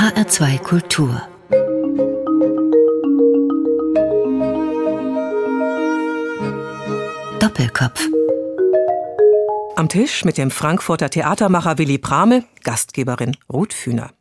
HR2 0.00 0.58
Kultur 0.60 1.28
Doppelkopf 7.38 8.08
Am 9.76 9.90
Tisch 9.90 10.24
mit 10.24 10.38
dem 10.38 10.50
Frankfurter 10.50 11.10
Theatermacher 11.10 11.76
Willy 11.76 11.98
Brahme, 11.98 12.44
Gastgeberin 12.62 13.36
Ruth 13.52 13.74
Fühner. 13.74 14.12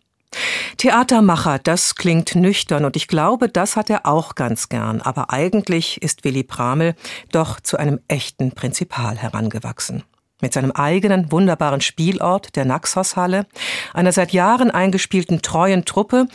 Theatermacher, 0.75 1.59
das 1.59 1.95
klingt 1.95 2.35
nüchtern 2.35 2.83
und 2.83 2.97
ich 2.97 3.07
glaube, 3.07 3.47
das 3.47 3.77
hat 3.77 3.89
er 3.89 4.05
auch 4.05 4.35
ganz 4.35 4.67
gern. 4.67 4.99
Aber 4.99 5.31
eigentlich 5.31 6.01
ist 6.01 6.25
Willy 6.25 6.43
Bramel 6.43 6.93
doch 7.31 7.61
zu 7.61 7.77
einem 7.77 8.01
echten 8.09 8.51
Prinzipal 8.51 9.17
herangewachsen. 9.17 10.03
Mit 10.41 10.53
seinem 10.53 10.71
eigenen 10.71 11.31
wunderbaren 11.31 11.81
Spielort, 11.81 12.55
der 12.55 12.65
Naxos-Halle, 12.65 13.45
einer 13.93 14.11
seit 14.11 14.31
Jahren 14.31 14.71
eingespielten 14.71 15.41
treuen 15.41 15.85
Truppe, 15.85 16.27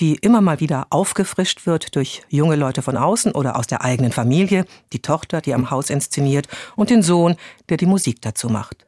die 0.00 0.16
immer 0.16 0.40
mal 0.40 0.60
wieder 0.60 0.86
aufgefrischt 0.90 1.66
wird 1.66 1.94
durch 1.94 2.22
junge 2.28 2.56
Leute 2.56 2.82
von 2.82 2.96
außen 2.96 3.32
oder 3.32 3.56
aus 3.56 3.66
der 3.66 3.82
eigenen 3.82 4.12
Familie, 4.12 4.64
die 4.92 5.02
Tochter, 5.02 5.40
die 5.40 5.54
am 5.54 5.70
Haus 5.70 5.90
inszeniert 5.90 6.48
und 6.76 6.90
den 6.90 7.02
Sohn, 7.02 7.36
der 7.68 7.76
die 7.76 7.86
Musik 7.86 8.20
dazu 8.22 8.48
macht. 8.48 8.84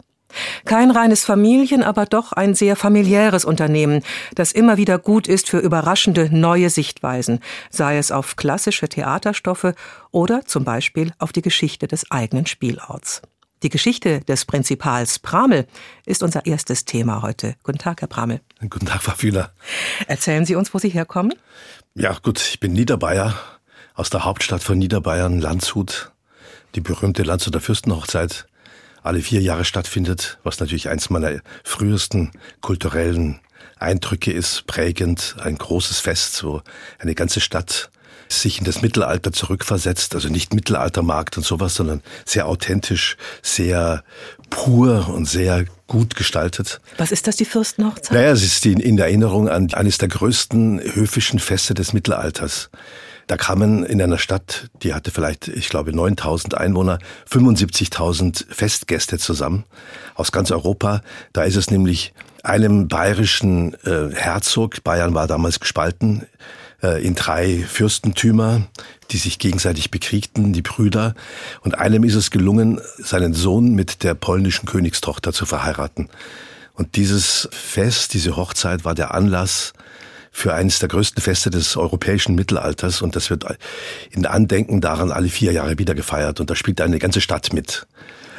Kein 0.65 0.91
reines 0.91 1.25
Familien, 1.25 1.83
aber 1.83 2.05
doch 2.05 2.33
ein 2.33 2.55
sehr 2.55 2.75
familiäres 2.75 3.45
Unternehmen, 3.45 4.03
das 4.35 4.53
immer 4.53 4.77
wieder 4.77 4.99
gut 4.99 5.29
ist 5.29 5.49
für 5.49 5.59
überraschende 5.59 6.29
neue 6.37 6.69
Sichtweisen, 6.69 7.41
sei 7.71 7.97
es 7.97 8.11
auf 8.11 8.37
klassische 8.37 8.89
Theaterstoffe 8.89 9.73
oder 10.11 10.45
zum 10.45 10.65
Beispiel 10.65 11.13
auf 11.19 11.33
die 11.33 11.43
Geschichte 11.43 11.87
des 11.87 12.11
eigenen 12.11 12.47
Spielorts. 12.47 13.23
Die 13.63 13.71
Geschichte 13.71 14.21
des 14.21 14.45
Prinzipals 14.45 15.19
Pramel 15.19 15.67
ist 16.05 16.23
unser 16.23 16.45
erstes 16.45 16.85
Thema 16.85 17.23
heute. 17.23 17.57
Guten 17.63 17.79
Tag, 17.79 18.03
Herr 18.03 18.09
Pramel. 18.09 18.43
Guten 18.61 18.85
Tag, 18.85 19.03
Frau 19.03 19.15
Fühler. 19.15 19.53
Erzählen 20.07 20.45
Sie 20.45 20.57
uns, 20.57 20.75
wo 20.75 20.79
Sie 20.79 20.91
herkommen? 20.91 21.35
Ja, 21.95 22.19
gut, 22.23 22.39
ich 22.41 22.61
bin 22.61 22.75
Niederbayer, 22.75 23.35
aus 23.95 24.11
der 24.11 24.25
Hauptstadt 24.25 24.63
von 24.63 24.77
Niederbayern, 24.77 25.41
Landshut. 25.41 26.13
Die 26.75 26.83
berühmte 26.83 27.23
Landshuter 27.23 27.61
Fürstenhochzeit 27.61 28.47
alle 29.03 29.23
vier 29.23 29.41
Jahre 29.41 29.65
stattfindet, 29.65 30.39
was 30.43 30.61
natürlich 30.61 30.91
eins 30.91 31.09
meiner 31.09 31.41
frühesten 31.65 32.33
kulturellen 32.61 33.41
Eindrücke 33.79 34.33
ist, 34.33 34.67
prägend, 34.67 35.37
ein 35.41 35.57
großes 35.57 36.01
Fest, 36.01 36.45
wo 36.45 36.61
eine 36.99 37.15
ganze 37.15 37.41
Stadt 37.41 37.91
sich 38.29 38.59
in 38.59 38.65
das 38.65 38.83
Mittelalter 38.83 39.33
zurückversetzt, 39.33 40.15
also 40.15 40.29
nicht 40.29 40.55
Mittelaltermarkt 40.55 41.37
und 41.37 41.45
sowas, 41.45 41.75
sondern 41.75 42.03
sehr 42.25 42.47
authentisch, 42.47 43.17
sehr 43.43 44.03
pur 44.51 45.09
und 45.09 45.27
sehr 45.27 45.65
gut 45.87 46.17
gestaltet. 46.17 46.81
Was 46.99 47.13
ist 47.13 47.27
das, 47.27 47.37
die 47.37 47.45
Fürstenhochzeit? 47.45 48.13
Naja, 48.13 48.33
es 48.33 48.43
ist 48.43 48.67
in 48.67 48.99
Erinnerung 48.99 49.49
an 49.49 49.73
eines 49.73 49.99
der 49.99 50.09
größten 50.09 50.81
höfischen 50.81 51.39
Feste 51.39 51.75
des 51.75 51.93
Mittelalters. 51.93 52.71
Da 53.29 53.37
kamen 53.37 53.85
in 53.85 54.01
einer 54.01 54.19
Stadt, 54.19 54.71
die 54.83 54.95
hatte 54.95 55.11
vielleicht, 55.11 55.49
ich 55.49 55.69
glaube, 55.69 55.93
9000 55.93 56.57
Einwohner, 56.57 56.99
75.000 57.29 58.45
Festgäste 58.49 59.19
zusammen 59.19 59.65
aus 60.15 60.31
ganz 60.31 60.53
Europa. 60.53 61.03
Da 61.33 61.43
ist 61.43 61.57
es 61.57 61.71
nämlich 61.71 62.15
einem 62.45 62.87
bayerischen 62.87 63.75
äh, 63.85 64.15
Herzog, 64.15 64.85
Bayern 64.85 65.15
war 65.15 65.27
damals 65.27 65.59
gespalten, 65.59 66.27
in 66.95 67.15
drei 67.15 67.65
Fürstentümer, 67.69 68.67
die 69.11 69.19
sich 69.19 69.39
gegenseitig 69.39 69.91
bekriegten, 69.91 70.53
die 70.53 70.63
Brüder. 70.63 71.15
Und 71.63 71.79
einem 71.79 72.05
ist 72.05 72.15
es 72.15 72.31
gelungen, 72.31 72.81
seinen 72.99 73.35
Sohn 73.35 73.75
mit 73.75 74.03
der 74.03 74.15
polnischen 74.15 74.67
Königstochter 74.67 75.33
zu 75.33 75.47
verheiraten. 75.47 76.09
Und 76.75 76.97
dieses 76.97 77.49
Fest, 77.53 78.15
diese 78.15 78.37
Hochzeit 78.37 78.85
war 78.85 78.95
der 78.95 79.15
Anlass 79.15 79.73
für 80.31 80.53
eines 80.53 80.79
der 80.81 80.91
größten 80.91 81.23
Feste 81.23 81.49
des 81.49 81.79
europäischen 81.79 82.35
Mittelalters 82.35 83.01
und 83.01 83.17
das 83.17 83.31
wird 83.31 83.47
in 84.11 84.27
Andenken 84.27 84.83
daran 84.83 85.11
alle 85.11 85.31
vier 85.31 85.53
Jahre 85.53 85.79
wieder 85.79 85.95
gefeiert 85.95 86.41
und 86.41 86.51
da 86.51 86.55
spielt 86.55 86.83
eine 86.83 86.99
ganze 86.99 87.23
Stadt 87.23 87.55
mit. 87.55 87.87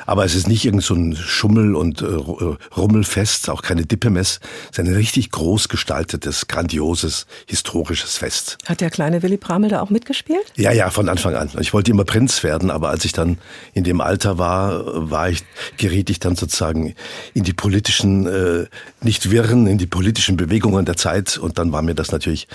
Aber 0.07 0.23
es 0.23 0.35
ist 0.35 0.47
nicht 0.47 0.63
irgend 0.65 0.83
so 0.83 0.95
ein 0.95 1.15
Schummel- 1.15 1.75
und 1.75 2.01
äh, 2.01 2.05
Rummelfest, 2.75 3.49
auch 3.49 3.61
keine 3.61 3.85
Dippemess. 3.85 4.39
Es 4.71 4.79
ist 4.79 4.85
ein 4.85 4.93
richtig 4.93 5.31
groß 5.31 5.67
gestaltetes, 5.67 6.47
grandioses, 6.47 7.27
historisches 7.45 8.17
Fest. 8.17 8.57
Hat 8.65 8.79
der 8.79 8.89
kleine 8.89 9.21
Willy 9.21 9.35
Bramel 9.35 9.69
da 9.69 9.81
auch 9.81 9.89
mitgespielt? 9.89 10.45
Ja, 10.55 10.71
ja, 10.71 10.89
von 10.89 11.09
Anfang 11.09 11.35
an. 11.35 11.51
Ich 11.59 11.73
wollte 11.73 11.91
immer 11.91 12.05
Prinz 12.05 12.41
werden, 12.41 12.71
aber 12.71 12.89
als 12.89 13.03
ich 13.03 13.11
dann 13.11 13.37
in 13.73 13.83
dem 13.83 13.99
Alter 13.99 14.37
war, 14.37 15.11
war 15.11 15.29
ich, 15.29 15.43
geriet 15.75 16.09
ich 16.09 16.19
dann 16.19 16.37
sozusagen 16.37 16.95
in 17.33 17.43
die 17.43 17.53
politischen, 17.53 18.27
äh, 18.27 18.65
nicht 19.01 19.29
Wirren, 19.29 19.67
in 19.67 19.77
die 19.77 19.87
politischen 19.87 20.37
Bewegungen 20.37 20.85
der 20.85 20.95
Zeit 20.95 21.37
und 21.37 21.57
dann 21.57 21.73
war 21.73 21.81
mir 21.81 21.95
das 21.95 22.13
natürlich 22.13 22.47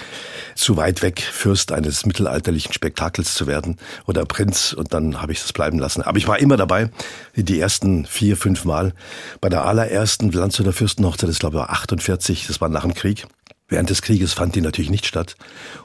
zu 0.55 0.79
weit 0.79 1.03
weg, 1.03 1.21
Fürst 1.21 1.71
eines 1.71 2.07
mittelalterlichen 2.07 2.73
Spektakels 2.73 3.35
zu 3.35 3.47
werden 3.47 3.77
oder 4.07 4.25
Prinz 4.25 4.73
und 4.73 4.95
dann 4.95 5.21
habe 5.21 5.33
ich 5.33 5.43
das 5.43 5.53
bleiben 5.53 5.79
lassen. 5.79 6.01
Aber 6.01 6.17
ich 6.17 6.27
war 6.27 6.39
immer 6.39 6.57
dabei 6.57 6.89
die 7.37 7.42
ersten 7.61 8.07
vier, 8.07 8.37
fünf 8.37 8.65
Mal. 8.65 8.95
Bei 9.41 9.49
der 9.49 9.65
allerersten 9.65 10.31
Landshuter 10.31 10.73
Fürstenhochzeit, 10.73 11.29
das 11.29 11.39
glaube 11.39 11.57
ich 11.57 11.61
war 11.61 11.71
48, 11.71 12.47
das 12.47 12.61
war 12.61 12.69
nach 12.69 12.83
dem 12.83 12.95
Krieg. 12.95 13.27
Während 13.69 13.91
des 13.91 14.03
Krieges 14.03 14.35
fand 14.35 14.55
die 14.55 14.61
natürlich 14.61 14.91
nicht 14.91 15.07
statt. 15.07 15.37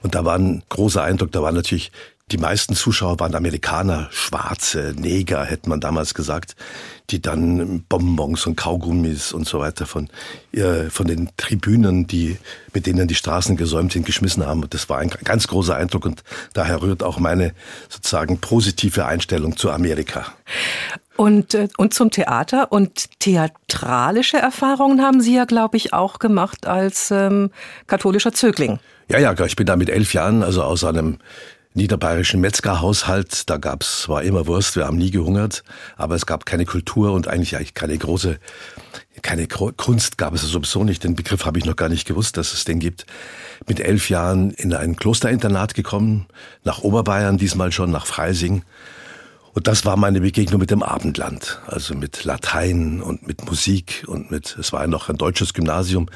Und 0.01 0.16
da 0.16 0.25
war 0.25 0.38
ein 0.38 0.63
großer 0.69 1.03
Eindruck, 1.03 1.31
da 1.31 1.41
waren 1.41 1.56
natürlich 1.56 1.91
die 2.31 2.38
meisten 2.38 2.75
Zuschauer 2.75 3.22
waren 3.22 3.35
Amerikaner, 3.35 4.09
Schwarze, 4.12 4.94
Neger, 4.97 5.45
hätte 5.45 5.69
man 5.69 5.79
damals 5.79 6.13
gesagt, 6.13 6.57
die 7.09 7.22
dann 7.22 7.85
Bonbons 7.88 8.45
und 8.45 8.57
Kaugummis 8.57 9.31
und 9.31 9.47
so 9.47 9.59
weiter 9.59 9.85
von, 9.85 10.09
äh, 10.51 10.89
von 10.89 11.07
den 11.07 11.29
Tribünen, 11.38 12.06
die, 12.06 12.38
mit 12.74 12.85
denen 12.85 13.07
die 13.07 13.16
Straßen 13.16 13.56
gesäumt 13.56 13.94
sind, 13.94 14.06
geschmissen 14.06 14.45
haben. 14.45 14.62
Und 14.63 14.74
das 14.74 14.89
war 14.89 14.97
ein 14.97 15.09
ganz 15.09 15.47
großer 15.47 15.78
Eindruck 15.78 16.06
und 16.06 16.24
daher 16.51 16.81
rührt 16.81 17.01
auch 17.01 17.18
meine 17.18 17.53
sozusagen 17.88 18.39
positive 18.39 19.06
Einstellung 19.06 19.56
zu 19.56 19.72
Amerika. 19.72 20.25
Und, 21.18 21.56
äh, 21.56 21.68
und 21.78 21.94
zum 21.94 22.12
Theater 22.12 22.72
und 22.72 23.20
theatralische 23.20 24.38
Erfahrungen 24.38 25.02
haben 25.02 25.20
Sie 25.20 25.36
ja, 25.36 25.46
glaube 25.46 25.76
ich, 25.76 25.94
auch 25.94 26.20
gemacht 26.20 26.68
als 26.68 27.12
ähm, 27.12 27.50
katholischer 27.88 28.34
Zögling. 28.34 28.80
Ja, 29.10 29.20
ja, 29.20 29.34
ich 29.46 29.56
bin 29.56 29.66
da 29.66 29.76
mit 29.76 29.90
elf 29.90 30.14
Jahren, 30.14 30.44
also 30.44 30.64
aus 30.64 30.84
einem 30.84 31.18
niederbayerischen 31.74 32.40
Metzgerhaushalt. 32.40 33.50
Da 33.50 33.58
gab's 33.58 34.08
war 34.10 34.24
immer 34.24 34.48
Wurst, 34.48 34.76
wir 34.76 34.86
haben 34.86 34.98
nie 34.98 35.12
gehungert, 35.12 35.64
aber 35.96 36.16
es 36.16 36.26
gab 36.26 36.46
keine 36.46 36.66
Kultur 36.66 37.14
und 37.14 37.28
eigentlich, 37.28 37.56
eigentlich 37.56 37.74
keine 37.74 37.98
große, 37.98 38.38
keine 39.22 39.48
Kunst 39.48 40.18
gab 40.18 40.34
es 40.34 40.42
sowieso 40.42 40.84
nicht. 40.84 41.04
Den 41.04 41.16
Begriff 41.16 41.46
habe 41.46 41.58
ich 41.58 41.66
noch 41.66 41.76
gar 41.76 41.90
nicht 41.90 42.08
gewusst, 42.08 42.38
dass 42.38 42.54
es 42.54 42.66
den 42.66 42.80
gibt. 42.80 43.06
Mit 43.68 43.80
elf 43.80 44.10
Jahren 44.10 44.52
in 44.52 44.74
ein 44.74 44.98
Klosterinternat 44.98 45.74
gekommen, 45.74 46.28
nach 46.64 46.80
Oberbayern, 46.80 47.38
diesmal 47.38 47.72
schon 47.72 47.92
nach 47.92 48.06
Freising 48.06 48.64
und 49.57 49.66
das 49.66 49.85
war 49.85 49.97
meine 49.97 50.22
Begegnung 50.22 50.59
mit 50.59 50.69
dem 50.69 50.84
Abendland, 50.84 51.59
also 51.66 51.95
mit 51.95 52.25
Latein 52.25 53.01
und 53.01 53.25
mit 53.25 53.44
Musik 53.47 54.03
und 54.06 54.29
mit, 54.29 54.56
es 54.59 54.72
war 54.72 54.81
ja 54.81 54.88
noch 54.88 55.09
ein 55.09 55.18
deutsches 55.18 55.56
Gymnasium. 55.56 56.09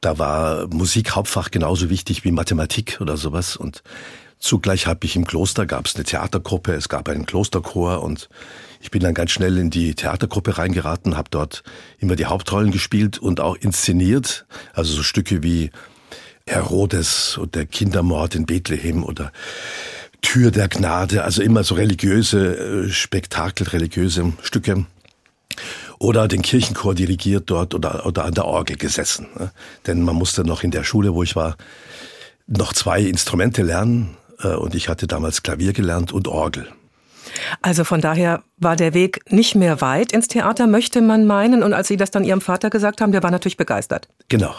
Da 0.00 0.18
war 0.18 0.66
Musik 0.66 1.12
Hauptfach 1.12 1.52
genauso 1.52 1.90
wichtig 1.90 2.24
wie 2.24 2.32
Mathematik 2.32 2.98
oder 3.00 3.16
sowas. 3.16 3.54
Und 3.54 3.84
zugleich 4.40 4.88
habe 4.88 5.06
ich 5.06 5.14
im 5.14 5.28
Kloster, 5.28 5.64
gab 5.64 5.86
es 5.86 5.94
eine 5.94 6.02
Theatergruppe, 6.02 6.72
es 6.72 6.88
gab 6.88 7.08
einen 7.08 7.24
Klosterchor 7.24 8.02
und 8.02 8.28
ich 8.80 8.90
bin 8.90 9.00
dann 9.00 9.14
ganz 9.14 9.30
schnell 9.30 9.58
in 9.58 9.70
die 9.70 9.94
Theatergruppe 9.94 10.58
reingeraten, 10.58 11.16
habe 11.16 11.30
dort 11.30 11.62
immer 12.00 12.16
die 12.16 12.26
Hauptrollen 12.26 12.72
gespielt 12.72 13.16
und 13.16 13.38
auch 13.38 13.54
inszeniert. 13.54 14.44
Also 14.72 14.92
so 14.92 15.04
Stücke 15.04 15.44
wie 15.44 15.70
Herodes 16.48 17.38
und 17.38 17.54
der 17.54 17.66
Kindermord 17.66 18.34
in 18.34 18.44
Bethlehem 18.44 19.04
oder 19.04 19.30
Tür 20.22 20.50
der 20.50 20.68
Gnade, 20.68 21.24
also 21.24 21.42
immer 21.42 21.64
so 21.64 21.74
religiöse 21.74 22.86
äh, 22.86 22.88
Spektakel, 22.90 23.68
religiöse 23.68 24.32
Stücke. 24.42 24.86
Oder 25.98 26.26
den 26.26 26.42
Kirchenchor 26.42 26.94
dirigiert 26.94 27.50
dort 27.50 27.74
oder, 27.74 28.06
oder 28.06 28.24
an 28.24 28.34
der 28.34 28.46
Orgel 28.46 28.76
gesessen. 28.76 29.26
Ne? 29.38 29.52
Denn 29.86 30.02
man 30.02 30.16
musste 30.16 30.44
noch 30.44 30.62
in 30.62 30.70
der 30.70 30.84
Schule, 30.84 31.14
wo 31.14 31.22
ich 31.22 31.36
war, 31.36 31.56
noch 32.46 32.72
zwei 32.72 33.02
Instrumente 33.02 33.62
lernen. 33.62 34.16
Äh, 34.40 34.54
und 34.54 34.74
ich 34.74 34.88
hatte 34.88 35.06
damals 35.06 35.42
Klavier 35.42 35.72
gelernt 35.72 36.12
und 36.12 36.28
Orgel. 36.28 36.68
Also 37.60 37.84
von 37.84 38.00
daher 38.00 38.42
war 38.58 38.76
der 38.76 38.94
Weg 38.94 39.20
nicht 39.30 39.54
mehr 39.54 39.80
weit 39.80 40.12
ins 40.12 40.28
Theater, 40.28 40.66
möchte 40.66 41.00
man 41.00 41.26
meinen. 41.26 41.62
Und 41.62 41.72
als 41.72 41.88
Sie 41.88 41.96
das 41.96 42.10
dann 42.10 42.24
Ihrem 42.24 42.40
Vater 42.40 42.70
gesagt 42.70 43.00
haben, 43.00 43.12
der 43.12 43.22
war 43.22 43.30
natürlich 43.30 43.56
begeistert. 43.56 44.08
Genau. 44.28 44.54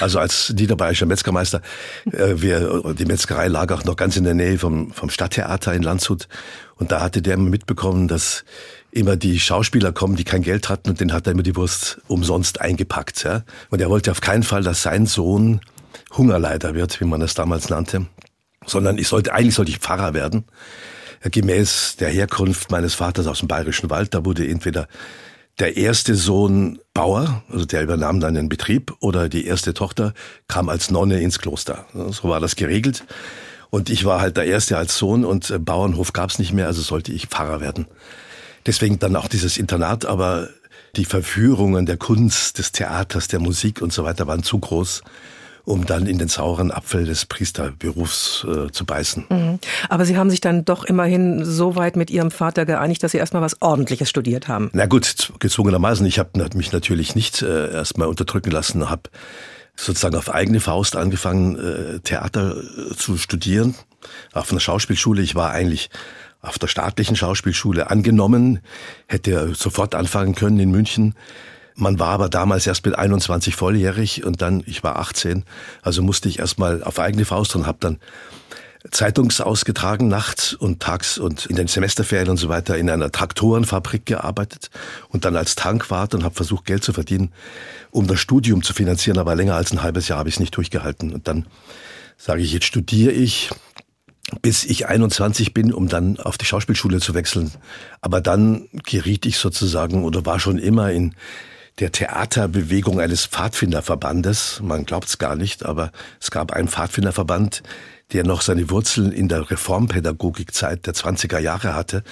Also 0.00 0.18
als 0.18 0.50
niederbayerischer 0.56 1.06
Metzgermeister, 1.06 1.62
äh, 2.06 2.34
wir, 2.36 2.94
die 2.94 3.04
Metzgerei 3.04 3.48
lag 3.48 3.72
auch 3.72 3.84
noch 3.84 3.96
ganz 3.96 4.16
in 4.16 4.24
der 4.24 4.34
Nähe 4.34 4.58
vom, 4.58 4.92
vom 4.92 5.10
Stadttheater 5.10 5.74
in 5.74 5.82
Landshut. 5.82 6.28
Und 6.76 6.92
da 6.92 7.00
hatte 7.00 7.22
der 7.22 7.36
mitbekommen, 7.36 8.08
dass 8.08 8.44
immer 8.90 9.16
die 9.16 9.38
Schauspieler 9.40 9.92
kommen, 9.92 10.16
die 10.16 10.24
kein 10.24 10.42
Geld 10.42 10.68
hatten 10.68 10.90
und 10.90 11.00
den 11.00 11.12
hat 11.12 11.26
er 11.26 11.32
immer 11.32 11.42
die 11.42 11.56
Wurst 11.56 12.00
umsonst 12.06 12.60
eingepackt. 12.60 13.24
Ja? 13.24 13.42
Und 13.70 13.80
er 13.80 13.90
wollte 13.90 14.10
auf 14.10 14.20
keinen 14.20 14.42
Fall, 14.42 14.62
dass 14.62 14.82
sein 14.82 15.06
Sohn 15.06 15.60
Hungerleider 16.16 16.74
wird, 16.74 17.00
wie 17.00 17.04
man 17.04 17.20
das 17.20 17.34
damals 17.34 17.68
nannte, 17.68 18.06
sondern 18.66 18.98
ich 18.98 19.08
sollte, 19.08 19.32
eigentlich 19.32 19.54
sollte 19.54 19.70
ich 19.70 19.78
Pfarrer 19.78 20.14
werden 20.14 20.44
gemäß 21.22 21.96
der 21.96 22.08
Herkunft 22.08 22.70
meines 22.70 22.94
Vaters 22.94 23.26
aus 23.26 23.40
dem 23.40 23.48
Bayerischen 23.48 23.90
Wald. 23.90 24.14
Da 24.14 24.24
wurde 24.24 24.46
entweder 24.46 24.88
der 25.58 25.76
erste 25.76 26.14
Sohn 26.14 26.78
Bauer, 26.94 27.42
also 27.50 27.64
der 27.64 27.82
übernahm 27.82 28.20
dann 28.20 28.34
den 28.34 28.48
Betrieb, 28.48 28.94
oder 29.00 29.28
die 29.28 29.46
erste 29.46 29.74
Tochter 29.74 30.14
kam 30.46 30.68
als 30.68 30.90
Nonne 30.90 31.20
ins 31.20 31.38
Kloster. 31.38 31.86
So 32.10 32.28
war 32.28 32.40
das 32.40 32.56
geregelt. 32.56 33.04
Und 33.70 33.90
ich 33.90 34.04
war 34.04 34.20
halt 34.20 34.36
der 34.36 34.46
Erste 34.46 34.78
als 34.78 34.96
Sohn 34.96 35.24
und 35.24 35.50
äh, 35.50 35.58
Bauernhof 35.58 36.12
gab's 36.12 36.38
nicht 36.38 36.52
mehr, 36.52 36.66
also 36.66 36.80
sollte 36.80 37.12
ich 37.12 37.26
Pfarrer 37.26 37.60
werden. 37.60 37.86
Deswegen 38.66 38.98
dann 38.98 39.16
auch 39.16 39.28
dieses 39.28 39.58
Internat, 39.58 40.06
aber 40.06 40.48
die 40.96 41.04
Verführungen 41.04 41.84
der 41.84 41.98
Kunst, 41.98 42.58
des 42.58 42.72
Theaters, 42.72 43.28
der 43.28 43.40
Musik 43.40 43.82
und 43.82 43.92
so 43.92 44.04
weiter 44.04 44.26
waren 44.26 44.42
zu 44.42 44.58
groß 44.58 45.02
um 45.68 45.84
dann 45.84 46.06
in 46.06 46.18
den 46.18 46.28
sauren 46.28 46.70
Apfel 46.70 47.04
des 47.04 47.26
Priesterberufs 47.26 48.46
äh, 48.48 48.72
zu 48.72 48.86
beißen. 48.86 49.26
Mhm. 49.28 49.58
Aber 49.88 50.06
Sie 50.06 50.16
haben 50.16 50.30
sich 50.30 50.40
dann 50.40 50.64
doch 50.64 50.84
immerhin 50.84 51.44
so 51.44 51.76
weit 51.76 51.94
mit 51.94 52.10
Ihrem 52.10 52.30
Vater 52.30 52.64
geeinigt, 52.64 53.02
dass 53.02 53.12
Sie 53.12 53.18
erstmal 53.18 53.42
was 53.42 53.60
Ordentliches 53.60 54.08
studiert 54.08 54.48
haben. 54.48 54.70
Na 54.72 54.86
gut, 54.86 55.32
gezwungenermaßen. 55.38 56.06
Ich 56.06 56.18
habe 56.18 56.30
mich 56.54 56.72
natürlich 56.72 57.14
nicht 57.14 57.42
äh, 57.42 57.70
erstmal 57.70 58.08
unterdrücken 58.08 58.50
lassen, 58.50 58.88
habe 58.88 59.02
sozusagen 59.76 60.16
auf 60.16 60.32
eigene 60.32 60.60
Faust 60.60 60.96
angefangen, 60.96 61.58
äh, 61.58 62.00
Theater 62.00 62.56
äh, 62.56 62.94
zu 62.96 63.18
studieren. 63.18 63.74
Auf 64.32 64.50
einer 64.50 64.60
Schauspielschule. 64.60 65.20
Ich 65.20 65.34
war 65.34 65.50
eigentlich 65.50 65.90
auf 66.40 66.58
der 66.58 66.68
staatlichen 66.68 67.16
Schauspielschule 67.16 67.90
angenommen, 67.90 68.60
hätte 69.06 69.54
sofort 69.54 69.94
anfangen 69.94 70.34
können 70.34 70.58
in 70.60 70.70
München. 70.70 71.14
Man 71.80 72.00
war 72.00 72.08
aber 72.08 72.28
damals 72.28 72.66
erst 72.66 72.84
mit 72.84 72.98
21 72.98 73.54
volljährig 73.54 74.24
und 74.24 74.42
dann, 74.42 74.64
ich 74.66 74.82
war 74.82 74.98
18, 74.98 75.44
also 75.80 76.02
musste 76.02 76.28
ich 76.28 76.40
erstmal 76.40 76.82
auf 76.82 76.98
eigene 76.98 77.24
Faust 77.24 77.54
und 77.54 77.66
habe 77.66 77.78
dann 77.80 78.00
Zeitungs 78.90 79.40
ausgetragen, 79.40 80.08
nachts 80.08 80.54
und 80.54 80.80
tags 80.80 81.18
und 81.18 81.46
in 81.46 81.54
den 81.54 81.68
Semesterferien 81.68 82.30
und 82.30 82.36
so 82.36 82.48
weiter 82.48 82.76
in 82.76 82.90
einer 82.90 83.12
Traktorenfabrik 83.12 84.06
gearbeitet 84.06 84.70
und 85.08 85.24
dann 85.24 85.36
als 85.36 85.54
Tankwart 85.54 86.16
und 86.16 86.24
habe 86.24 86.34
versucht, 86.34 86.64
Geld 86.64 86.82
zu 86.82 86.92
verdienen, 86.92 87.32
um 87.92 88.08
das 88.08 88.18
Studium 88.18 88.64
zu 88.64 88.72
finanzieren, 88.72 89.18
aber 89.18 89.36
länger 89.36 89.54
als 89.54 89.70
ein 89.70 89.80
halbes 89.80 90.08
Jahr 90.08 90.18
habe 90.18 90.28
ich 90.28 90.34
es 90.34 90.40
nicht 90.40 90.56
durchgehalten. 90.56 91.14
Und 91.14 91.28
dann 91.28 91.46
sage 92.16 92.42
ich, 92.42 92.52
jetzt 92.52 92.66
studiere 92.66 93.12
ich, 93.12 93.50
bis 94.42 94.64
ich 94.64 94.88
21 94.88 95.54
bin, 95.54 95.72
um 95.72 95.88
dann 95.88 96.18
auf 96.18 96.38
die 96.38 96.44
Schauspielschule 96.44 96.98
zu 96.98 97.14
wechseln. 97.14 97.52
Aber 98.00 98.20
dann 98.20 98.68
geriet 98.84 99.26
ich 99.26 99.38
sozusagen 99.38 100.04
oder 100.04 100.26
war 100.26 100.40
schon 100.40 100.58
immer 100.58 100.90
in 100.90 101.14
der 101.80 101.92
Theaterbewegung 101.92 103.00
eines 103.00 103.26
Pfadfinderverbandes. 103.26 104.60
Man 104.62 104.84
glaubt 104.84 105.08
es 105.08 105.18
gar 105.18 105.36
nicht, 105.36 105.64
aber 105.64 105.92
es 106.20 106.30
gab 106.30 106.52
einen 106.52 106.68
Pfadfinderverband, 106.68 107.62
der 108.12 108.24
noch 108.24 108.40
seine 108.40 108.70
Wurzeln 108.70 109.12
in 109.12 109.28
der 109.28 109.50
Reformpädagogikzeit 109.50 110.86
der 110.86 110.94
20er 110.94 111.38
Jahre 111.40 111.74
hatte. 111.74 112.02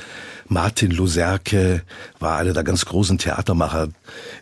Martin 0.47 0.91
Luserke 0.91 1.83
war 2.19 2.37
einer 2.37 2.53
der 2.53 2.65
ganz 2.65 2.85
großen 2.85 3.17
Theatermacher 3.17 3.89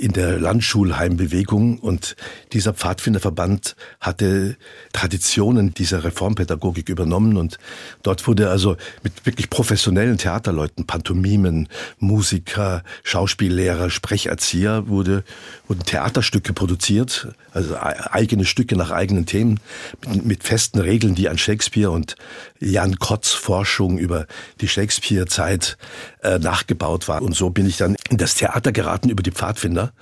in 0.01 0.13
der 0.13 0.41
Landschulheimbewegung 0.41 1.79
und 1.79 2.17
dieser 2.53 2.75
Pfadfinderverband 2.75 3.77
hatte 4.01 4.57
Traditionen 4.93 5.75
dieser 5.75 6.03
Reformpädagogik 6.03 6.89
übernommen 6.89 7.37
und 7.37 7.59
dort 8.03 8.27
wurde 8.27 8.51
also 8.51 8.77
mit 9.05 9.25
wirklich 9.25 9.49
professionellen 9.49 10.19
Theaterleuten, 10.19 10.87
Pantomimen, 10.87 11.69
Musiker, 12.01 12.83
Schauspiellehrer, 13.05 13.91
Sprecherzieher 13.91 14.89
wurde, 14.89 15.23
wurden 15.69 15.85
Theaterstücke 15.85 16.53
produziert, 16.53 17.29
also 17.53 17.77
eigene 17.79 18.45
Stücke 18.45 18.77
nach 18.77 18.91
eigenen 18.91 19.25
Themen 19.25 19.61
mit, 20.09 20.25
mit 20.25 20.45
festen 20.45 20.81
Regeln, 20.81 21.15
die 21.15 21.29
an 21.29 21.39
Shakespeare 21.45 21.91
und 21.91 22.17
Jan 22.59 22.99
Kotz 22.99 23.33
Forschung 23.33 23.99
über 23.99 24.27
die 24.61 24.69
Shakespeare-Zeit 24.69 25.77
äh, 26.23 26.39
nachgebaut 26.39 27.07
war. 27.09 27.23
Und 27.23 27.35
so 27.35 27.51
bin 27.51 27.67
ich 27.67 27.77
dann 27.77 27.97
in 28.11 28.17
das 28.17 28.35
Theater 28.35 28.73
geraten 28.73 29.11
über 29.11 29.23
die 29.23 29.31
Pfadfinder. 29.31 29.93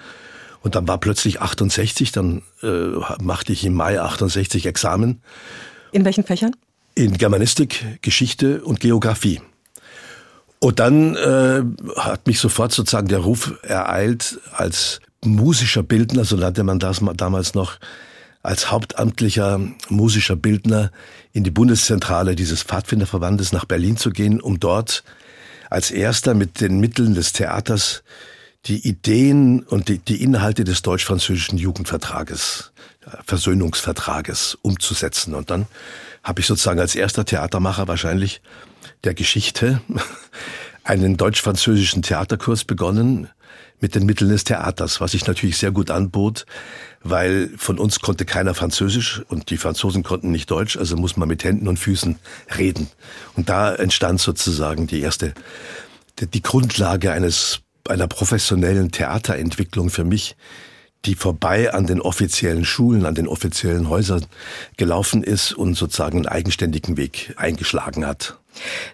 Und 0.63 0.77
dann 0.77 0.87
war 0.87 0.99
plötzlich 0.99 1.41
68, 1.41 2.13
dann 2.13 2.43
äh, 2.63 2.91
machte 3.21 3.53
ich 3.53 3.65
im 3.65 3.75
Mai 3.75 4.01
68 4.01 4.67
Examen. 4.67 5.21
In 5.91 6.05
welchen 6.05 6.25
Fächern? 6.25 6.55
In 6.95 7.19
Germanistik, 7.19 7.99
Geschichte 8.03 8.63
und 8.63 8.81
Geografie. 8.81 9.41
Und 10.61 10.79
dann 10.79 11.17
äh, 11.17 11.63
hat 11.97 12.29
mich 12.29 12.39
sofort 12.39 12.73
sozusagen 12.73 13.09
der 13.09 13.19
Ruf 13.19 13.55
ereilt 13.63 14.39
als 14.53 15.01
musischer 15.25 15.83
Bildner, 15.83 16.25
so 16.25 16.37
nannte 16.37 16.63
man 16.63 16.79
das 16.79 17.01
damals 17.17 17.55
noch, 17.55 17.79
als 18.43 18.71
hauptamtlicher 18.71 19.61
musischer 19.89 20.37
Bildner 20.37 20.91
in 21.33 21.45
die 21.45 21.51
Bundeszentrale 21.51 22.35
dieses 22.35 22.63
Pfadfinderverbandes 22.63 23.53
nach 23.53 23.65
Berlin 23.65 23.97
zu 23.97 24.11
gehen, 24.11 24.41
um 24.41 24.59
dort 24.59 25.05
als 25.71 25.91
erster 25.91 26.35
mit 26.35 26.61
den 26.61 26.81
Mitteln 26.81 27.15
des 27.15 27.33
Theaters 27.33 28.03
die 28.67 28.87
Ideen 28.87 29.63
und 29.63 29.89
die, 29.89 29.99
die 29.99 30.23
Inhalte 30.23 30.65
des 30.65 30.83
deutsch-französischen 30.83 31.59
Jugendvertrages, 31.59 32.73
Versöhnungsvertrages 33.25 34.59
umzusetzen. 34.63 35.35
Und 35.35 35.51
dann 35.51 35.67
habe 36.23 36.41
ich 36.41 36.47
sozusagen 36.47 36.79
als 36.79 36.95
erster 36.95 37.25
Theatermacher 37.25 37.89
wahrscheinlich 37.89 38.41
der 39.05 39.15
Geschichte 39.15 39.81
einen 40.85 41.17
deutsch-französischen 41.17 42.03
Theaterkurs 42.03 42.65
begonnen 42.65 43.29
mit 43.83 43.97
den 43.97 44.07
Mitteln 44.07 44.31
des 44.31 44.45
Theaters, 44.45 45.01
was 45.01 45.11
sich 45.11 45.27
natürlich 45.27 45.59
sehr 45.59 45.73
gut 45.73 45.91
anbot, 45.91 46.47
weil 47.03 47.51
von 47.59 47.79
uns 47.79 48.01
konnte 48.01 48.25
keiner 48.25 48.55
Französisch 48.55 49.23
und 49.29 49.51
die 49.51 49.59
Franzosen 49.59 50.05
konnten 50.05 50.31
nicht 50.31 50.51
Deutsch, 50.51 50.79
also 50.79 50.97
muss 50.97 51.17
man 51.17 51.29
mit 51.29 51.45
Händen 51.45 51.69
und 51.69 51.79
Füßen 51.79 52.17
reden. 52.57 52.89
Und 53.35 53.49
da 53.49 53.75
entstand 53.75 54.21
sozusagen 54.21 54.87
die 54.87 55.01
erste, 55.01 55.35
die 56.21 56.43
Grundlage 56.43 57.11
eines, 57.11 57.61
einer 57.89 58.07
professionellen 58.07 58.93
Theaterentwicklung 58.93 59.91
für 59.91 60.05
mich, 60.05 60.37
die 61.05 61.17
vorbei 61.17 61.75
an 61.75 61.87
den 61.87 62.01
offiziellen 62.01 62.65
Schulen, 62.65 63.05
an 63.05 63.17
den 63.17 63.27
offiziellen 63.27 63.89
Häusern 63.89 64.25
gelaufen 64.77 65.25
ist 65.25 65.53
und 65.53 65.75
sozusagen 65.75 66.19
einen 66.19 66.29
eigenständigen 66.29 66.97
Weg 66.97 67.35
eingeschlagen 67.37 68.07
hat. 68.07 68.39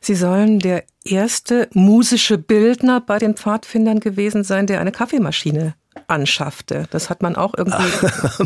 Sie 0.00 0.14
sollen 0.14 0.58
der 0.58 0.84
erste 1.04 1.68
musische 1.72 2.38
Bildner 2.38 3.00
bei 3.00 3.18
den 3.18 3.34
Pfadfindern 3.34 4.00
gewesen 4.00 4.44
sein, 4.44 4.66
der 4.66 4.80
eine 4.80 4.92
Kaffeemaschine 4.92 5.74
anschaffte. 6.06 6.86
Das 6.90 7.10
hat 7.10 7.22
man 7.22 7.36
auch 7.36 7.54
irgendwie 7.56 7.82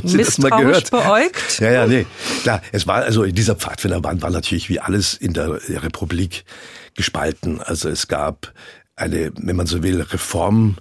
misstrauisch 0.16 0.90
beäugt. 0.90 1.60
Ja, 1.60 1.70
ja, 1.70 1.86
nee. 1.86 2.06
Klar, 2.42 2.62
es 2.72 2.86
war, 2.86 3.02
also 3.02 3.24
dieser 3.26 3.56
Pfadfinderband 3.56 4.22
war 4.22 4.30
natürlich 4.30 4.68
wie 4.68 4.80
alles 4.80 5.14
in 5.14 5.32
der 5.32 5.60
Republik 5.82 6.44
gespalten. 6.94 7.60
Also 7.60 7.88
es 7.88 8.08
gab 8.08 8.52
eine, 8.96 9.32
wenn 9.36 9.56
man 9.56 9.66
so 9.66 9.82
will, 9.82 10.00
Reform 10.00 10.76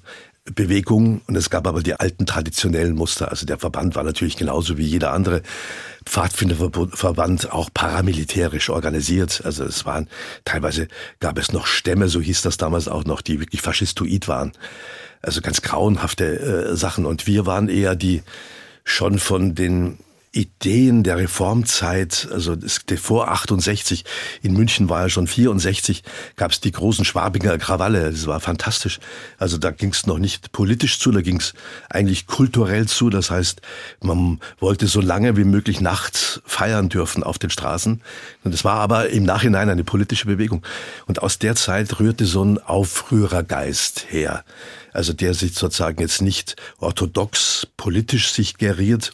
Bewegung 0.45 1.21
und 1.27 1.35
es 1.35 1.51
gab 1.51 1.67
aber 1.67 1.83
die 1.83 1.93
alten 1.93 2.25
traditionellen 2.25 2.95
Muster. 2.95 3.29
Also 3.29 3.45
der 3.45 3.59
Verband 3.59 3.95
war 3.95 4.03
natürlich 4.03 4.37
genauso 4.37 4.77
wie 4.77 4.85
jeder 4.85 5.13
andere 5.13 5.43
Pfadfinderverband 6.05 7.51
auch 7.51 7.69
paramilitärisch 7.71 8.69
organisiert. 8.71 9.43
Also 9.45 9.63
es 9.63 9.85
waren 9.85 10.07
teilweise 10.43 10.87
gab 11.19 11.37
es 11.37 11.51
noch 11.51 11.67
Stämme, 11.67 12.09
so 12.09 12.19
hieß 12.19 12.41
das 12.41 12.57
damals 12.57 12.87
auch 12.87 13.05
noch, 13.05 13.21
die 13.21 13.39
wirklich 13.39 13.61
faschistoid 13.61 14.27
waren. 14.27 14.51
Also 15.21 15.41
ganz 15.41 15.61
grauenhafte 15.61 16.71
äh, 16.71 16.75
Sachen. 16.75 17.05
Und 17.05 17.27
wir 17.27 17.45
waren 17.45 17.69
eher 17.69 17.95
die 17.95 18.23
schon 18.83 19.19
von 19.19 19.53
den 19.53 19.99
Ideen 20.33 21.03
der 21.03 21.17
Reformzeit, 21.17 22.29
also 22.31 22.55
vor 22.95 23.29
68, 23.31 24.05
in 24.41 24.53
München 24.53 24.87
war 24.87 25.01
ja 25.01 25.09
schon 25.09 25.27
64, 25.27 26.03
gab 26.37 26.51
es 26.51 26.61
die 26.61 26.71
großen 26.71 27.03
Schwabinger 27.03 27.57
Krawalle, 27.57 28.09
das 28.09 28.27
war 28.27 28.39
fantastisch. 28.39 29.01
Also 29.37 29.57
da 29.57 29.71
ging 29.71 29.91
es 29.91 30.05
noch 30.05 30.19
nicht 30.19 30.53
politisch 30.53 30.99
zu, 30.99 31.11
da 31.11 31.19
ging 31.21 31.41
es 31.41 31.53
eigentlich 31.89 32.27
kulturell 32.27 32.87
zu, 32.87 33.09
das 33.09 33.29
heißt, 33.29 33.61
man 34.01 34.39
wollte 34.59 34.87
so 34.87 35.01
lange 35.01 35.35
wie 35.35 35.43
möglich 35.43 35.81
nachts 35.81 36.41
feiern 36.45 36.87
dürfen 36.87 37.23
auf 37.23 37.37
den 37.37 37.49
Straßen. 37.49 38.01
Und 38.45 38.53
das 38.53 38.63
war 38.63 38.79
aber 38.79 39.09
im 39.09 39.23
Nachhinein 39.23 39.69
eine 39.69 39.83
politische 39.83 40.27
Bewegung. 40.27 40.65
Und 41.07 41.21
aus 41.21 41.39
der 41.39 41.55
Zeit 41.55 41.99
rührte 41.99 42.25
so 42.25 42.45
ein 42.45 42.57
Aufrührergeist 42.57 44.05
her. 44.09 44.45
Also 44.93 45.11
der 45.11 45.33
sich 45.33 45.55
sozusagen 45.55 45.99
jetzt 45.99 46.21
nicht 46.21 46.55
orthodox 46.79 47.67
politisch 47.75 48.31
sich 48.31 48.57
geriert, 48.57 49.11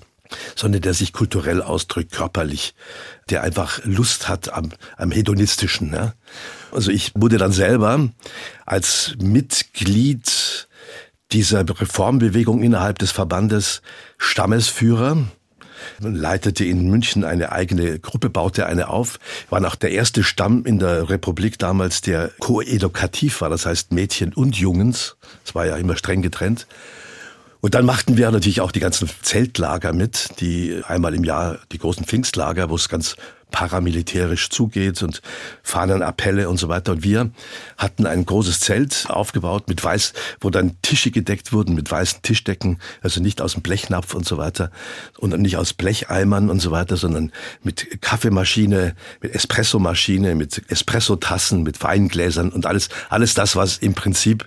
sondern 0.55 0.81
der 0.81 0.93
sich 0.93 1.13
kulturell 1.13 1.61
ausdrückt, 1.61 2.11
körperlich, 2.11 2.73
der 3.29 3.43
einfach 3.43 3.81
Lust 3.83 4.27
hat 4.27 4.53
am, 4.53 4.71
am 4.97 5.11
hedonistischen. 5.11 5.93
Ja? 5.93 6.13
Also 6.71 6.91
ich 6.91 7.11
wurde 7.15 7.37
dann 7.37 7.51
selber 7.51 8.09
als 8.65 9.15
Mitglied 9.19 10.67
dieser 11.31 11.67
Reformbewegung 11.67 12.63
innerhalb 12.63 12.99
des 12.99 13.11
Verbandes 13.11 13.81
Stammesführer 14.17 15.17
leitete 15.99 16.65
in 16.65 16.89
München 16.89 17.23
eine 17.23 17.51
eigene 17.51 17.99
Gruppe, 17.99 18.29
baute 18.29 18.65
eine 18.65 18.89
auf, 18.89 19.19
war 19.49 19.65
auch 19.65 19.75
der 19.75 19.91
erste 19.91 20.23
Stamm 20.23 20.65
in 20.65 20.79
der 20.79 21.09
Republik 21.09 21.59
damals, 21.59 22.01
der 22.01 22.31
koedukativ 22.39 23.41
war, 23.41 23.49
das 23.49 23.65
heißt 23.65 23.91
Mädchen 23.91 24.33
und 24.33 24.55
Jungens, 24.57 25.17
es 25.45 25.55
war 25.55 25.65
ja 25.65 25.75
immer 25.77 25.95
streng 25.95 26.21
getrennt. 26.21 26.67
Und 27.59 27.73
dann 27.73 27.85
machten 27.85 28.17
wir 28.17 28.29
natürlich 28.31 28.61
auch 28.61 28.71
die 28.71 28.79
ganzen 28.79 29.09
Zeltlager 29.21 29.93
mit, 29.93 30.39
die 30.39 30.81
einmal 30.87 31.13
im 31.15 31.23
Jahr, 31.23 31.59
die 31.71 31.79
großen 31.79 32.05
Pfingstlager, 32.05 32.69
wo 32.69 32.75
es 32.75 32.87
ganz 32.87 33.15
paramilitärisch 33.51 34.49
zugeht 34.49 35.01
und 35.03 35.21
Fahnenappelle 35.63 36.49
und 36.49 36.57
so 36.57 36.67
weiter. 36.67 36.91
Und 36.91 37.03
wir 37.03 37.31
hatten 37.77 38.05
ein 38.05 38.25
großes 38.25 38.59
Zelt 38.59 39.05
aufgebaut 39.09 39.69
mit 39.69 39.83
weiß, 39.83 40.13
wo 40.41 40.49
dann 40.49 40.75
Tische 40.81 41.11
gedeckt 41.11 41.53
wurden 41.53 41.73
mit 41.73 41.89
weißen 41.89 42.21
Tischdecken, 42.21 42.79
also 43.01 43.21
nicht 43.21 43.41
aus 43.41 43.53
dem 43.53 43.61
Blechnapf 43.61 44.13
und 44.13 44.25
so 44.25 44.37
weiter 44.37 44.69
und 45.17 45.37
nicht 45.39 45.57
aus 45.57 45.73
Blecheimern 45.73 46.49
und 46.49 46.59
so 46.59 46.71
weiter, 46.71 46.97
sondern 46.97 47.31
mit 47.63 48.01
Kaffeemaschine, 48.01 48.95
mit 49.21 49.33
Espressomaschine, 49.33 50.35
mit 50.35 50.69
Espressotassen, 50.69 51.63
mit 51.63 51.81
Weingläsern 51.81 52.51
und 52.51 52.65
alles, 52.65 52.89
alles 53.09 53.33
das, 53.33 53.55
was 53.55 53.77
im 53.77 53.93
Prinzip 53.93 54.45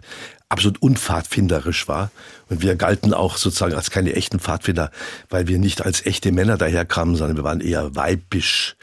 absolut 0.50 0.82
unpfadfinderisch 0.82 1.88
war. 1.88 2.10
Und 2.50 2.60
wir 2.60 2.76
galten 2.76 3.14
auch 3.14 3.38
sozusagen 3.38 3.74
als 3.74 3.90
keine 3.90 4.14
echten 4.14 4.40
Pfadfinder, 4.40 4.90
weil 5.30 5.48
wir 5.48 5.58
nicht 5.58 5.82
als 5.82 6.04
echte 6.04 6.32
Männer 6.32 6.58
daherkamen, 6.58 7.16
sondern 7.16 7.36
wir 7.36 7.44
waren 7.44 7.60
eher 7.60 7.94
weibisch, 7.96 8.76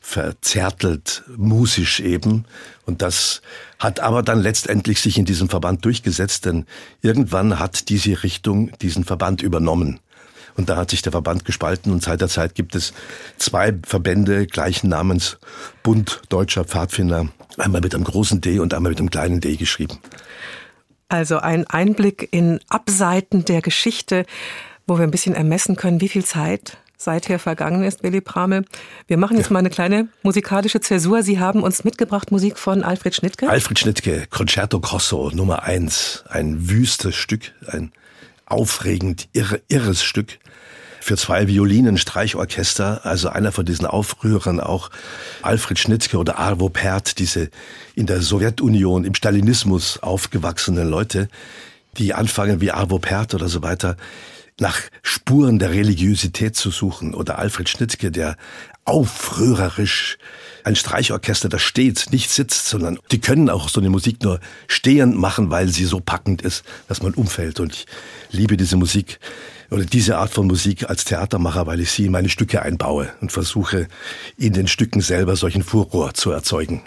verzärtelt, 0.00 1.22
musisch 1.36 2.00
eben. 2.00 2.44
Und 2.86 3.02
das 3.02 3.40
hat 3.78 4.00
aber 4.00 4.22
dann 4.22 4.42
letztendlich 4.42 5.00
sich 5.00 5.16
in 5.16 5.24
diesem 5.24 5.48
Verband 5.48 5.84
durchgesetzt, 5.84 6.44
denn 6.44 6.66
irgendwann 7.00 7.58
hat 7.60 7.88
diese 7.88 8.22
Richtung 8.24 8.72
diesen 8.80 9.04
Verband 9.04 9.42
übernommen. 9.42 10.00
Und 10.56 10.68
da 10.68 10.76
hat 10.76 10.90
sich 10.90 11.02
der 11.02 11.12
Verband 11.12 11.44
gespalten 11.44 11.92
und 11.92 12.02
seit 12.02 12.20
der 12.20 12.28
Zeit 12.28 12.54
gibt 12.54 12.74
es 12.74 12.92
zwei 13.38 13.72
Verbände 13.86 14.46
gleichen 14.46 14.88
Namens, 14.88 15.38
Bund 15.82 16.20
Deutscher 16.28 16.64
Pfadfinder, 16.64 17.28
einmal 17.56 17.80
mit 17.80 17.94
einem 17.94 18.04
großen 18.04 18.40
D 18.40 18.58
und 18.58 18.74
einmal 18.74 18.90
mit 18.90 18.98
einem 18.98 19.08
kleinen 19.08 19.40
D 19.40 19.56
geschrieben. 19.56 19.98
Also 21.12 21.40
ein 21.40 21.66
Einblick 21.66 22.28
in 22.30 22.58
Abseiten 22.70 23.44
der 23.44 23.60
Geschichte, 23.60 24.24
wo 24.86 24.96
wir 24.96 25.02
ein 25.02 25.10
bisschen 25.10 25.34
ermessen 25.34 25.76
können, 25.76 26.00
wie 26.00 26.08
viel 26.08 26.24
Zeit 26.24 26.78
seither 26.96 27.38
vergangen 27.38 27.84
ist, 27.84 28.02
Willy 28.02 28.22
Prame. 28.22 28.64
Wir 29.08 29.18
machen 29.18 29.36
jetzt 29.36 29.48
ja. 29.48 29.52
mal 29.52 29.58
eine 29.58 29.68
kleine 29.68 30.08
musikalische 30.22 30.80
Zäsur. 30.80 31.22
Sie 31.22 31.38
haben 31.38 31.64
uns 31.64 31.84
mitgebracht 31.84 32.32
Musik 32.32 32.58
von 32.58 32.82
Alfred 32.82 33.14
Schnittke. 33.14 33.46
Alfred 33.46 33.78
Schnittke, 33.78 34.26
Concerto 34.30 34.80
Grosso 34.80 35.30
Nummer 35.34 35.64
eins, 35.64 36.24
ein 36.30 36.70
wüstes 36.70 37.14
Stück, 37.14 37.52
ein 37.66 37.92
aufregend 38.46 39.28
irre, 39.34 39.60
irres 39.68 40.02
Stück 40.02 40.38
für 41.02 41.16
zwei 41.16 41.48
Violinen, 41.48 41.98
Streichorchester, 41.98 43.04
also 43.04 43.28
einer 43.28 43.50
von 43.50 43.66
diesen 43.66 43.86
Aufrührern 43.86 44.60
auch 44.60 44.90
Alfred 45.42 45.78
Schnittke 45.78 46.16
oder 46.16 46.38
Arvo 46.38 46.68
Pärt, 46.68 47.18
diese 47.18 47.50
in 47.96 48.06
der 48.06 48.22
Sowjetunion 48.22 49.04
im 49.04 49.14
Stalinismus 49.14 49.98
aufgewachsenen 49.98 50.88
Leute, 50.88 51.28
die 51.98 52.14
anfangen 52.14 52.60
wie 52.60 52.70
Arvo 52.70 53.00
Pärt 53.00 53.34
oder 53.34 53.48
so 53.48 53.62
weiter, 53.62 53.96
nach 54.60 54.78
Spuren 55.02 55.58
der 55.58 55.70
Religiosität 55.70 56.54
zu 56.54 56.70
suchen 56.70 57.14
oder 57.14 57.38
Alfred 57.38 57.68
Schnittke, 57.68 58.12
der 58.12 58.36
aufrührerisch 58.84 60.18
ein 60.62 60.76
Streichorchester, 60.76 61.48
das 61.48 61.62
steht, 61.62 62.12
nicht 62.12 62.30
sitzt, 62.30 62.68
sondern 62.68 63.00
die 63.10 63.20
können 63.20 63.50
auch 63.50 63.68
so 63.68 63.80
eine 63.80 63.90
Musik 63.90 64.22
nur 64.22 64.38
stehend 64.68 65.18
machen, 65.18 65.50
weil 65.50 65.68
sie 65.68 65.84
so 65.84 65.98
packend 65.98 66.42
ist, 66.42 66.62
dass 66.86 67.02
man 67.02 67.14
umfällt. 67.14 67.58
Und 67.58 67.72
ich 67.72 67.86
liebe 68.30 68.56
diese 68.56 68.76
Musik 68.76 69.18
oder 69.72 69.84
diese 69.84 70.18
Art 70.18 70.30
von 70.30 70.46
Musik 70.46 70.88
als 70.88 71.04
Theatermacher, 71.04 71.66
weil 71.66 71.80
ich 71.80 71.90
sie 71.90 72.06
in 72.06 72.12
meine 72.12 72.28
Stücke 72.28 72.62
einbaue 72.62 73.12
und 73.20 73.32
versuche, 73.32 73.88
in 74.36 74.52
den 74.52 74.68
Stücken 74.68 75.00
selber 75.00 75.36
solchen 75.36 75.62
Furor 75.62 76.14
zu 76.14 76.30
erzeugen. 76.30 76.82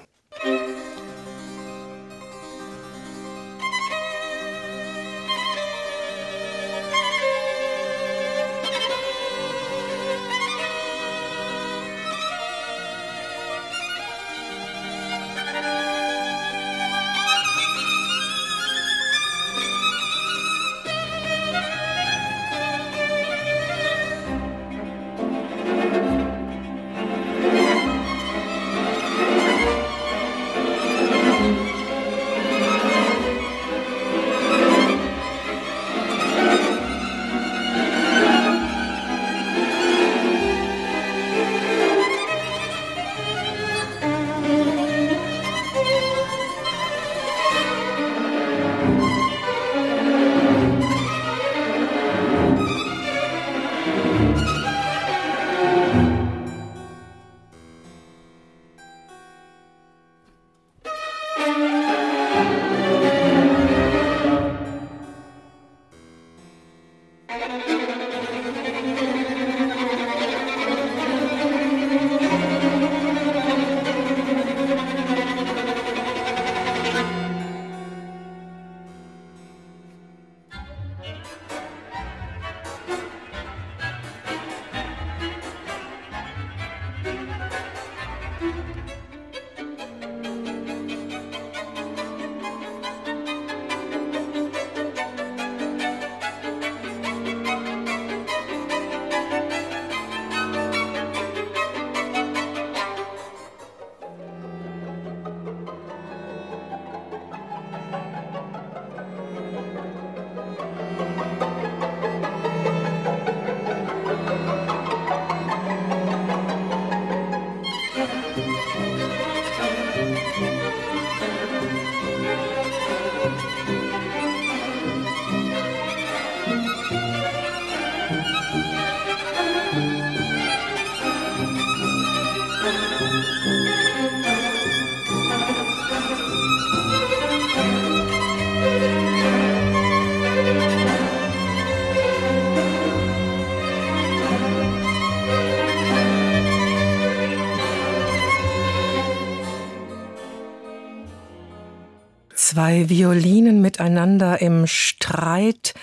Zwei 152.65 152.89
Violinen 152.89 153.61
miteinander 153.61 154.41
im 154.41 154.65
Streit. 154.65 155.75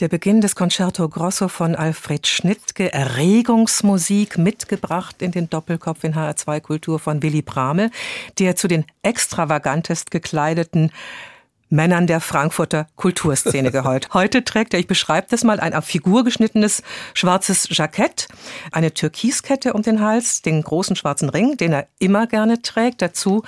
Der 0.00 0.08
Beginn 0.08 0.40
des 0.40 0.56
Concerto 0.56 1.08
Grosso 1.08 1.46
von 1.46 1.76
Alfred 1.76 2.26
Schnittke, 2.26 2.92
Erregungsmusik 2.92 4.36
mitgebracht 4.36 5.22
in 5.22 5.30
den 5.30 5.48
Doppelkopf 5.48 6.02
in 6.02 6.16
HR2 6.16 6.60
Kultur 6.60 6.98
von 6.98 7.22
Willy 7.22 7.42
Brahme, 7.42 7.92
der 8.40 8.56
zu 8.56 8.66
den 8.66 8.84
extravagantest 9.04 10.10
gekleideten 10.10 10.90
Männern 11.70 12.06
der 12.06 12.20
Frankfurter 12.20 12.86
Kulturszene 12.96 13.70
gehört. 13.70 14.08
Heute 14.14 14.44
trägt 14.44 14.74
er, 14.74 14.80
ich 14.80 14.86
beschreibe 14.86 15.26
das 15.30 15.44
mal, 15.44 15.60
ein 15.60 15.74
auf 15.74 15.84
Figur 15.84 16.24
geschnittenes 16.24 16.82
schwarzes 17.14 17.68
Jackett, 17.70 18.28
eine 18.70 18.92
Türkiskette 18.92 19.72
um 19.72 19.82
den 19.82 20.00
Hals, 20.00 20.42
den 20.42 20.62
großen 20.62 20.96
schwarzen 20.96 21.28
Ring, 21.28 21.56
den 21.56 21.72
er 21.72 21.86
immer 21.98 22.26
gerne 22.26 22.62
trägt, 22.62 23.02
dazu 23.02 23.42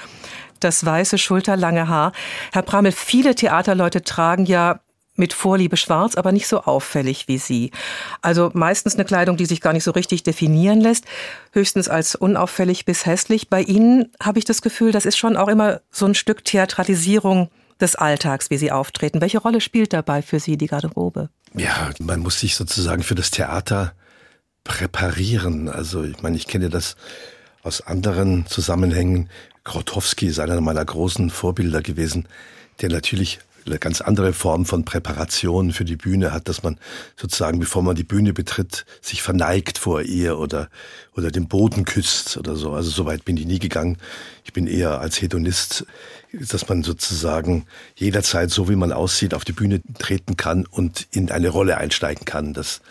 das 0.60 0.84
weiße, 0.84 1.18
schulterlange 1.18 1.88
Haar. 1.88 2.12
Herr 2.52 2.62
Bramel, 2.62 2.92
viele 2.92 3.34
Theaterleute 3.34 4.02
tragen 4.02 4.46
ja 4.46 4.80
mit 5.16 5.32
Vorliebe 5.32 5.76
schwarz, 5.76 6.14
aber 6.14 6.32
nicht 6.32 6.46
so 6.46 6.62
auffällig 6.62 7.26
wie 7.28 7.38
Sie. 7.38 7.70
Also 8.22 8.50
meistens 8.52 8.94
eine 8.94 9.04
Kleidung, 9.04 9.36
die 9.36 9.46
sich 9.46 9.60
gar 9.60 9.72
nicht 9.72 9.84
so 9.84 9.90
richtig 9.90 10.22
definieren 10.22 10.80
lässt, 10.80 11.04
höchstens 11.52 11.88
als 11.88 12.14
unauffällig 12.14 12.84
bis 12.84 13.06
hässlich. 13.06 13.48
Bei 13.48 13.62
Ihnen 13.62 14.12
habe 14.22 14.38
ich 14.38 14.44
das 14.44 14.62
Gefühl, 14.62 14.92
das 14.92 15.06
ist 15.06 15.16
schon 15.16 15.36
auch 15.36 15.48
immer 15.48 15.80
so 15.90 16.06
ein 16.06 16.14
Stück 16.14 16.44
Theatralisierung 16.44 17.50
des 17.80 17.96
Alltags, 17.96 18.50
wie 18.50 18.58
Sie 18.58 18.72
auftreten. 18.72 19.20
Welche 19.20 19.38
Rolle 19.38 19.60
spielt 19.60 19.92
dabei 19.92 20.22
für 20.22 20.40
Sie 20.40 20.56
die 20.56 20.66
Garderobe? 20.66 21.30
Ja, 21.54 21.90
man 21.98 22.20
muss 22.20 22.40
sich 22.40 22.56
sozusagen 22.56 23.02
für 23.02 23.14
das 23.14 23.30
Theater 23.30 23.92
präparieren. 24.64 25.68
Also 25.68 26.04
ich 26.04 26.22
meine, 26.22 26.36
ich 26.36 26.46
kenne 26.46 26.68
das 26.68 26.96
aus 27.62 27.80
anderen 27.80 28.46
Zusammenhängen. 28.46 29.28
Grotowski 29.66 30.26
ist 30.26 30.38
einer 30.38 30.60
meiner 30.60 30.84
großen 30.84 31.28
Vorbilder 31.28 31.82
gewesen, 31.82 32.28
der 32.80 32.88
natürlich 32.88 33.40
eine 33.66 33.80
ganz 33.80 34.00
andere 34.00 34.32
Form 34.32 34.64
von 34.64 34.84
Präparation 34.84 35.72
für 35.72 35.84
die 35.84 35.96
Bühne 35.96 36.32
hat, 36.32 36.48
dass 36.48 36.62
man 36.62 36.78
sozusagen, 37.16 37.58
bevor 37.58 37.82
man 37.82 37.96
die 37.96 38.04
Bühne 38.04 38.32
betritt, 38.32 38.86
sich 39.02 39.22
verneigt 39.22 39.78
vor 39.78 40.02
ihr 40.02 40.38
oder, 40.38 40.68
oder 41.16 41.32
den 41.32 41.48
Boden 41.48 41.84
küsst 41.84 42.36
oder 42.36 42.54
so. 42.54 42.74
Also 42.74 42.90
so 42.90 43.06
weit 43.06 43.24
bin 43.24 43.36
ich 43.36 43.44
nie 43.44 43.58
gegangen. 43.58 43.98
Ich 44.44 44.52
bin 44.52 44.68
eher 44.68 45.00
als 45.00 45.20
Hedonist, 45.20 45.84
dass 46.32 46.68
man 46.68 46.84
sozusagen 46.84 47.66
jederzeit, 47.96 48.52
so 48.52 48.68
wie 48.68 48.76
man 48.76 48.92
aussieht, 48.92 49.34
auf 49.34 49.44
die 49.44 49.52
Bühne 49.52 49.80
treten 49.98 50.36
kann 50.36 50.64
und 50.64 51.08
in 51.10 51.32
eine 51.32 51.48
Rolle 51.48 51.76
einsteigen 51.76 52.24
kann. 52.24 52.54
Das 52.54 52.82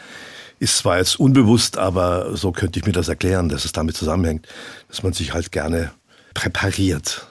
ist 0.60 0.78
zwar 0.78 0.98
jetzt 0.98 1.22
unbewusst, 1.22 1.78
aber 1.78 2.36
so 2.36 2.52
könnte 2.52 2.80
ich 2.80 2.86
mir 2.86 2.92
das 2.92 3.08
erklären, 3.08 3.48
dass 3.48 3.64
es 3.64 3.72
damit 3.72 3.96
zusammenhängt, 3.96 4.46
dass 4.90 5.04
man 5.04 5.14
sich 5.14 5.34
halt 5.34 5.54
gerne 5.54 5.92
präpariert, 6.36 7.26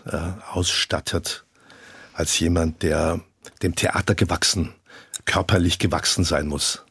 ausstattet 0.51 1.45
als 2.15 2.37
jemand, 2.41 2.83
der 2.83 3.21
dem 3.63 3.77
Theater 3.77 4.17
gewachsen, 4.17 4.75
körperlich 5.27 5.79
gewachsen 5.79 6.25
sein 6.25 6.49
muss. 6.49 6.85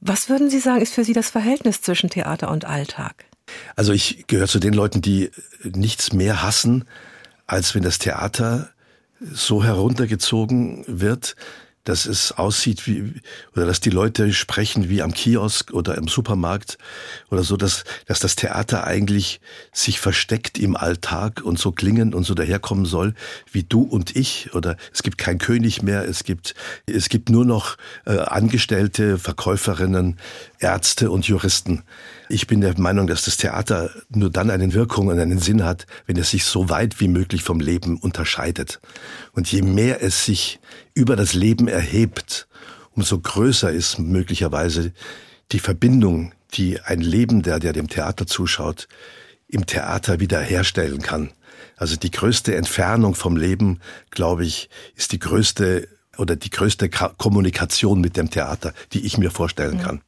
Was 0.00 0.28
würden 0.28 0.50
Sie 0.50 0.60
sagen, 0.60 0.80
ist 0.80 0.94
für 0.94 1.04
Sie 1.04 1.12
das 1.12 1.30
Verhältnis 1.30 1.82
zwischen 1.82 2.10
Theater 2.10 2.50
und 2.50 2.64
Alltag? 2.64 3.24
Also 3.74 3.92
ich 3.92 4.26
gehöre 4.28 4.46
zu 4.46 4.60
den 4.60 4.72
Leuten, 4.72 5.02
die 5.02 5.30
nichts 5.64 6.12
mehr 6.12 6.42
hassen, 6.42 6.84
als 7.46 7.74
wenn 7.74 7.82
das 7.82 7.98
Theater 7.98 8.70
so 9.20 9.64
heruntergezogen 9.64 10.84
wird, 10.86 11.34
dass 11.84 12.06
es 12.06 12.32
aussieht 12.32 12.86
wie, 12.86 13.14
oder 13.54 13.66
dass 13.66 13.80
die 13.80 13.90
Leute 13.90 14.32
sprechen 14.32 14.88
wie 14.88 15.02
am 15.02 15.12
Kiosk 15.12 15.72
oder 15.72 15.96
im 15.96 16.06
Supermarkt 16.06 16.78
oder 17.30 17.42
so, 17.42 17.56
dass, 17.56 17.84
dass 18.06 18.20
das 18.20 18.36
Theater 18.36 18.84
eigentlich 18.84 19.40
sich 19.72 19.98
versteckt 19.98 20.58
im 20.58 20.76
Alltag 20.76 21.42
und 21.42 21.58
so 21.58 21.72
klingen 21.72 22.14
und 22.14 22.24
so 22.24 22.34
daherkommen 22.34 22.84
soll 22.84 23.14
wie 23.50 23.64
du 23.64 23.82
und 23.82 24.14
ich 24.14 24.54
oder 24.54 24.76
es 24.92 25.02
gibt 25.02 25.18
kein 25.18 25.38
König 25.38 25.82
mehr, 25.82 26.08
es 26.08 26.22
gibt, 26.22 26.54
es 26.86 27.08
gibt 27.08 27.30
nur 27.30 27.44
noch 27.44 27.76
äh, 28.06 28.18
Angestellte, 28.18 29.18
Verkäuferinnen, 29.18 30.18
Ärzte 30.60 31.10
und 31.10 31.26
Juristen. 31.26 31.82
Ich 32.28 32.46
bin 32.46 32.60
der 32.60 32.78
Meinung, 32.78 33.08
dass 33.08 33.24
das 33.24 33.36
Theater 33.36 33.90
nur 34.08 34.30
dann 34.30 34.50
eine 34.50 34.72
Wirkung 34.72 35.08
und 35.08 35.18
einen 35.18 35.38
Sinn 35.38 35.64
hat, 35.64 35.86
wenn 36.06 36.16
es 36.16 36.30
sich 36.30 36.44
so 36.44 36.70
weit 36.70 37.00
wie 37.00 37.08
möglich 37.08 37.42
vom 37.42 37.60
Leben 37.60 37.98
unterscheidet. 37.98 38.80
Und 39.32 39.50
je 39.50 39.62
mehr 39.62 40.02
es 40.02 40.24
sich 40.24 40.60
über 40.94 41.16
das 41.16 41.34
Leben 41.34 41.68
erhebt, 41.68 42.48
umso 42.92 43.18
größer 43.18 43.70
ist 43.70 43.98
möglicherweise 43.98 44.92
die 45.52 45.58
Verbindung, 45.58 46.32
die 46.54 46.80
ein 46.80 47.00
Lebender, 47.00 47.58
der 47.58 47.72
dem 47.72 47.88
Theater 47.88 48.26
zuschaut, 48.26 48.88
im 49.48 49.66
Theater 49.66 50.20
wieder 50.20 50.40
herstellen 50.40 51.02
kann. 51.02 51.30
Also 51.76 51.96
die 51.96 52.10
größte 52.10 52.54
Entfernung 52.54 53.14
vom 53.14 53.36
Leben, 53.36 53.80
glaube 54.10 54.44
ich, 54.44 54.68
ist 54.94 55.12
die 55.12 55.18
größte 55.18 55.88
oder 56.18 56.36
die 56.36 56.50
größte 56.50 56.90
Kommunikation 56.90 58.00
mit 58.00 58.16
dem 58.16 58.30
Theater, 58.30 58.74
die 58.92 59.04
ich 59.06 59.18
mir 59.18 59.30
vorstellen 59.30 59.80
kann. 59.80 60.02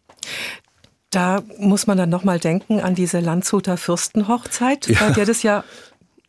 Da 1.11 1.43
muss 1.59 1.87
man 1.87 1.97
dann 1.97 2.11
nochmal 2.11 2.41
denken 2.41 2.81
an 2.81 2.95
diese 2.95 3.21
Landshuter 3.21 3.77
Fürstenhochzeit, 3.77 4.89
ja. 4.89 4.99
bei 5.01 5.11
der 5.13 5.27
das 5.27 5.43
ja 5.43 5.65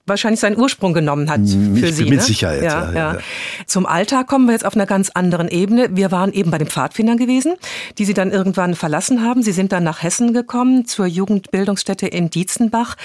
wahrscheinlich 0.06 0.40
seinen 0.40 0.58
Ursprung 0.58 0.94
genommen 0.94 1.30
hat 1.30 1.42
für 1.42 1.92
Sie. 1.92 2.06
Mit 2.06 2.20
ne? 2.20 2.22
Sicherheit. 2.22 2.64
Ja, 2.64 2.92
ja, 2.92 3.14
ja. 3.14 3.18
Zum 3.66 3.86
Alltag 3.86 4.28
kommen 4.28 4.46
wir 4.46 4.54
jetzt 4.54 4.66
auf 4.66 4.76
einer 4.76 4.86
ganz 4.86 5.10
anderen 5.10 5.48
Ebene. 5.48 5.90
Wir 5.96 6.12
waren 6.12 6.32
eben 6.32 6.52
bei 6.52 6.58
den 6.58 6.68
Pfadfindern 6.68 7.18
gewesen, 7.18 7.56
die 7.98 8.06
Sie 8.06 8.14
dann 8.14 8.32
irgendwann 8.32 8.76
verlassen 8.76 9.24
haben. 9.24 9.42
Sie 9.42 9.52
sind 9.52 9.72
dann 9.72 9.84
nach 9.84 10.04
Hessen 10.04 10.34
gekommen, 10.34 10.86
zur 10.86 11.06
Jugendbildungsstätte 11.06 12.08
in 12.08 12.30
Dietzenbach. 12.30 12.96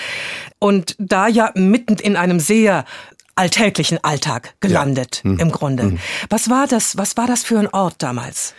Und 0.59 0.95
da 0.99 1.28
ja 1.28 1.53
mitten 1.55 1.94
in 1.94 2.16
einem 2.16 2.40
sehr 2.40 2.85
alltäglichen 3.35 4.03
Alltag 4.05 4.55
gelandet, 4.61 5.22
ja. 5.24 5.31
hm. 5.31 5.38
im 5.38 5.51
Grunde. 5.51 5.83
Hm. 5.85 5.98
Was 6.29 6.51
war 6.51 6.66
das, 6.66 6.98
was 6.98 7.16
war 7.16 7.27
das 7.27 7.42
für 7.42 7.59
ein 7.59 7.68
Ort 7.68 7.96
damals? 7.98 8.55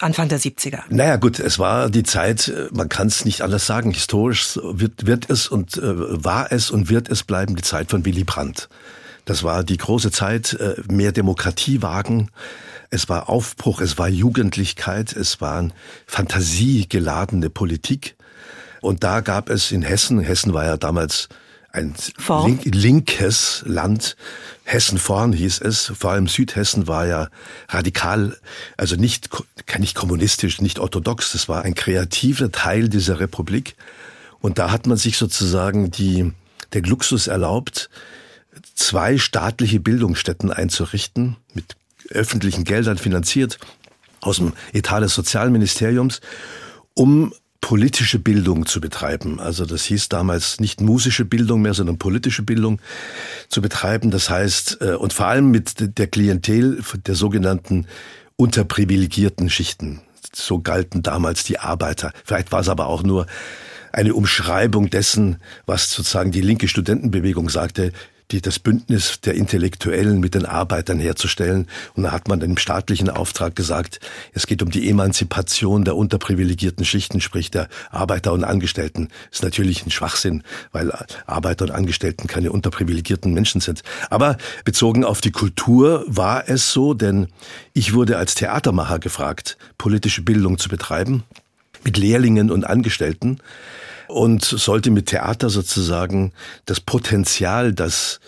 Anfang 0.00 0.28
der 0.28 0.40
70er. 0.40 0.80
Naja 0.88 1.16
gut, 1.16 1.38
es 1.38 1.58
war 1.58 1.90
die 1.90 2.02
Zeit, 2.02 2.48
äh, 2.48 2.68
man 2.72 2.88
kann 2.88 3.08
es 3.08 3.24
nicht 3.24 3.42
anders 3.42 3.66
sagen, 3.66 3.92
historisch 3.92 4.58
wird, 4.62 5.06
wird 5.06 5.30
es 5.30 5.48
und 5.48 5.76
äh, 5.76 5.82
war 6.24 6.50
es 6.52 6.70
und 6.70 6.88
wird 6.88 7.08
es 7.08 7.22
bleiben 7.22 7.56
die 7.56 7.62
Zeit 7.62 7.90
von 7.90 8.04
Willy 8.04 8.24
Brandt. 8.24 8.68
Das 9.24 9.42
war 9.42 9.62
die 9.62 9.76
große 9.76 10.10
Zeit, 10.10 10.54
äh, 10.54 10.76
mehr 10.90 11.12
Demokratie 11.12 11.82
wagen. 11.82 12.30
Es 12.90 13.08
war 13.08 13.28
Aufbruch, 13.28 13.80
es 13.80 13.98
war 13.98 14.08
Jugendlichkeit, 14.08 15.12
es 15.12 15.40
war 15.40 15.68
fantasiegeladene 16.06 17.50
Politik. 17.50 18.16
Und 18.80 19.04
da 19.04 19.20
gab 19.20 19.50
es 19.50 19.70
in 19.70 19.82
Hessen, 19.82 20.20
Hessen 20.20 20.54
war 20.54 20.64
ja 20.64 20.76
damals 20.76 21.28
ein 21.72 21.94
link, 22.44 22.64
linkes 22.64 23.62
Land. 23.66 24.16
Hessen 24.64 24.98
vorn 24.98 25.32
hieß 25.32 25.60
es, 25.60 25.92
vor 25.96 26.12
allem 26.12 26.28
Südhessen 26.28 26.86
war 26.86 27.06
ja 27.06 27.28
radikal, 27.68 28.36
also 28.76 28.96
nicht, 28.96 29.28
nicht 29.78 29.94
kommunistisch, 29.94 30.60
nicht 30.60 30.78
orthodox, 30.78 31.32
das 31.32 31.48
war 31.48 31.62
ein 31.62 31.74
kreativer 31.74 32.52
Teil 32.52 32.88
dieser 32.88 33.20
Republik. 33.20 33.76
Und 34.40 34.58
da 34.58 34.70
hat 34.70 34.86
man 34.86 34.96
sich 34.96 35.16
sozusagen 35.16 35.90
die, 35.90 36.32
den 36.72 36.84
Luxus 36.84 37.26
erlaubt, 37.26 37.90
zwei 38.74 39.18
staatliche 39.18 39.80
Bildungsstätten 39.80 40.52
einzurichten, 40.52 41.36
mit 41.54 41.76
öffentlichen 42.08 42.64
Geldern 42.64 42.98
finanziert, 42.98 43.58
aus 44.20 44.36
dem 44.36 44.52
Etat 44.72 45.00
des 45.00 45.14
Sozialministeriums, 45.14 46.20
um 46.94 47.32
politische 47.60 48.18
Bildung 48.18 48.66
zu 48.66 48.80
betreiben. 48.80 49.38
Also 49.38 49.66
das 49.66 49.84
hieß 49.84 50.08
damals 50.08 50.60
nicht 50.60 50.80
musische 50.80 51.24
Bildung 51.24 51.62
mehr, 51.62 51.74
sondern 51.74 51.98
politische 51.98 52.42
Bildung 52.42 52.80
zu 53.48 53.60
betreiben. 53.60 54.10
Das 54.10 54.30
heißt, 54.30 54.78
äh, 54.80 54.94
und 54.94 55.12
vor 55.12 55.26
allem 55.26 55.50
mit 55.50 55.98
der 55.98 56.06
Klientel 56.06 56.82
der 57.06 57.14
sogenannten 57.14 57.86
unterprivilegierten 58.36 59.50
Schichten. 59.50 60.00
So 60.32 60.60
galten 60.60 61.02
damals 61.02 61.44
die 61.44 61.58
Arbeiter. 61.58 62.12
Vielleicht 62.24 62.52
war 62.52 62.60
es 62.60 62.68
aber 62.68 62.86
auch 62.86 63.02
nur 63.02 63.26
eine 63.92 64.14
Umschreibung 64.14 64.88
dessen, 64.88 65.36
was 65.66 65.92
sozusagen 65.92 66.30
die 66.30 66.40
linke 66.40 66.68
Studentenbewegung 66.68 67.50
sagte, 67.50 67.92
die, 68.32 68.40
das 68.40 68.58
Bündnis 68.58 69.20
der 69.20 69.34
Intellektuellen 69.34 70.20
mit 70.20 70.34
den 70.34 70.46
Arbeitern 70.46 70.98
herzustellen. 70.98 71.66
Und 71.94 72.04
da 72.04 72.12
hat 72.12 72.28
man 72.28 72.40
im 72.40 72.56
staatlichen 72.56 73.10
Auftrag 73.10 73.56
gesagt, 73.56 74.00
es 74.32 74.46
geht 74.46 74.62
um 74.62 74.70
die 74.70 74.88
Emanzipation 74.88 75.84
der 75.84 75.96
unterprivilegierten 75.96 76.84
Schichten, 76.84 77.20
sprich 77.20 77.50
der 77.50 77.68
Arbeiter 77.90 78.32
und 78.32 78.44
Angestellten. 78.44 79.08
Das 79.30 79.40
ist 79.40 79.42
natürlich 79.42 79.86
ein 79.86 79.90
Schwachsinn, 79.90 80.42
weil 80.72 80.92
Arbeiter 81.26 81.64
und 81.64 81.70
Angestellten 81.70 82.26
keine 82.26 82.52
unterprivilegierten 82.52 83.32
Menschen 83.32 83.60
sind. 83.60 83.82
Aber 84.08 84.36
bezogen 84.64 85.04
auf 85.04 85.20
die 85.20 85.32
Kultur 85.32 86.04
war 86.06 86.48
es 86.48 86.72
so, 86.72 86.94
denn 86.94 87.28
ich 87.72 87.94
wurde 87.94 88.18
als 88.18 88.34
Theatermacher 88.34 88.98
gefragt, 88.98 89.56
politische 89.78 90.22
Bildung 90.22 90.58
zu 90.58 90.68
betreiben 90.68 91.24
mit 91.84 91.96
Lehrlingen 91.96 92.50
und 92.50 92.64
Angestellten 92.64 93.38
und 94.10 94.44
sollte 94.44 94.90
mit 94.90 95.06
Theater 95.06 95.50
sozusagen 95.50 96.32
das 96.66 96.80
Potenzial, 96.80 97.72
das 97.72 98.20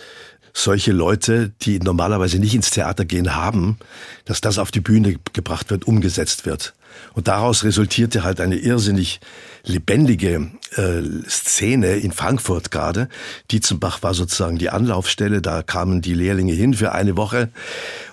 solche 0.55 0.93
Leute, 0.93 1.53
die 1.63 1.79
normalerweise 1.79 2.39
nicht 2.39 2.55
ins 2.55 2.71
Theater 2.71 3.05
gehen, 3.05 3.35
haben, 3.35 3.79
dass 4.25 4.41
das 4.41 4.59
auf 4.59 4.71
die 4.71 4.81
Bühne 4.81 5.17
gebracht 5.33 5.71
wird, 5.71 5.87
umgesetzt 5.87 6.45
wird. 6.45 6.75
Und 7.15 7.29
daraus 7.29 7.65
resultierte 7.65 8.23
halt 8.23 8.41
eine 8.41 8.57
irrsinnig 8.57 9.21
lebendige 9.65 10.51
äh, 10.77 11.03
Szene 11.27 11.97
in 11.97 12.13
Frankfurt 12.13 12.71
gerade. 12.71 13.09
Dietzenbach 13.51 14.03
war 14.03 14.13
sozusagen 14.13 14.59
die 14.59 14.69
Anlaufstelle, 14.69 15.41
da 15.41 15.63
kamen 15.63 16.03
die 16.03 16.15
Lehrlinge 16.15 16.53
hin 16.53 16.75
für 16.75 16.93
eine 16.93 17.17
Woche 17.17 17.49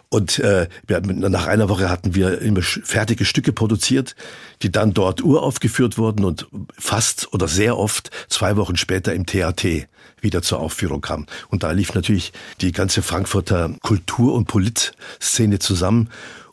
und 0.10 0.40
äh, 0.40 0.68
nach 0.88 1.46
einer 1.46 1.70
Woche 1.70 1.90
hatten 1.90 2.16
wir 2.16 2.42
immer 2.42 2.62
fertige 2.62 3.26
Stücke 3.26 3.54
produziert, 3.54 4.16
die 4.64 4.72
dann 4.72 4.94
dort 4.94 5.24
uraufgeführt 5.24 6.00
wurden 6.00 6.26
und 6.26 6.48
fast 6.78 7.32
oder 7.32 7.48
sehr 7.48 7.78
oft 7.78 8.10
zwei 8.28 8.58
Wochen 8.58 8.76
später 8.76 9.14
im 9.14 9.28
TAT 9.28 9.88
wieder 10.20 10.42
zur 10.42 10.60
Aufführung 10.60 11.02
kam. 11.02 11.28
Und 11.50 11.64
da 11.64 11.72
lief 11.72 11.94
natürlich 11.94 12.34
die 12.60 12.72
ganze 12.72 13.04
Frankfurter 13.04 13.76
Kultur- 13.82 14.34
und 14.34 14.46
Politszene 14.46 15.60
zusammen 15.60 16.10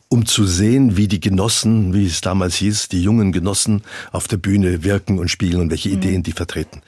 um 0.09 0.25
zu 0.25 0.45
sehen, 0.45 0.95
wie 0.95 1.07
die 1.07 1.19
Genossen, 1.19 1.93
wie 1.93 2.05
es 2.05 2.21
damals 2.21 2.55
hieß, 2.55 2.87
die 2.87 3.03
jungen 3.03 3.33
Genossen 3.33 3.83
auf 4.13 4.27
der 4.29 4.37
Bühne 4.37 4.83
wirken 4.83 5.19
und 5.19 5.29
spielen 5.29 5.59
und 5.59 5.69
welche 5.69 5.89
mhm. 5.89 5.95
Ideen 5.95 6.23
die 6.23 6.31
vertreten. 6.31 6.81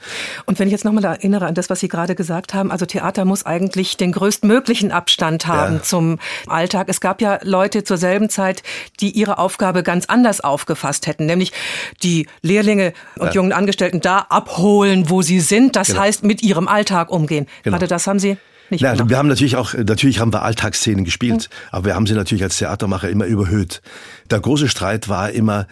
Und 0.46 0.58
wenn 0.58 0.68
ich 0.68 0.72
jetzt 0.72 0.86
nochmal 0.86 1.04
erinnere 1.04 1.46
an 1.46 1.54
das, 1.54 1.68
was 1.68 1.80
Sie 1.80 1.88
gerade 1.88 2.14
gesagt 2.14 2.54
haben, 2.54 2.70
also 2.70 2.86
Theater 2.86 3.26
muss 3.26 3.44
eigentlich 3.44 3.98
den 3.98 4.12
größtmöglichen 4.12 4.90
Abstand 4.90 5.46
haben 5.46 5.76
ja. 5.76 5.82
zum 5.82 6.18
Alltag. 6.46 6.88
Es 6.88 7.02
gab 7.02 7.20
ja 7.20 7.38
Leute 7.42 7.84
zur 7.84 7.98
selben 7.98 8.30
Zeit, 8.30 8.62
die 9.00 9.10
ihre 9.10 9.36
Aufgabe 9.38 9.82
ganz 9.82 10.06
anders 10.06 10.40
aufgefasst 10.40 11.06
hätten, 11.06 11.26
nämlich 11.26 11.52
die 12.02 12.26
Lehrlinge 12.40 12.94
und 13.16 13.28
ja. 13.28 13.32
jungen 13.32 13.52
Angestellten 13.52 14.00
da 14.00 14.20
abholen, 14.30 15.10
wo 15.10 15.20
sie 15.20 15.40
sind. 15.40 15.76
Das 15.76 15.88
genau. 15.88 16.00
heißt, 16.00 16.24
mit 16.24 16.42
ihrem 16.42 16.68
Alltag 16.68 17.10
umgehen. 17.10 17.46
Genau. 17.64 17.74
Gerade 17.74 17.86
das 17.86 18.06
haben 18.06 18.18
Sie 18.18 18.38
nicht 18.70 18.80
ja, 18.80 19.08
Wir 19.08 19.18
haben 19.18 19.28
natürlich 19.28 19.56
auch, 19.56 19.74
natürlich 19.74 20.20
haben 20.20 20.32
wir 20.32 20.42
Alltagsszenen 20.42 21.04
gespielt, 21.04 21.48
mhm. 21.50 21.68
aber 21.70 21.84
wir 21.86 21.94
haben 21.94 22.06
sie 22.06 22.14
natürlich 22.14 22.42
als 22.42 22.58
Theatermacher 22.58 23.08
immer 23.08 23.26
überhöht. 23.26 23.82
Der 24.30 24.40
große 24.40 24.68
Streit 24.68 25.08
war 25.08 25.30
immer, 25.30 25.66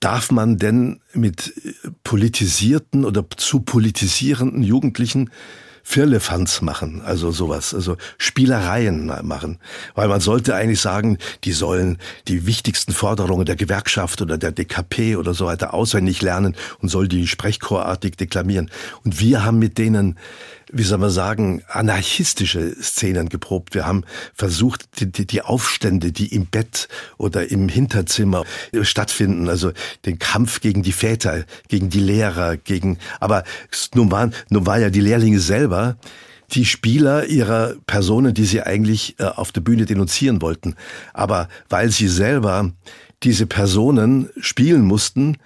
darf 0.00 0.30
man 0.30 0.58
denn 0.58 1.00
mit 1.12 1.54
politisierten 2.02 3.04
oder 3.04 3.24
zu 3.36 3.60
politisierenden 3.60 4.62
Jugendlichen 4.62 5.30
Firlefanz 5.86 6.62
machen, 6.62 7.02
also 7.02 7.30
sowas, 7.30 7.74
also 7.74 7.98
Spielereien 8.16 9.12
machen. 9.22 9.58
Weil 9.94 10.08
man 10.08 10.20
sollte 10.20 10.54
eigentlich 10.54 10.80
sagen, 10.80 11.18
die 11.44 11.52
sollen 11.52 11.98
die 12.26 12.46
wichtigsten 12.46 12.92
Forderungen 12.92 13.44
der 13.44 13.54
Gewerkschaft 13.54 14.22
oder 14.22 14.38
der 14.38 14.50
DKP 14.50 15.16
oder 15.16 15.34
so 15.34 15.44
weiter 15.44 15.74
auswendig 15.74 16.22
lernen 16.22 16.56
und 16.80 16.88
soll 16.88 17.06
die 17.06 17.26
sprechchorartig 17.26 18.16
deklamieren. 18.16 18.70
Und 19.04 19.20
wir 19.20 19.44
haben 19.44 19.58
mit 19.58 19.76
denen 19.76 20.18
wie 20.74 20.82
soll 20.82 20.98
man 20.98 21.10
sagen, 21.10 21.62
anarchistische 21.68 22.74
Szenen 22.82 23.28
geprobt. 23.28 23.74
Wir 23.74 23.86
haben 23.86 24.04
versucht, 24.34 25.00
die, 25.00 25.10
die, 25.10 25.26
die 25.26 25.42
Aufstände, 25.42 26.10
die 26.10 26.34
im 26.34 26.46
Bett 26.46 26.88
oder 27.16 27.50
im 27.50 27.68
Hinterzimmer 27.68 28.44
stattfinden, 28.82 29.48
also 29.48 29.72
den 30.04 30.18
Kampf 30.18 30.60
gegen 30.60 30.82
die 30.82 30.92
Väter, 30.92 31.44
gegen 31.68 31.90
die 31.90 32.00
Lehrer, 32.00 32.56
gegen, 32.56 32.98
aber 33.20 33.44
nun 33.94 34.10
waren, 34.10 34.34
nun 34.50 34.66
war 34.66 34.78
ja 34.78 34.90
die 34.90 35.00
Lehrlinge 35.00 35.40
selber, 35.40 35.96
die 36.50 36.64
Spieler 36.64 37.26
ihrer 37.26 37.74
Personen, 37.86 38.34
die 38.34 38.44
sie 38.44 38.62
eigentlich 38.62 39.18
äh, 39.18 39.24
auf 39.24 39.52
der 39.52 39.60
Bühne 39.60 39.86
denunzieren 39.86 40.42
wollten. 40.42 40.74
Aber 41.12 41.48
weil 41.68 41.90
sie 41.90 42.08
selber 42.08 42.72
diese 43.22 43.46
Personen 43.46 44.28
spielen 44.40 44.82
mussten, 44.82 45.38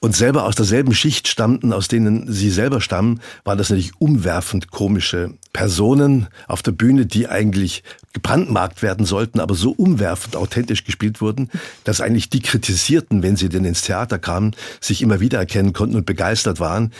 und 0.00 0.14
selber 0.14 0.44
aus 0.44 0.54
derselben 0.54 0.94
Schicht 0.94 1.26
stammten, 1.26 1.72
aus 1.72 1.88
denen 1.88 2.32
sie 2.32 2.50
selber 2.50 2.80
stammen, 2.80 3.20
waren 3.44 3.58
das 3.58 3.70
natürlich 3.70 3.92
umwerfend 3.98 4.70
komische 4.70 5.34
Personen 5.52 6.28
auf 6.46 6.62
der 6.62 6.72
Bühne, 6.72 7.06
die 7.06 7.28
eigentlich 7.28 7.82
gebrandmarkt 8.12 8.82
werden 8.82 9.06
sollten, 9.06 9.40
aber 9.40 9.54
so 9.54 9.72
umwerfend 9.72 10.36
authentisch 10.36 10.84
gespielt 10.84 11.20
wurden, 11.20 11.50
dass 11.82 12.00
eigentlich 12.00 12.30
die 12.30 12.40
kritisierten, 12.40 13.22
wenn 13.22 13.36
sie 13.36 13.48
denn 13.48 13.64
ins 13.64 13.82
Theater 13.82 14.18
kamen, 14.18 14.54
sich 14.80 15.02
immer 15.02 15.18
wieder 15.20 15.38
erkennen 15.38 15.72
konnten 15.72 15.96
und 15.96 16.06
begeistert 16.06 16.60
waren 16.60 16.92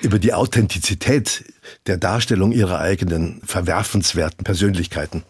über 0.00 0.18
die 0.18 0.34
Authentizität 0.34 1.44
der 1.86 1.98
Darstellung 1.98 2.50
ihrer 2.52 2.80
eigenen 2.80 3.40
verwerfenswerten 3.44 4.44
Persönlichkeiten. 4.44 5.22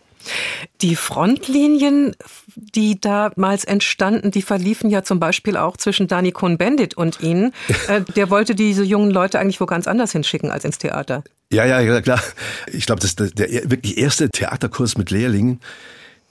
Die 0.81 0.97
Frontlinien, 0.97 2.17
die 2.55 3.01
damals 3.01 3.65
entstanden, 3.65 4.31
die 4.31 4.43
verliefen 4.43 4.91
ja 4.91 5.03
zum 5.03 5.21
Beispiel 5.21 5.57
auch 5.57 5.77
zwischen 5.77 6.09
Dani 6.09 6.33
Cohn-Bendit 6.33 6.95
und 6.95 7.21
Ihnen. 7.21 7.53
Äh, 7.89 8.03
der 8.15 8.31
wollte 8.31 8.55
diese 8.55 8.85
jungen 8.85 9.11
Leute 9.11 9.39
eigentlich 9.39 9.61
wo 9.61 9.67
ganz 9.67 9.87
anders 9.87 10.13
hinschicken 10.13 10.51
als 10.51 10.65
ins 10.65 10.79
Theater. 10.79 11.25
Ja, 11.51 11.65
ja, 11.65 11.81
ja 11.81 12.01
klar. 12.03 12.23
Ich 12.71 12.85
glaube, 12.85 13.01
das 13.01 13.15
ist 13.15 13.39
der, 13.39 13.49
wirklich 13.71 13.97
erste 13.97 14.29
Theaterkurs 14.29 14.99
mit 14.99 15.11
Lehrlingen, 15.11 15.61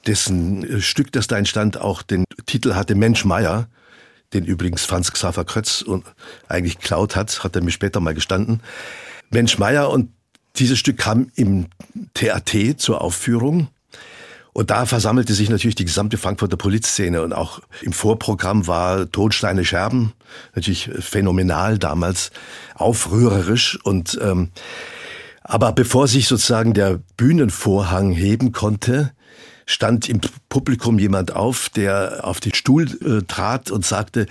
dessen 0.05 0.81
Stück, 0.81 1.11
das 1.11 1.27
da 1.27 1.37
entstand, 1.37 1.81
auch 1.81 2.03
den 2.03 2.23
Titel 2.45 2.75
hatte 2.75 2.95
Mensch 2.95 3.25
Meier, 3.25 3.67
den 4.33 4.45
übrigens 4.45 4.85
Franz 4.85 5.11
Xaver 5.11 5.43
Krötz 5.43 5.83
eigentlich 6.47 6.77
geklaut 6.77 7.15
hat, 7.15 7.43
hat 7.43 7.55
er 7.55 7.63
mir 7.63 7.71
später 7.71 7.99
mal 7.99 8.13
gestanden. 8.13 8.61
Mensch 9.31 9.57
Meier 9.57 9.89
und 9.89 10.11
dieses 10.57 10.79
Stück 10.79 10.97
kam 10.97 11.31
im 11.35 11.67
TAT 12.13 12.75
zur 12.77 13.01
Aufführung 13.01 13.69
und 14.53 14.71
da 14.71 14.85
versammelte 14.85 15.33
sich 15.33 15.49
natürlich 15.49 15.75
die 15.75 15.85
gesamte 15.85 16.17
Frankfurter 16.17 16.57
Polizszene. 16.57 17.21
Und 17.21 17.33
auch 17.33 17.61
im 17.81 17.93
Vorprogramm 17.93 18.67
war 18.67 19.09
Tonsteine 19.11 19.63
Scherben, 19.63 20.13
natürlich 20.55 20.89
phänomenal 20.99 21.77
damals, 21.77 22.31
aufrührerisch. 22.75 23.79
Und 23.83 24.19
ähm, 24.21 24.49
aber 25.43 25.71
bevor 25.71 26.07
sich 26.07 26.27
sozusagen 26.27 26.73
der 26.73 26.99
Bühnenvorhang 27.17 28.11
heben 28.11 28.51
konnte, 28.51 29.11
stand 29.69 30.09
im 30.09 30.19
Publikum 30.49 30.97
jemand 30.97 31.35
auf, 31.35 31.69
der 31.69 32.21
auf 32.23 32.39
den 32.39 32.55
Stuhl 32.55 32.87
äh, 33.05 33.23
trat 33.27 33.69
und 33.69 33.85
sagte, 33.85 34.25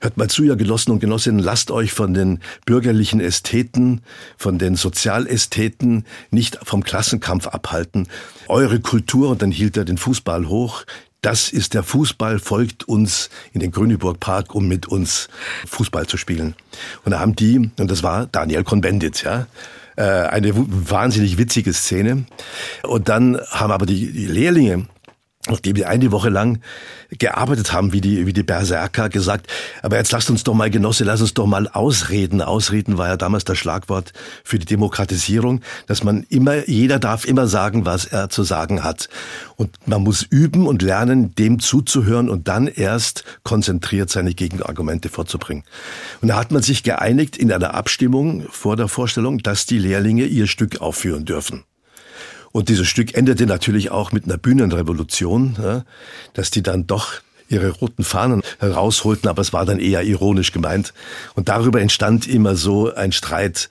hört 0.00 0.16
mal 0.16 0.30
zu, 0.30 0.44
ihr 0.44 0.54
Genossen 0.54 0.92
und 0.92 1.00
Genossinnen, 1.00 1.40
lasst 1.40 1.72
euch 1.72 1.92
von 1.92 2.14
den 2.14 2.38
bürgerlichen 2.64 3.20
Ästheten, 3.20 4.02
von 4.36 4.56
den 4.58 4.76
Sozialästheten 4.76 6.04
nicht 6.30 6.60
vom 6.62 6.84
Klassenkampf 6.84 7.48
abhalten. 7.48 8.06
Eure 8.46 8.78
Kultur, 8.78 9.30
und 9.30 9.42
dann 9.42 9.50
hielt 9.50 9.76
er 9.76 9.84
den 9.84 9.98
Fußball 9.98 10.48
hoch, 10.48 10.84
das 11.22 11.48
ist 11.48 11.74
der 11.74 11.82
Fußball, 11.82 12.38
folgt 12.38 12.84
uns 12.84 13.30
in 13.52 13.60
den 13.60 13.72
Grüneburg 13.72 14.20
Park, 14.20 14.54
um 14.54 14.68
mit 14.68 14.86
uns 14.86 15.28
Fußball 15.66 16.06
zu 16.06 16.18
spielen. 16.18 16.54
Und 17.04 17.12
da 17.12 17.18
haben 17.18 17.34
die, 17.34 17.58
und 17.78 17.90
das 17.90 18.04
war 18.04 18.26
Daniel 18.26 18.62
Cohn-Bendit, 18.62 19.24
ja, 19.24 19.48
eine 20.02 20.52
wahnsinnig 20.54 21.38
witzige 21.38 21.72
Szene. 21.72 22.24
Und 22.82 23.08
dann 23.08 23.40
haben 23.50 23.72
aber 23.72 23.86
die, 23.86 24.12
die 24.12 24.26
Lehrlinge 24.26 24.86
nachdem 25.48 25.76
wir 25.76 25.88
eine 25.88 26.10
Woche 26.10 26.30
lang 26.30 26.60
gearbeitet 27.10 27.72
haben, 27.72 27.92
wie 27.92 28.00
die, 28.00 28.26
wie 28.26 28.32
die 28.32 28.42
Berserker, 28.42 29.08
gesagt, 29.08 29.46
aber 29.82 29.96
jetzt 29.96 30.10
lasst 30.12 30.30
uns 30.30 30.42
doch 30.42 30.54
mal, 30.54 30.70
Genosse, 30.70 31.04
lass 31.04 31.20
uns 31.20 31.34
doch 31.34 31.46
mal 31.46 31.68
ausreden. 31.68 32.40
Ausreden 32.40 32.96
war 32.98 33.08
ja 33.08 33.16
damals 33.16 33.44
das 33.44 33.58
Schlagwort 33.58 34.12
für 34.42 34.58
die 34.58 34.66
Demokratisierung, 34.66 35.60
dass 35.86 36.02
man 36.02 36.24
immer, 36.28 36.68
jeder 36.68 36.98
darf 36.98 37.26
immer 37.26 37.46
sagen, 37.46 37.84
was 37.84 38.06
er 38.06 38.30
zu 38.30 38.42
sagen 38.42 38.82
hat. 38.82 39.08
Und 39.56 39.70
man 39.86 40.02
muss 40.02 40.22
üben 40.22 40.66
und 40.66 40.82
lernen, 40.82 41.34
dem 41.34 41.58
zuzuhören 41.60 42.28
und 42.28 42.48
dann 42.48 42.66
erst 42.66 43.24
konzentriert 43.42 44.10
seine 44.10 44.34
Gegenargumente 44.34 45.08
vorzubringen. 45.08 45.64
Und 46.22 46.28
da 46.28 46.36
hat 46.36 46.52
man 46.52 46.62
sich 46.62 46.82
geeinigt 46.82 47.36
in 47.36 47.52
einer 47.52 47.74
Abstimmung 47.74 48.44
vor 48.50 48.76
der 48.76 48.88
Vorstellung, 48.88 49.38
dass 49.38 49.66
die 49.66 49.78
Lehrlinge 49.78 50.24
ihr 50.24 50.46
Stück 50.46 50.80
aufführen 50.80 51.24
dürfen. 51.24 51.64
Und 52.54 52.68
dieses 52.68 52.86
Stück 52.86 53.16
endete 53.16 53.46
natürlich 53.46 53.90
auch 53.90 54.12
mit 54.12 54.26
einer 54.26 54.38
Bühnenrevolution, 54.38 55.56
ja, 55.60 55.84
dass 56.34 56.52
die 56.52 56.62
dann 56.62 56.86
doch 56.86 57.14
ihre 57.48 57.70
roten 57.70 58.04
Fahnen 58.04 58.42
herausholten, 58.60 59.28
aber 59.28 59.42
es 59.42 59.52
war 59.52 59.66
dann 59.66 59.80
eher 59.80 60.04
ironisch 60.04 60.52
gemeint. 60.52 60.94
Und 61.34 61.48
darüber 61.48 61.80
entstand 61.80 62.28
immer 62.28 62.54
so 62.54 62.94
ein 62.94 63.10
Streit. 63.10 63.70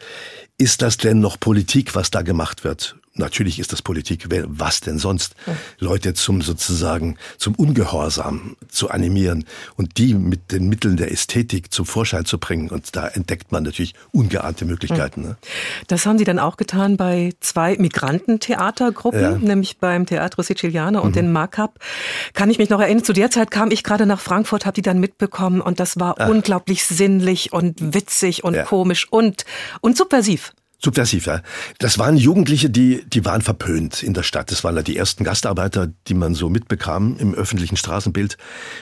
Ist 0.58 0.82
das 0.82 0.98
denn 0.98 1.22
noch 1.22 1.40
Politik, 1.40 1.96
was 1.96 2.12
da 2.12 2.24
gemacht 2.24 2.66
wird? 2.66 2.98
Natürlich 3.16 3.60
ist 3.60 3.72
das 3.72 3.84
Politik, 3.84 4.28
was 4.48 4.82
denn 4.82 4.98
sonst? 4.98 5.36
Leute 5.78 6.16
zum 6.16 6.42
sozusagen, 6.42 7.18
zum 7.38 7.54
Ungehorsam 7.54 8.58
zu 8.70 8.90
animieren 8.90 9.46
und 9.76 10.00
die 10.00 10.16
mit 10.16 10.52
den 10.52 10.68
Mitteln 10.68 10.98
der 10.98 11.12
Ästhetik 11.12 11.72
zum 11.72 11.86
Vorschein 11.86 12.26
zu 12.26 12.40
bringen. 12.40 12.70
Und 12.70 12.96
da 12.96 13.08
entdeckt 13.08 13.52
man 13.52 13.64
natürlich 13.64 13.94
ungeahnte 14.12 14.66
Möglichkeiten. 14.66 15.22
Ne? 15.22 15.38
Das 15.88 16.08
haben 16.08 16.18
Sie 16.18 16.24
dann 16.24 16.40
auch 16.40 16.58
getan 16.58 16.98
bei 16.98 17.34
zwei 17.40 17.78
Migrantentheatergruppen, 17.78 19.22
ja. 19.22 19.38
nämlich 19.38 19.78
beim 19.78 20.08
Teatro 20.08 20.42
Siciliano 20.42 21.00
und 21.00 21.12
mhm. 21.12 21.14
den 21.14 21.32
Macab. 21.32 21.80
Kann 22.34 22.50
ich 22.50 22.58
mich 22.58 22.72
noch 22.72 22.80
erinnern, 22.80 23.04
zu 23.04 23.14
der 23.14 23.30
Zeit 23.30 23.52
kam 23.52 23.70
ich 23.70 23.84
gerade 23.84 24.08
nach 24.08 24.20
Frankfurt, 24.20 24.66
habe 24.66 24.74
die 24.74 24.82
dann 24.82 25.00
mitbekommen 25.00 25.62
und 25.62 25.80
das 25.80 26.00
war 26.00 26.16
Ach. 26.18 26.30
unglaublich 26.30 26.86
sinnlich 26.86 27.54
und 27.54 27.94
witzig 27.94 28.44
und 28.44 28.56
ja. 28.56 28.64
komisch 28.64 29.08
und, 29.12 29.46
und 29.82 29.98
subversiv. 29.98 30.52
Subversiv, 30.84 31.28
ja. 31.28 31.42
Das 31.80 31.98
waren 31.98 32.18
Jugendliche, 32.18 32.70
die, 32.70 33.06
die 33.08 33.24
waren 33.24 33.42
verpönt 33.42 34.04
in 34.04 34.14
der 34.14 34.24
Stadt. 34.24 34.52
Das 34.52 34.66
waren 34.66 34.76
ja 34.76 34.82
die 34.82 34.98
ersten 34.98 35.24
Gastarbeiter, 35.24 35.88
die 36.08 36.14
man 36.14 36.36
so 36.36 36.50
mitbekam 36.50 37.16
im 37.20 37.34
öffentlichen 37.34 37.78
Straßenbild. 37.78 38.38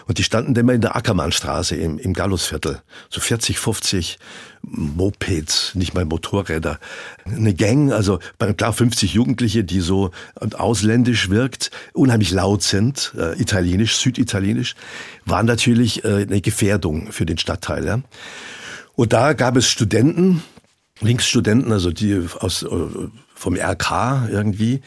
Und 0.08 0.18
die 0.18 0.24
standen 0.24 0.56
immer 0.56 0.74
in 0.74 0.82
der 0.82 0.96
Ackermannstraße 0.96 1.76
im, 1.76 2.00
im 2.00 2.14
Gallusviertel. 2.14 2.82
So 3.12 3.22
40, 3.22 3.60
50 3.60 4.18
Mopeds, 4.64 5.76
nicht 5.76 5.94
mal 5.94 6.06
Motorräder. 6.06 6.80
Eine 7.26 7.54
Gang, 7.54 7.92
also 7.92 8.20
klar 8.58 8.74
50 8.74 9.14
Jugendliche, 9.14 9.64
die 9.64 9.80
so 9.80 10.10
ausländisch 10.54 11.30
wirkt, 11.30 11.70
unheimlich 11.94 12.32
laut 12.32 12.64
sind, 12.64 13.14
äh, 13.16 13.40
italienisch, 13.40 13.98
süditalienisch, 13.98 14.74
waren 15.26 15.46
natürlich 15.46 16.04
äh, 16.04 16.24
eine 16.24 16.42
Gefährdung 16.42 17.12
für 17.12 17.28
den 17.28 17.38
Stadtteil. 17.38 17.86
Ja. 17.86 18.02
Und 18.96 19.14
da 19.14 19.34
gab 19.34 19.56
es 19.56 19.68
Studenten, 19.68 20.44
Linksstudenten, 21.02 21.72
also 21.72 21.92
die 21.92 22.28
aus, 22.40 22.64
äh, 22.64 22.68
vom 23.36 23.56
RK 23.56 24.30
irgendwie. 24.32 24.82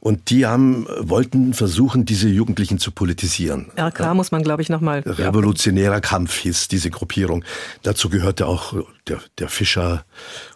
Und 0.00 0.30
die 0.30 0.46
haben, 0.46 0.86
wollten 1.00 1.54
versuchen, 1.54 2.04
diese 2.04 2.28
Jugendlichen 2.28 2.78
zu 2.78 2.92
politisieren. 2.92 3.70
RK 3.76 4.00
ja. 4.00 4.14
muss 4.14 4.30
man, 4.30 4.42
glaube 4.42 4.62
ich, 4.62 4.68
nochmal. 4.68 5.00
Revolutionärer 5.00 6.00
Kampf 6.00 6.38
hieß 6.38 6.68
diese 6.68 6.90
Gruppierung. 6.90 7.44
Dazu 7.82 8.08
gehörte 8.08 8.46
auch 8.46 8.74
der, 9.08 9.18
der 9.38 9.48
Fischer 9.48 10.04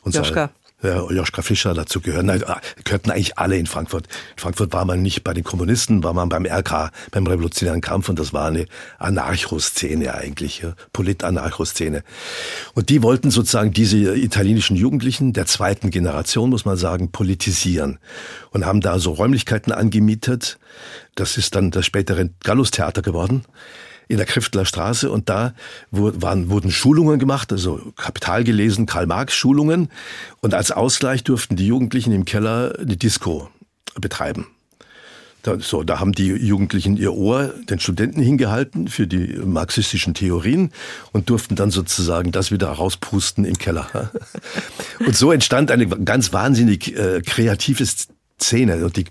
und 0.03 0.15
Joschka. 0.15 0.51
Äh, 0.83 1.15
Joschka 1.15 1.43
Fischer 1.43 1.75
dazu 1.75 2.01
gehören, 2.01 2.29
äh, 2.29 2.41
gehörten 2.85 3.11
eigentlich 3.11 3.39
alle 3.39 3.57
in 3.57 3.67
Frankfurt. 3.67 4.07
In 4.07 4.39
Frankfurt 4.39 4.73
war 4.73 4.85
man 4.85 5.03
nicht 5.03 5.25
bei 5.25 5.35
den 5.35 5.45
Kommunisten, 5.45 6.03
war 6.03 6.13
man 6.13 6.29
beim 6.29 6.47
RK, 6.47 6.91
beim 7.11 7.27
Revolutionären 7.27 7.81
Kampf 7.81 8.09
und 8.09 8.19
das 8.19 8.33
war 8.33 8.47
eine 8.47 8.67
Anarchoszene 8.99 10.15
eigentlich, 10.15 10.61
ja, 10.63 10.75
Polit-Anarchoszene. 10.93 12.03
Und 12.75 12.89
die 12.89 13.03
wollten 13.03 13.31
sozusagen 13.31 13.73
diese 13.73 14.15
italienischen 14.17 14.77
Jugendlichen 14.77 15.33
der 15.33 15.47
zweiten 15.47 15.91
Generation, 15.91 16.51
muss 16.51 16.65
man 16.65 16.77
sagen, 16.77 17.13
politisieren 17.13 17.99
und 18.51 18.67
haben 18.67 18.81
da 18.81 18.99
so 18.99 19.13
Räumlichkeiten 19.13 19.73
angemietet. 19.73 20.59
Das 21.15 21.37
ist 21.37 21.55
dann 21.55 21.71
das 21.71 21.87
spätere 21.87 22.31
Gallus-Theater 22.43 23.03
geworden 23.03 23.45
in 24.13 24.19
der 24.19 24.27
Kriftler 24.27 24.67
Straße 24.67 25.11
und 25.11 25.31
da 25.31 25.55
waren, 25.91 26.51
wurden 26.51 26.71
Schulungen 26.71 27.19
gemacht, 27.19 27.51
also 27.51 27.81
Kapital 27.97 28.45
gelesen, 28.45 28.85
Karl 28.85 29.07
Marx 29.07 29.35
Schulungen 29.35 29.89
und 30.41 30.53
als 30.53 30.71
Ausgleich 30.71 31.25
durften 31.25 31.57
die 31.57 31.67
Jugendlichen 31.67 32.13
im 32.13 32.27
Keller 32.27 32.75
eine 32.79 32.97
Disco 32.97 33.49
betreiben. 33.99 34.47
Da, 35.43 35.59
so, 35.59 35.83
da 35.83 35.99
haben 35.99 36.13
die 36.13 36.29
Jugendlichen 36.29 36.97
ihr 36.97 37.15
Ohr 37.15 37.55
den 37.69 37.81
Studenten 37.81 38.21
hingehalten 38.21 38.87
für 38.87 39.09
die 39.09 39.41
marxistischen 39.45 40.15
Theorien 40.15 40.71
und 41.13 41.31
durften 41.31 41.57
dann 41.57 41.71
sozusagen 41.71 42.31
das 42.31 42.53
wieder 42.53 42.69
rauspusten 42.69 43.45
im 43.45 43.59
Keller. 43.59 44.13
Und 45.01 45.17
so 45.17 45.33
entstand 45.33 45.73
ein 45.73 46.05
ganz 46.05 46.33
wahnsinnig 46.33 46.97
äh, 46.97 47.23
kreatives 47.23 48.07
Szene. 48.43 48.85
Und, 48.85 48.97
die, 48.97 49.05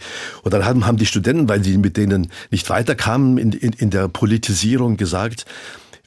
und 0.44 0.54
dann 0.54 0.66
haben, 0.66 0.86
haben 0.86 0.98
die 0.98 1.06
Studenten, 1.06 1.50
weil 1.50 1.64
sie 1.64 1.78
mit 1.78 1.98
denen 1.98 2.32
nicht 2.50 2.70
weiterkamen 2.70 3.38
in, 3.38 3.52
in, 3.52 3.74
in 3.74 3.90
der 3.90 4.08
Politisierung, 4.08 4.98
gesagt, 4.98 5.46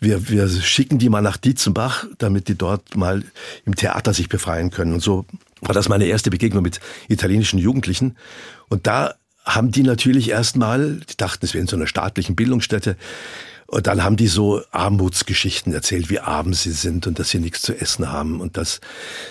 wir, 0.01 0.29
wir 0.29 0.49
schicken 0.49 0.99
die 0.99 1.09
mal 1.09 1.23
nach 1.23 1.37
Dietzenbach, 1.37 2.07
damit 2.19 2.49
die 2.49 2.57
dort 2.57 2.97
mal 2.97 3.23
im 3.65 3.75
Theater 3.75 4.13
sich 4.13 4.29
befreien 4.29 4.71
können. 4.71 4.93
Und 4.93 5.01
so 5.01 5.25
war 5.61 5.75
das 5.75 5.89
meine 5.89 6.07
erste 6.07 6.31
Begegnung 6.31 6.63
mit 6.63 6.81
italienischen 7.09 7.59
Jugendlichen. 7.59 8.17
Und 8.69 8.87
da 8.87 9.15
haben 9.45 9.71
die 9.71 9.83
natürlich 9.83 10.31
erstmal, 10.31 11.01
die 11.11 11.17
dachten, 11.17 11.45
es 11.45 11.55
wäre 11.55 11.63
in 11.63 11.69
so 11.69 11.77
einer 11.77 11.87
staatlichen 11.87 12.37
Bildungsstätte, 12.37 12.97
und 13.75 13.89
dann 13.89 14.05
haben 14.05 14.17
die 14.17 14.29
so 14.29 14.63
Armutsgeschichten 14.71 15.73
erzählt, 15.73 16.09
wie 16.09 16.21
arm 16.21 16.55
sie 16.55 16.71
sind 16.71 17.09
und 17.09 17.19
dass 17.19 17.31
sie 17.31 17.41
nichts 17.41 17.61
zu 17.61 17.75
essen 17.75 18.13
haben 18.13 18.41
und 18.41 18.57
dass 18.57 18.81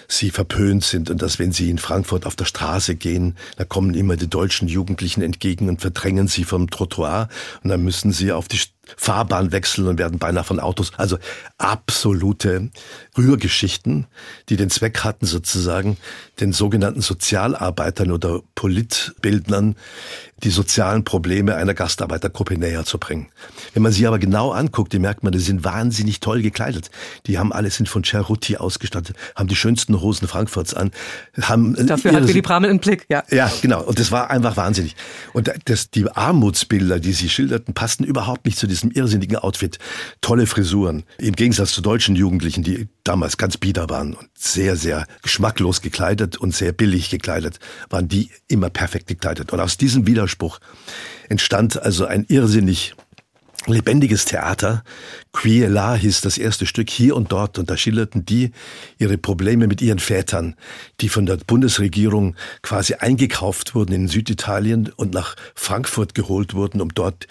sie 0.10 0.32
verpönt 0.32 0.84
sind 0.84 1.10
und 1.10 1.22
dass 1.22 1.40
wenn 1.40 1.54
sie 1.54 1.70
in 1.70 1.78
Frankfurt 1.78 2.26
auf 2.26 2.36
der 2.36 2.44
Straße 2.44 2.96
gehen, 2.96 3.38
da 3.56 3.64
kommen 3.64 3.94
immer 3.94 4.18
die 4.18 4.30
deutschen 4.30 4.68
Jugendlichen 4.68 5.22
entgegen 5.22 5.70
und 5.70 5.80
verdrängen 5.80 6.28
sie 6.28 6.44
vom 6.44 6.70
Trottoir 6.70 7.30
und 7.64 7.70
dann 7.70 7.86
müssen 7.86 8.12
sie 8.12 8.34
auf 8.34 8.50
die 8.50 8.60
Fahrbahn 8.98 9.52
wechseln 9.52 9.88
und 9.88 9.98
werden 9.98 10.20
beinahe 10.20 10.44
von 10.44 10.60
Autos. 10.60 10.92
Also 10.98 11.18
absolute 11.58 12.70
Rührgeschichten, 13.18 14.08
die 14.50 14.58
den 14.58 14.70
Zweck 14.70 15.04
hatten, 15.04 15.26
sozusagen 15.26 15.98
den 16.40 16.54
sogenannten 16.54 17.02
Sozialarbeitern 17.02 18.12
oder 18.12 18.42
Politbildnern 18.56 19.76
die 20.44 20.50
sozialen 20.50 21.04
Probleme 21.04 21.56
einer 21.56 21.74
Gastarbeitergruppe 21.74 22.58
näher 22.58 22.84
zu 22.84 22.98
bringen. 22.98 23.28
Wenn 23.74 23.84
man 23.84 23.92
sie 23.92 24.06
aber 24.06 24.20
genau 24.20 24.52
anguckt, 24.52 24.92
die 24.92 25.00
merkt 25.00 25.24
man, 25.24 25.32
die 25.32 25.40
sind 25.40 25.64
wahnsinnig 25.64 26.20
toll 26.20 26.42
gekleidet. 26.42 26.92
Die 27.28 27.40
haben 27.40 27.54
alles 27.54 27.78
sind 27.78 27.88
von 27.88 28.04
Cerutti 28.04 28.58
ausgestattet, 28.58 29.16
haben 29.36 29.48
die 29.48 29.56
schönsten 29.56 30.02
Hosen 30.02 30.28
Frankfurts 30.28 30.74
an, 30.74 30.92
haben 31.42 31.76
Dafür 31.88 32.14
hat 32.14 32.28
Willy 32.28 32.42
Bramel 32.42 32.70
einen 32.70 32.80
Blick, 32.80 33.06
ja. 33.10 33.24
Ja, 33.30 33.50
genau. 33.62 33.84
Und 33.84 34.00
das 34.00 34.12
war 34.12 34.30
einfach 34.30 34.58
wahnsinnig. 34.58 34.96
Und 35.34 35.52
das, 35.66 35.90
die 35.90 36.10
Armutsbilder, 36.10 37.00
die 37.00 37.14
sie 37.14 37.30
schilderten, 37.30 37.74
passten 37.74 38.04
überhaupt 38.04 38.46
nicht 38.46 38.58
zu 38.58 38.68
diesem 38.84 38.92
irrsinnigen 38.92 39.38
Outfit. 39.38 39.80
Tolle 40.22 40.46
Frisuren. 40.46 41.04
Im 41.18 41.36
Gegensatz 41.36 41.72
zu 41.74 41.82
deutschen 41.82 42.16
Jugendlichen, 42.16 42.64
die 42.64 42.88
damals 43.04 43.38
ganz 43.38 43.58
bieder 43.58 43.90
waren 43.90 44.14
und 44.14 44.30
sehr, 44.38 44.76
sehr 44.76 45.08
geschmacklos 45.22 45.82
gekleidet 45.82 46.38
und 46.38 46.54
sehr 46.54 46.72
billig 46.72 47.10
gekleidet, 47.10 47.60
waren 47.90 48.08
die 48.08 48.30
immer 48.48 48.70
perfekt 48.70 49.08
gekleidet. 49.08 49.52
Und 49.54 49.60
aus 49.60 49.78
diesem 49.78 50.06
Widerspruch 50.08 50.60
entstand 51.30 51.82
also 51.82 52.06
ein 52.06 52.26
irrsinnig 52.28 52.96
lebendiges 53.66 54.26
Theater. 54.26 54.84
Queer 55.32 55.70
La 55.70 55.96
hieß 55.96 56.22
das 56.22 56.38
erste 56.38 56.66
Stück 56.66 56.90
hier 56.90 57.16
und 57.16 57.32
dort 57.32 57.58
und 57.58 57.70
da 57.70 57.78
schilderten 57.78 58.26
die 58.26 58.52
ihre 58.98 59.18
Probleme 59.18 59.68
mit 59.68 59.82
ihren 59.82 60.00
Vätern, 60.00 60.56
die 61.02 61.10
von 61.10 61.26
der 61.26 61.38
Bundesregierung 61.38 62.36
quasi 62.62 62.96
eingekauft 62.96 63.76
wurden 63.76 63.94
in 63.94 64.08
Süditalien 64.08 64.92
und 64.96 65.14
nach 65.14 65.36
Frankfurt 65.56 66.14
geholt 66.14 66.54
wurden, 66.54 66.82
um 66.82 66.94
dort 66.94 67.28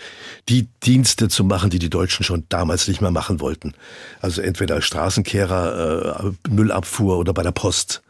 die 0.48 0.68
Dienste 0.82 1.28
zu 1.28 1.44
machen, 1.44 1.70
die 1.70 1.78
die 1.78 1.90
Deutschen 1.90 2.24
schon 2.24 2.44
damals 2.48 2.88
nicht 2.88 3.00
mehr 3.00 3.10
machen 3.10 3.40
wollten. 3.40 3.74
Also 4.20 4.42
entweder 4.42 4.82
Straßenkehrer, 4.82 6.24
äh, 6.24 6.50
Müllabfuhr 6.50 7.18
oder 7.18 7.32
bei 7.32 7.42
der 7.42 7.52
Post. 7.52 8.02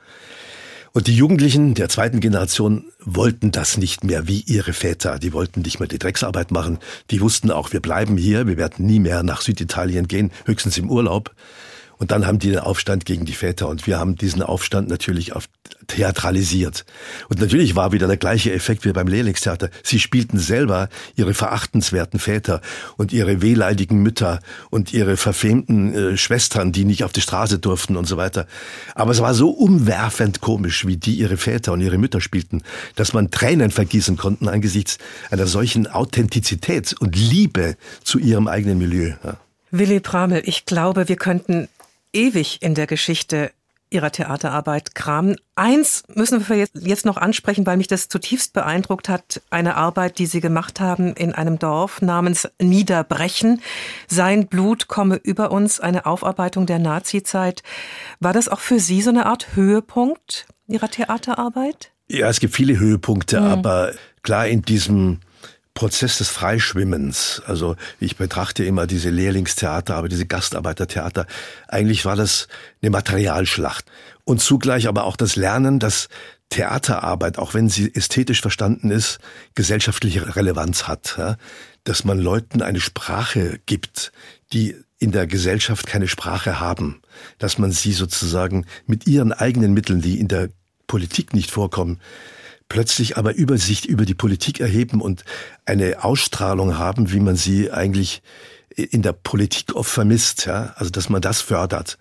Und 0.95 1.07
die 1.07 1.17
Jugendlichen 1.17 1.73
der 1.73 1.89
zweiten 1.89 2.21
Generation 2.21 2.85
wollten 3.03 3.51
das 3.51 3.79
nicht 3.79 4.05
mehr 4.05 4.29
wie 4.29 4.41
ihre 4.41 4.75
Väter. 4.75 5.19
Die 5.19 5.33
wollten 5.33 5.63
nicht 5.63 5.81
mehr 5.81 5.89
die 5.89 5.99
Drecksarbeit 5.99 6.51
machen. 6.51 6.79
Die 7.11 7.23
wussten 7.23 7.51
auch, 7.51 7.73
wir 7.73 7.81
bleiben 7.81 8.19
hier, 8.19 8.47
wir 8.47 8.59
werden 8.59 8.87
nie 8.87 9.01
mehr 9.01 9.23
nach 9.23 9.41
Süditalien 9.41 10.07
gehen, 10.07 10.31
höchstens 10.45 10.77
im 10.77 10.91
Urlaub. 10.91 11.35
Und 12.03 12.11
dann 12.11 12.27
haben 12.27 12.41
die 12.41 12.51
den 12.51 12.59
Aufstand 12.59 13.05
gegen 13.05 13.27
die 13.27 13.33
Väter 13.33 13.69
und 13.69 13.87
wir 13.87 14.01
haben 14.01 14.17
diesen 14.17 14.43
Aufstand 14.43 14.89
natürlich 14.89 15.37
auf 15.37 15.47
theatralisiert. 15.87 16.85
Und 17.29 17.41
natürlich 17.41 17.77
war 17.77 17.93
wieder 17.93 18.09
der 18.09 18.17
gleiche 18.17 18.53
Effekt 18.53 18.85
wie 18.85 18.91
beim 18.91 19.07
Lehrlingstheater. 19.07 19.71
Sie 19.85 20.01
spielten 20.01 20.41
selber 20.41 20.89
ihre 21.15 21.33
verachtenswerten 21.33 22.19
Väter 22.19 22.61
und 22.97 23.13
ihre 23.13 23.41
wehleidigen 23.41 24.03
Mütter 24.03 24.41
und 24.69 24.93
ihre 24.93 25.17
verfemten 25.17 25.95
äh, 25.95 26.17
Schwestern, 26.17 26.73
die 26.73 26.85
nicht 26.85 27.05
auf 27.05 27.13
die 27.13 27.21
Straße 27.21 27.61
durften 27.61 27.97
und 27.97 28.07
so 28.07 28.17
weiter. 28.17 28.49
Aber 28.97 29.13
es 29.13 29.21
war 29.21 29.35
so 29.35 29.51
umwerfend 29.51 30.41
komisch, 30.41 30.85
wie 30.89 30.97
die 30.97 31.15
ihre 31.15 31.37
Väter 31.37 31.73
und 31.73 31.83
ihre 31.83 31.99
Mütter 31.99 32.21
spielten, 32.21 32.65
dass 32.97 33.13
man 33.13 33.31
Tränen 33.31 33.71
vergießen 33.71 34.17
konnten 34.17 34.49
angesichts 34.49 34.99
einer 35.31 35.47
solchen 35.47 35.87
Authentizität 35.87 36.97
und 36.99 37.15
Liebe 37.15 37.77
zu 38.03 38.19
ihrem 38.19 38.49
eigenen 38.49 38.79
Milieu. 38.79 39.13
Ja. 39.23 39.37
Willy 39.75 40.01
Bramel, 40.01 40.43
ich 40.45 40.67
glaube, 40.67 41.09
wir 41.09 41.17
könnten 41.17 41.67
ewig 42.13 42.63
in 42.63 42.75
der 42.75 42.87
Geschichte 42.87 43.53
Ihrer 43.93 44.11
Theaterarbeit 44.11 44.95
kramen. 44.95 45.37
Eins 45.55 46.03
müssen 46.15 46.49
wir 46.49 46.57
jetzt 46.57 47.05
noch 47.05 47.19
ansprechen, 47.19 47.67
weil 47.67 47.77
mich 47.77 47.89
das 47.89 48.09
zutiefst 48.09 48.55
beeindruckt 48.55 49.09
hat. 49.09 49.43
Eine 49.51 49.77
Arbeit, 49.77 50.19
die 50.19 50.27
Sie 50.27 50.41
gemacht 50.41 50.81
haben 50.81 51.15
in 51.15 51.33
einem 51.35 51.59
Dorf 51.59 52.01
namens 52.01 52.49
Niederbrechen. 52.61 53.61
Sein 54.09 54.47
Blut 54.47 54.89
komme 54.89 55.17
über 55.17 55.51
uns, 55.51 55.79
eine 55.79 56.07
Aufarbeitung 56.07 56.67
der 56.67 56.79
Nazizeit. 56.79 57.63
War 58.19 58.33
das 58.33 58.49
auch 58.49 58.61
für 58.61 58.81
Sie 58.81 59.03
so 59.03 59.11
eine 59.11 59.27
Art 59.27 59.55
Höhepunkt 59.55 60.47
Ihrer 60.67 60.91
Theaterarbeit? 60.91 61.93
Ja, 62.09 62.29
es 62.29 62.41
gibt 62.41 62.55
viele 62.55 62.79
Höhepunkte, 62.79 63.41
mhm. 63.41 63.47
aber 63.47 63.93
klar 64.23 64.47
in 64.49 64.63
diesem 64.63 65.21
Prozess 65.75 66.19
des 66.19 66.29
Freischwimmens. 66.29 67.43
Also 67.47 67.77
ich 67.99 68.17
betrachte 68.17 68.65
immer 68.65 68.87
diese 68.87 69.11
Lehrlingstheater, 69.11 69.95
aber 69.97 70.09
diese 70.09 70.27
Gastarbeitertheater. 70.27 71.27
Eigentlich 71.69 72.05
war 72.05 72.17
das 72.17 72.49
eine 72.83 72.91
Materialschlacht. 72.91 73.87
Und 74.25 74.41
zugleich 74.41 74.87
aber 74.87 75.05
auch 75.05 75.17
das 75.17 75.37
Lernen, 75.37 75.79
dass 75.79 76.09
Theaterarbeit, 76.51 77.39
auch 77.39 77.55
wenn 77.55 77.71
sie 77.71 77.95
ästhetisch 77.95 78.43
verstanden 78.43 78.91
ist, 78.91 79.19
gesellschaftliche 79.55 80.37
Relevanz 80.37 80.87
hat. 80.87 81.19
Dass 81.85 82.05
man 82.05 82.19
Leuten 82.19 82.63
eine 82.63 82.81
Sprache 82.81 83.59
gibt, 83.67 84.13
die 84.53 84.77
in 84.99 85.11
der 85.11 85.27
Gesellschaft 85.27 85.87
keine 85.87 86.07
Sprache 86.07 86.61
haben. 86.61 87.01
Dass 87.39 87.59
man 87.59 87.73
sie 87.73 87.93
sozusagen 87.93 88.67
mit 88.87 89.07
ihren 89.07 89.33
eigenen 89.33 89.73
Mitteln, 89.73 90.03
die 90.03 90.21
in 90.21 90.29
der 90.29 90.51
Politik 90.87 91.33
nicht 91.33 91.51
vorkommen, 91.51 91.99
plötzlich 92.73 93.19
aber 93.19 93.35
Übersicht 93.35 93.85
über 93.85 94.07
die 94.07 94.15
Politik 94.15 94.59
erheben 94.59 95.03
und 95.03 95.27
eine 95.67 96.05
Ausstrahlung 96.05 96.79
haben, 96.79 97.13
wie 97.13 97.21
man 97.21 97.37
sie 97.37 97.71
eigentlich 97.71 98.23
in 98.75 99.03
der 99.03 99.13
Politik 99.13 99.77
oft 99.77 99.91
vermisst, 99.91 100.47
ja, 100.47 100.73
also 100.77 100.91
dass 100.91 101.11
man 101.11 101.21
das 101.21 101.43
fördert. 101.43 101.99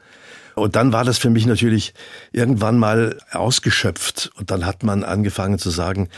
Und 0.56 0.76
dann 0.76 0.92
war 0.94 1.04
das 1.04 1.18
für 1.18 1.30
mich 1.30 1.46
natürlich 1.46 1.94
irgendwann 2.32 2.78
mal 2.78 3.18
ausgeschöpft. 3.32 4.32
Und 4.36 4.52
dann 4.52 4.66
hat 4.66 4.84
man 4.84 5.04
angefangen 5.04 5.60
zu 5.60 5.70
sagen, 5.70 6.10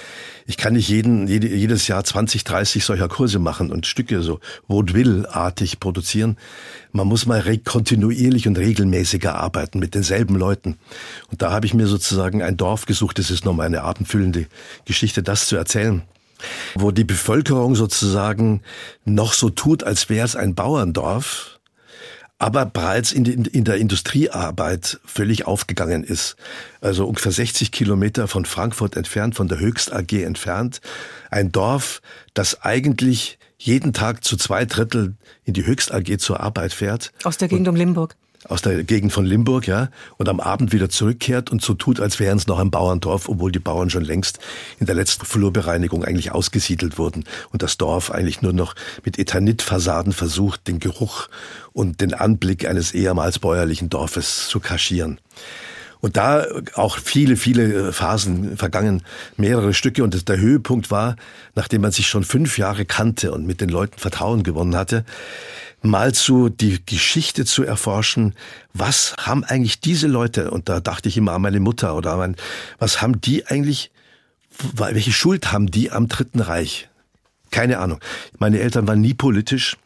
ich 0.46 0.58
kann 0.58 0.74
nicht 0.74 0.90
jeden, 0.90 1.28
jedes 1.28 1.88
Jahr 1.88 2.04
20, 2.04 2.44
30 2.44 2.84
solcher 2.84 3.08
Kurse 3.08 3.40
machen 3.40 3.72
und 3.72 3.86
Stücke 3.86 4.22
so 4.22 4.40
Vaudeville-artig 4.68 5.80
produzieren. 5.80 6.38
Man 6.92 7.08
muss 7.08 7.26
mal 7.26 7.44
kontinuierlich 7.64 8.48
und 8.48 8.58
regelmäßiger 8.58 9.36
arbeiten 9.36 9.80
mit 9.80 9.96
denselben 9.96 10.36
Leuten. 10.36 10.78
Und 11.32 11.42
da 11.42 11.52
habe 11.52 11.66
ich 11.66 11.74
mir 11.74 11.88
sozusagen 11.88 12.42
ein 12.42 12.58
Dorf 12.58 12.86
gesucht. 12.86 13.20
Das 13.20 13.32
ist 13.32 13.46
nochmal 13.46 13.68
eine 13.68 13.84
abendfüllende 13.84 14.48
Geschichte, 14.86 15.24
das 15.24 15.48
zu 15.48 15.56
erzählen 15.56 16.04
wo 16.76 16.92
die 16.92 17.04
Bevölkerung 17.04 17.76
sozusagen 17.76 18.62
noch 19.06 19.34
so 19.34 19.50
tut, 19.50 19.84
als 19.84 20.10
wäre 20.10 20.26
es 20.26 20.36
ein 20.36 20.56
Bauerndorf, 20.56 21.53
aber 22.40 22.66
bereits 22.66 23.12
in, 23.12 23.26
in, 23.26 23.64
der 23.64 23.78
Industriearbeit 23.78 25.00
völlig 25.06 25.46
aufgegangen 25.46 26.04
ist. 26.04 26.36
Also 26.82 27.08
ungefähr 27.08 27.32
60 27.32 27.72
Kilometer 27.72 28.28
von 28.28 28.46
Frankfurt 28.46 28.98
entfernt, 28.98 29.36
von 29.36 29.48
der 29.48 29.60
Höchst 29.60 29.94
AG 29.94 30.12
entfernt. 30.12 30.82
Ein 31.32 31.52
Dorf, 31.52 32.02
das 32.34 32.62
eigentlich 32.62 33.40
jeden 33.58 33.94
Tag 33.94 34.24
zu 34.26 34.36
zwei 34.36 34.66
Drittel 34.66 35.16
in 35.46 35.54
die 35.54 35.66
Höchst 35.66 35.94
AG 35.94 36.18
zur 36.18 36.42
Arbeit 36.42 36.74
fährt. 36.74 37.14
Aus 37.24 37.38
der 37.38 37.48
Gegend 37.48 37.68
um 37.68 37.76
Limburg. 37.76 38.16
Aus 38.50 38.62
der 38.62 38.84
Gegend 38.84 39.14
von 39.14 39.26
Limburg, 39.26 39.68
ja, 39.68 39.90
und 40.18 40.30
am 40.30 40.40
Abend 40.40 40.74
wieder 40.74 40.90
zurückkehrt 40.90 41.52
und 41.52 41.62
so 41.62 41.74
tut, 41.74 42.00
als 42.00 42.20
wären 42.20 42.38
es 42.38 42.48
noch 42.48 42.60
ein 42.60 42.72
Bauerndorf, 42.72 43.30
obwohl 43.30 43.52
die 43.52 43.60
Bauern 43.60 43.90
schon 43.90 44.04
längst 44.04 44.40
in 44.80 44.86
der 44.86 44.96
letzten 44.96 45.26
Flurbereinigung 45.26 46.04
eigentlich 46.04 46.32
ausgesiedelt 46.32 46.98
wurden 46.98 47.24
und 47.52 47.64
das 47.64 47.78
Dorf 47.78 48.12
eigentlich 48.12 48.42
nur 48.42 48.54
noch 48.54 48.76
mit 49.04 49.20
Ethanitfassaden 49.20 50.14
versucht, 50.14 50.68
den 50.68 50.80
Geruch 50.80 51.30
und 51.74 52.02
den 52.02 52.14
Anblick 52.14 52.68
eines 52.68 52.94
ehemals 52.94 53.40
bäuerlichen 53.40 53.90
Dorfes 53.90 54.48
zu 54.48 54.60
kaschieren. 54.60 55.20
Und 56.04 56.18
da 56.18 56.46
auch 56.74 56.98
viele, 56.98 57.38
viele 57.38 57.94
Phasen 57.94 58.58
vergangen, 58.58 59.04
mehrere 59.38 59.74
Stücke. 59.74 60.04
Und 60.04 60.28
der 60.28 60.38
Höhepunkt 60.38 60.92
war, 60.92 61.16
nachdem 61.56 61.80
man 61.80 61.94
sich 61.94 62.10
schon 62.10 62.26
fünf 62.26 62.58
Jahre 62.58 62.84
kannte 62.84 63.32
und 63.32 63.48
mit 63.48 63.62
den 63.62 63.70
Leuten 63.70 63.98
Vertrauen 63.98 64.44
gewonnen 64.44 64.76
hatte, 64.76 65.06
mal 65.84 66.14
zu 66.14 66.50
die 66.50 66.84
Geschichte 66.86 67.46
zu 67.46 67.64
erforschen, 67.64 68.34
was 68.74 69.16
haben 69.20 69.44
eigentlich 69.44 69.82
diese 69.82 70.08
Leute, 70.08 70.50
und 70.50 70.70
da 70.70 70.80
dachte 70.80 71.10
ich 71.10 71.18
immer 71.18 71.34
an 71.34 71.42
meine 71.42 71.60
Mutter 71.60 71.96
oder 71.96 72.14
an, 72.14 72.36
was 72.80 73.02
haben 73.02 73.22
die 73.22 73.46
eigentlich, 73.46 73.92
welche 74.76 75.12
Schuld 75.12 75.52
haben 75.52 75.70
die 75.70 75.92
am 75.92 76.08
Dritten 76.08 76.40
Reich? 76.40 76.90
Keine 77.52 77.80
Ahnung. 77.80 78.00
Meine 78.40 78.60
Eltern 78.60 78.88
waren 78.88 79.02
nie 79.02 79.14
politisch. 79.14 79.78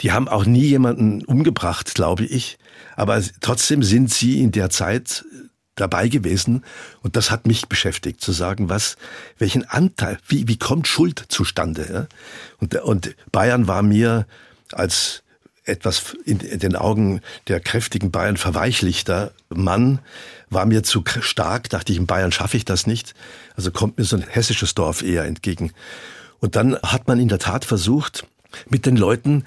Die 0.00 0.12
haben 0.12 0.28
auch 0.28 0.44
nie 0.44 0.66
jemanden 0.66 1.24
umgebracht, 1.24 1.94
glaube 1.94 2.24
ich. 2.24 2.58
Aber 2.94 3.20
trotzdem 3.40 3.82
sind 3.82 4.12
sie 4.12 4.40
in 4.40 4.52
der 4.52 4.70
Zeit 4.70 5.24
dabei 5.74 6.08
gewesen 6.08 6.64
und 7.02 7.16
das 7.16 7.30
hat 7.30 7.46
mich 7.46 7.68
beschäftigt 7.68 8.20
zu 8.20 8.32
sagen, 8.32 8.68
was, 8.68 8.96
welchen 9.38 9.64
Anteil, 9.64 10.18
wie, 10.26 10.48
wie 10.48 10.56
kommt 10.56 10.88
Schuld 10.88 11.24
zustande? 11.28 12.08
Und, 12.58 12.74
und 12.76 13.14
Bayern 13.30 13.66
war 13.66 13.82
mir 13.82 14.26
als 14.72 15.22
etwas 15.64 16.16
in 16.24 16.38
den 16.38 16.76
Augen 16.76 17.20
der 17.48 17.60
kräftigen 17.60 18.10
Bayern 18.10 18.36
verweichlichter 18.36 19.32
Mann 19.48 19.98
war 20.48 20.64
mir 20.64 20.82
zu 20.82 21.02
stark, 21.20 21.68
dachte 21.70 21.92
ich, 21.92 21.98
in 21.98 22.06
Bayern 22.06 22.30
schaffe 22.30 22.56
ich 22.56 22.64
das 22.64 22.86
nicht. 22.86 23.14
Also 23.56 23.72
kommt 23.72 23.98
mir 23.98 24.04
so 24.04 24.16
ein 24.16 24.22
hessisches 24.22 24.74
Dorf 24.74 25.02
eher 25.02 25.24
entgegen. 25.24 25.72
Und 26.38 26.54
dann 26.54 26.76
hat 26.82 27.08
man 27.08 27.18
in 27.18 27.28
der 27.28 27.40
Tat 27.40 27.64
versucht, 27.64 28.26
mit 28.68 28.86
den 28.86 28.96
Leuten 28.96 29.44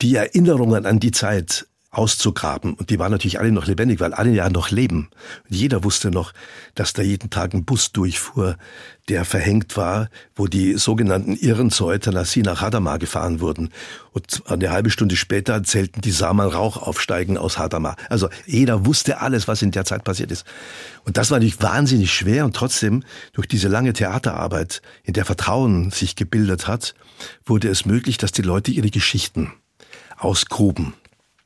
die 0.00 0.14
Erinnerungen 0.14 0.86
an 0.86 1.00
die 1.00 1.10
Zeit 1.10 1.66
auszugraben. 1.98 2.74
Und 2.74 2.90
die 2.90 2.98
waren 3.00 3.10
natürlich 3.10 3.40
alle 3.40 3.50
noch 3.50 3.66
lebendig, 3.66 3.98
weil 3.98 4.14
alle 4.14 4.30
ja 4.30 4.48
noch 4.48 4.70
leben. 4.70 5.10
Und 5.48 5.56
jeder 5.56 5.82
wusste 5.82 6.12
noch, 6.12 6.32
dass 6.76 6.92
da 6.92 7.02
jeden 7.02 7.28
Tag 7.28 7.54
ein 7.54 7.64
Bus 7.64 7.90
durchfuhr, 7.90 8.56
der 9.08 9.24
verhängt 9.24 9.76
war, 9.76 10.08
wo 10.36 10.46
die 10.46 10.74
sogenannten 10.74 11.34
Irren 11.34 11.70
zur 11.70 11.88
Euthanasie 11.88 12.42
nach 12.42 12.60
Hadamar 12.60 13.00
gefahren 13.00 13.40
wurden. 13.40 13.70
Und 14.12 14.42
eine 14.46 14.70
halbe 14.70 14.90
Stunde 14.90 15.16
später 15.16 15.54
erzählten 15.54 16.00
die 16.00 16.12
sah 16.12 16.32
man 16.32 16.48
Rauch 16.48 16.76
aufsteigen 16.76 17.36
aus 17.36 17.58
Hadamar. 17.58 17.96
Also 18.08 18.28
jeder 18.46 18.86
wusste 18.86 19.20
alles, 19.20 19.48
was 19.48 19.62
in 19.62 19.72
der 19.72 19.84
Zeit 19.84 20.04
passiert 20.04 20.30
ist. 20.30 20.46
Und 21.04 21.16
das 21.16 21.32
war 21.32 21.38
natürlich 21.38 21.60
wahnsinnig 21.60 22.12
schwer 22.12 22.44
und 22.44 22.54
trotzdem 22.54 23.02
durch 23.32 23.48
diese 23.48 23.66
lange 23.66 23.92
Theaterarbeit, 23.92 24.82
in 25.02 25.14
der 25.14 25.24
Vertrauen 25.24 25.90
sich 25.90 26.14
gebildet 26.14 26.68
hat, 26.68 26.94
wurde 27.44 27.68
es 27.68 27.86
möglich, 27.86 28.18
dass 28.18 28.30
die 28.30 28.42
Leute 28.42 28.70
ihre 28.70 28.90
Geschichten 28.90 29.52
ausgruben 30.16 30.94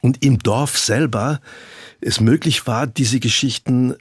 und 0.02 0.22
im 0.22 0.38
Dorf 0.40 0.78
selber 0.78 1.40
es 2.02 2.20
möglich 2.20 2.66
war, 2.66 2.86
diese 2.86 3.20
Geschichten 3.20 3.94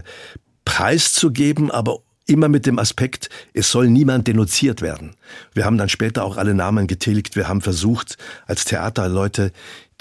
preiszugeben, 0.65 1.71
aber 1.71 1.99
immer 2.25 2.49
mit 2.49 2.65
dem 2.65 2.79
Aspekt, 2.79 3.29
es 3.53 3.71
soll 3.71 3.89
niemand 3.89 4.27
denunziert 4.27 4.81
werden. 4.81 5.15
Wir 5.53 5.65
haben 5.65 5.77
dann 5.77 5.89
später 5.89 6.23
auch 6.23 6.37
alle 6.37 6.53
Namen 6.53 6.87
getilgt. 6.87 7.35
Wir 7.35 7.47
haben 7.47 7.61
versucht, 7.61 8.17
als 8.47 8.65
Theaterleute 8.65 9.51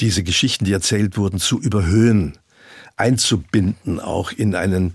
diese 0.01 0.23
Geschichten, 0.23 0.65
die 0.65 0.73
erzählt 0.73 1.17
wurden, 1.17 1.39
zu 1.39 1.61
überhöhen, 1.61 2.39
einzubinden, 2.97 4.01
auch 4.01 4.33
in 4.33 4.55
einen, 4.55 4.95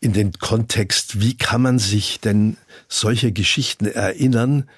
in 0.00 0.12
den 0.12 0.32
Kontext, 0.32 1.20
wie 1.20 1.36
kann 1.36 1.62
man 1.62 1.78
sich 1.78 2.20
denn 2.20 2.56
solche 2.88 3.32
Geschichten 3.32 3.86
erinnern, 3.86 4.68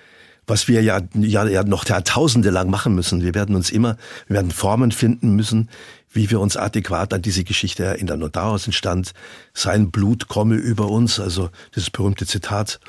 was 0.46 0.68
wir 0.68 0.82
ja, 0.82 1.00
ja, 1.14 1.46
ja 1.46 1.64
noch 1.64 1.87
Jahrtausende 1.87 2.50
lang 2.50 2.70
machen 2.70 2.94
müssen. 2.94 3.22
Wir 3.22 3.35
werden 3.35 3.56
uns 3.56 3.70
immer, 3.70 3.96
wir 4.28 4.37
werden 4.37 4.50
Formen 4.50 4.92
finden 4.92 5.35
müssen, 5.35 5.68
wie 6.12 6.30
wir 6.30 6.40
uns 6.40 6.56
adäquat 6.56 7.12
an 7.12 7.22
diese 7.22 7.44
Geschichte 7.44 7.85
erinnern. 7.85 8.22
Und 8.22 8.37
daraus 8.37 8.66
entstand, 8.66 9.12
sein 9.54 9.90
Blut 9.90 10.28
komme 10.28 10.54
über 10.54 10.88
uns, 10.88 11.18
also 11.20 11.50
dieses 11.74 11.90
berühmte 11.90 12.26
Zitat 12.26 12.80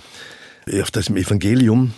auf 0.82 0.92
das 0.92 1.10
Evangelium 1.10 1.94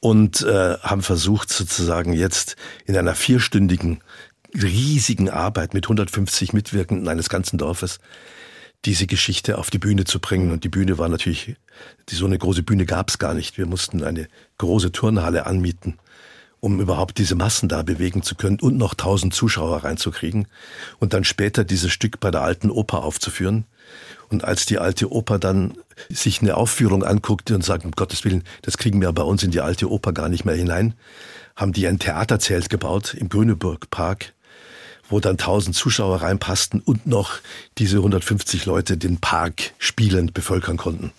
und 0.00 0.42
äh, 0.42 0.76
haben 0.78 1.02
versucht 1.02 1.50
sozusagen 1.50 2.12
jetzt 2.12 2.56
in 2.86 2.96
einer 2.96 3.14
vierstündigen 3.14 4.00
riesigen 4.54 5.30
Arbeit 5.30 5.74
mit 5.74 5.86
150 5.86 6.52
Mitwirkenden 6.52 7.08
eines 7.08 7.28
ganzen 7.28 7.58
Dorfes 7.58 7.98
diese 8.84 9.06
Geschichte 9.06 9.58
auf 9.58 9.70
die 9.70 9.78
Bühne 9.78 10.04
zu 10.04 10.20
bringen. 10.20 10.52
Und 10.52 10.64
die 10.64 10.68
Bühne 10.68 10.98
war 10.98 11.08
natürlich, 11.08 11.56
die, 12.08 12.14
so 12.14 12.26
eine 12.26 12.38
große 12.38 12.62
Bühne 12.62 12.86
gab 12.86 13.08
es 13.08 13.18
gar 13.18 13.34
nicht. 13.34 13.58
Wir 13.58 13.66
mussten 13.66 14.04
eine 14.04 14.28
große 14.58 14.92
Turnhalle 14.92 15.46
anmieten, 15.46 15.98
um 16.60 16.80
überhaupt 16.80 17.18
diese 17.18 17.34
Massen 17.34 17.68
da 17.68 17.82
bewegen 17.82 18.22
zu 18.22 18.34
können 18.34 18.60
und 18.60 18.76
noch 18.76 18.94
tausend 18.94 19.34
Zuschauer 19.34 19.84
reinzukriegen. 19.84 20.46
Und 20.98 21.14
dann 21.14 21.24
später 21.24 21.64
dieses 21.64 21.92
Stück 21.92 22.20
bei 22.20 22.30
der 22.30 22.42
alten 22.42 22.70
Oper 22.70 23.02
aufzuführen. 23.02 23.64
Und 24.28 24.44
als 24.44 24.66
die 24.66 24.78
alte 24.78 25.12
Oper 25.12 25.38
dann 25.38 25.76
sich 26.08 26.40
eine 26.40 26.56
Aufführung 26.56 27.04
anguckte 27.04 27.54
und 27.54 27.64
sagte, 27.64 27.86
um 27.86 27.92
Gottes 27.92 28.24
Willen, 28.24 28.42
das 28.62 28.78
kriegen 28.78 29.00
wir 29.00 29.12
bei 29.12 29.22
uns 29.22 29.42
in 29.42 29.50
die 29.50 29.60
alte 29.60 29.90
Oper 29.90 30.12
gar 30.12 30.28
nicht 30.28 30.44
mehr 30.44 30.56
hinein, 30.56 30.94
haben 31.56 31.72
die 31.72 31.86
ein 31.86 31.98
Theaterzelt 31.98 32.68
gebaut 32.68 33.14
im 33.14 33.28
Grüneburg 33.28 33.90
Park 33.90 34.34
wo 35.08 35.20
dann 35.20 35.32
1000 35.32 35.74
Zuschauer 35.74 36.22
reinpassten 36.22 36.80
und 36.80 37.06
noch 37.06 37.38
diese 37.78 37.98
150 37.98 38.66
Leute 38.66 38.96
den 38.96 39.18
Park 39.18 39.72
spielend 39.78 40.34
bevölkern 40.34 40.76
konnten. 40.76 41.12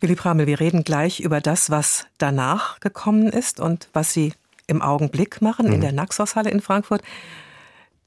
Willy 0.00 0.14
Pramel, 0.14 0.46
wir 0.46 0.60
reden 0.60 0.84
gleich 0.84 1.20
über 1.20 1.40
das, 1.40 1.70
was 1.70 2.06
danach 2.18 2.80
gekommen 2.80 3.28
ist 3.28 3.60
und 3.60 3.88
was 3.92 4.12
Sie 4.12 4.34
im 4.66 4.82
Augenblick 4.82 5.40
machen 5.42 5.66
mhm. 5.66 5.74
in 5.74 5.80
der 5.80 5.92
Naxos-Halle 5.92 6.50
in 6.50 6.60
Frankfurt. 6.60 7.02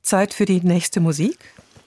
Zeit 0.02 0.34
für 0.34 0.46
die 0.46 0.62
nächste 0.62 1.00
Musik. 1.00 1.38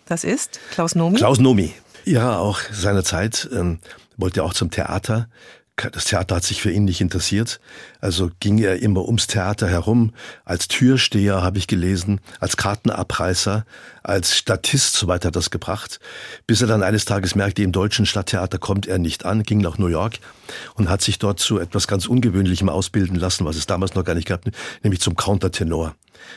Das 0.06 0.24
ist 0.24 0.60
Klaus 0.72 0.94
Nomi. 0.94 1.16
Klaus 1.16 1.38
Nomi. 1.38 1.72
Ja, 2.04 2.38
auch 2.38 2.60
seinerzeit 2.72 3.48
ähm, 3.52 3.78
wollte 4.16 4.40
er 4.40 4.44
auch 4.44 4.54
zum 4.54 4.70
Theater 4.70 5.28
das 5.90 6.04
Theater 6.04 6.36
hat 6.36 6.44
sich 6.44 6.62
für 6.62 6.70
ihn 6.70 6.84
nicht 6.84 7.00
interessiert. 7.00 7.60
Also 8.00 8.30
ging 8.40 8.58
er 8.58 8.82
immer 8.82 9.04
ums 9.04 9.26
Theater 9.26 9.68
herum. 9.68 10.12
Als 10.44 10.68
Türsteher 10.68 11.42
habe 11.42 11.58
ich 11.58 11.66
gelesen, 11.66 12.20
als 12.40 12.56
Kartenabreißer, 12.56 13.64
als 14.02 14.36
Statist, 14.36 14.94
soweit 14.94 15.24
hat 15.24 15.36
das 15.36 15.50
gebracht. 15.50 16.00
Bis 16.46 16.60
er 16.60 16.68
dann 16.68 16.82
eines 16.82 17.04
Tages 17.04 17.34
merkte, 17.34 17.62
im 17.62 17.72
deutschen 17.72 18.06
Stadttheater 18.06 18.58
kommt 18.58 18.86
er 18.86 18.98
nicht 18.98 19.24
an, 19.24 19.42
ging 19.42 19.58
nach 19.58 19.78
New 19.78 19.88
York 19.88 20.18
und 20.74 20.88
hat 20.88 21.02
sich 21.02 21.18
dort 21.18 21.40
zu 21.40 21.58
etwas 21.58 21.86
ganz 21.86 22.06
Ungewöhnlichem 22.06 22.68
ausbilden 22.68 23.16
lassen, 23.16 23.44
was 23.44 23.56
es 23.56 23.66
damals 23.66 23.94
noch 23.94 24.04
gar 24.04 24.14
nicht 24.14 24.28
gab, 24.28 24.44
nämlich 24.82 25.00
zum 25.00 25.16
Countertenor. 25.16 25.94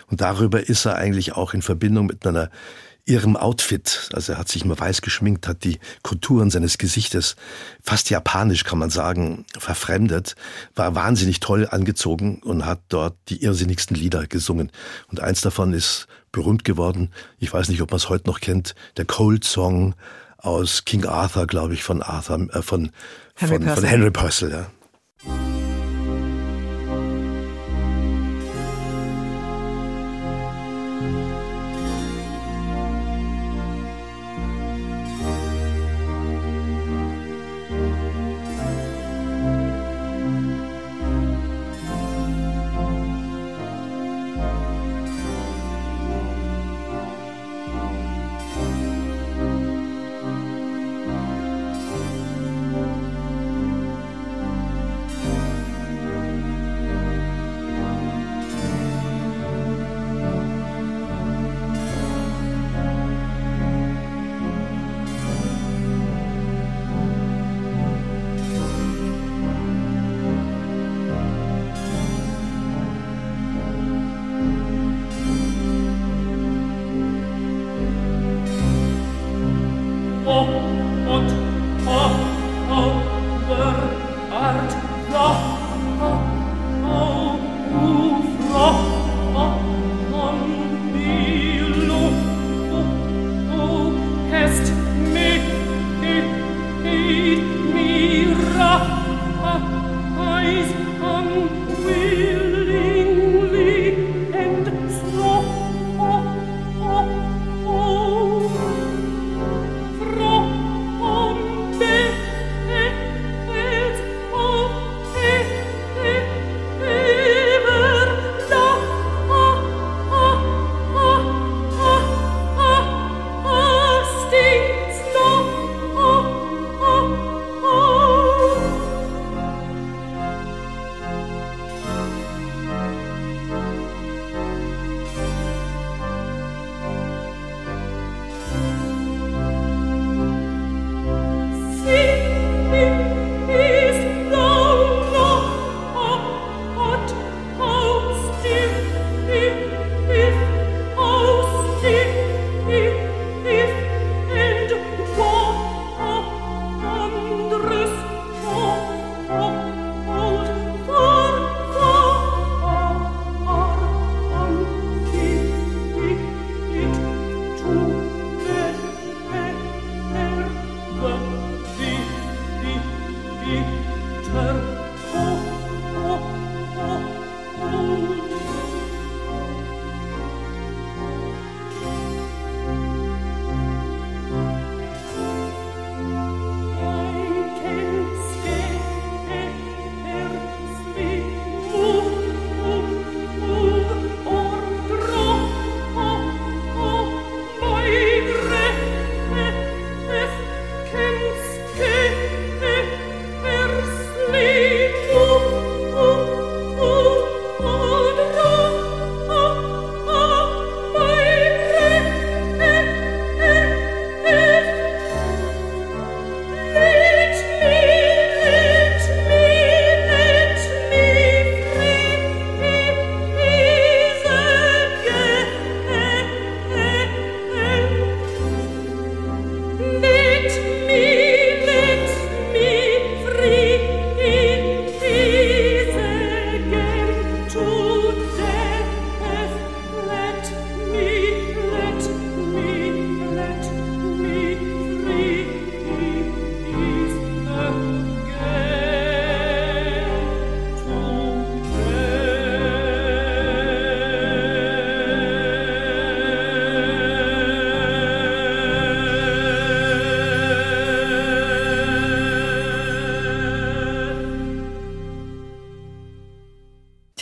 Und 0.07 0.21
darüber 0.21 0.67
ist 0.67 0.85
er 0.85 0.95
eigentlich 0.95 1.33
auch 1.33 1.53
in 1.53 1.61
Verbindung 1.61 2.07
mit 2.07 2.25
einer 2.25 2.49
ihrem 3.05 3.37
Outfit, 3.37 4.09
also 4.13 4.33
er 4.33 4.39
hat 4.39 4.49
sich 4.49 4.65
immer 4.65 4.79
weiß 4.79 5.01
geschminkt, 5.01 5.47
hat 5.47 5.63
die 5.63 5.79
Konturen 6.01 6.49
seines 6.49 6.79
Gesichtes 6.79 7.35
fast 7.81 8.09
japanisch, 8.09 8.63
kann 8.63 8.79
man 8.79 8.89
sagen, 8.89 9.45
verfremdet, 9.57 10.35
war 10.75 10.95
wahnsinnig 10.95 11.39
toll 11.39 11.67
angezogen 11.69 12.41
und 12.43 12.65
hat 12.65 12.81
dort 12.89 13.15
die 13.29 13.43
irrsinnigsten 13.43 13.95
Lieder 13.95 14.25
gesungen. 14.25 14.71
Und 15.07 15.19
eins 15.19 15.41
davon 15.41 15.73
ist 15.73 16.07
berühmt 16.31 16.63
geworden, 16.63 17.11
ich 17.37 17.53
weiß 17.53 17.69
nicht, 17.69 17.81
ob 17.81 17.91
man 17.91 17.97
es 17.97 18.09
heute 18.09 18.27
noch 18.27 18.39
kennt, 18.39 18.73
der 18.97 19.05
Cold 19.05 19.43
Song 19.43 19.93
aus 20.37 20.85
King 20.85 21.05
Arthur, 21.05 21.45
glaube 21.47 21.75
ich, 21.75 21.83
von 21.83 22.01
Arthur, 22.01 22.47
äh, 22.53 22.61
von, 22.61 22.91
Henry 23.35 23.59
von, 23.59 23.75
von 23.75 23.83
Henry 23.83 24.11
Purcell. 24.11 24.51
Ja. 24.51 25.54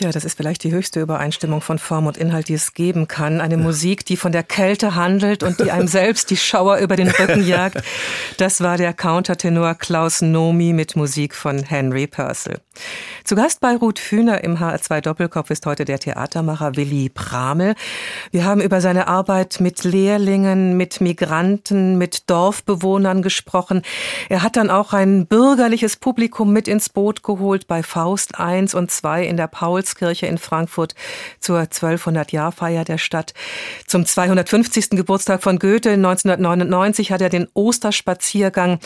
Tja, 0.04 0.12
das 0.12 0.26
ist 0.26 0.36
vielleicht 0.36 0.66
die 0.66 0.74
höchste 0.74 1.00
Übereinstimmung 1.00 1.62
von 1.62 1.80
Form 1.80 2.08
und 2.08 2.18
Inhalt, 2.18 2.50
die 2.50 2.56
es 2.56 2.74
geben 2.74 3.08
kann. 3.08 3.40
Eine 3.40 3.56
Musik, 3.56 4.04
die 4.04 4.18
von 4.18 4.34
der 4.34 4.44
Kälte 4.44 4.96
handelt 4.96 5.44
und 5.44 5.62
die 5.62 5.72
einem 5.72 5.88
selbst 5.88 6.30
die 6.30 6.36
Schauer 6.36 6.80
über 6.80 6.98
den 6.98 7.08
Rücken 7.08 7.42
jagt. 7.48 7.82
Das 8.36 8.60
war 8.60 8.76
der 8.76 8.94
Countertenor 8.94 9.76
Klaus 9.76 10.22
Nomi 10.22 10.74
mit 10.74 10.98
Musik 10.98 11.34
von 11.34 11.64
Henry 11.64 12.06
Purcell. 12.06 12.60
Zu 13.24 13.36
Gast 13.36 13.62
bei 13.62 13.78
Ruth 13.78 13.98
Fühner 13.98 14.44
im 14.44 14.58
HR2 14.58 15.00
Doppelkopf 15.00 15.50
ist 15.52 15.66
heute 15.66 15.86
der 15.86 16.00
Theatermacher 16.00 16.76
Willi 16.76 17.08
Pramel. 17.08 17.76
Wir 18.34 18.46
haben 18.46 18.62
über 18.62 18.82
seine 18.82 19.08
Arbeit 19.08 19.60
mit 19.60 19.84
Lehrlingen, 19.84 20.76
mit 20.76 21.02
Migranten, 21.02 22.00
mit 22.00 22.32
Dorfbewohnern 22.32 23.22
gesprochen. 23.22 23.84
Er 24.28 24.42
hat 24.42 24.56
dann 24.56 24.72
auch 24.72 24.92
ein 24.94 25.28
bürgerliches 25.28 25.98
Publikum 25.98 26.52
mit 26.52 26.68
ins 26.68 26.90
Boot 26.90 27.22
geholt 27.22 27.68
bei 27.68 27.84
Faust 27.84 28.40
1 28.40 28.74
und 28.74 28.90
2 28.90 29.28
in 29.28 29.38
der 29.38 29.46
Paulskirche 29.46 30.26
in 30.26 30.40
Frankfurt 30.40 30.96
zur 31.40 31.60
1200-Jahrfeier 31.60 32.84
der 32.86 32.98
Stadt. 32.98 33.36
Zum 33.86 34.04
250. 34.04 34.90
Geburtstag 34.90 35.44
von 35.44 35.60
Goethe 35.60 35.92
1999 35.92 37.12
hat 37.12 37.22
er 37.22 37.30
den 37.30 37.48
Osterspaziergang 37.54 38.80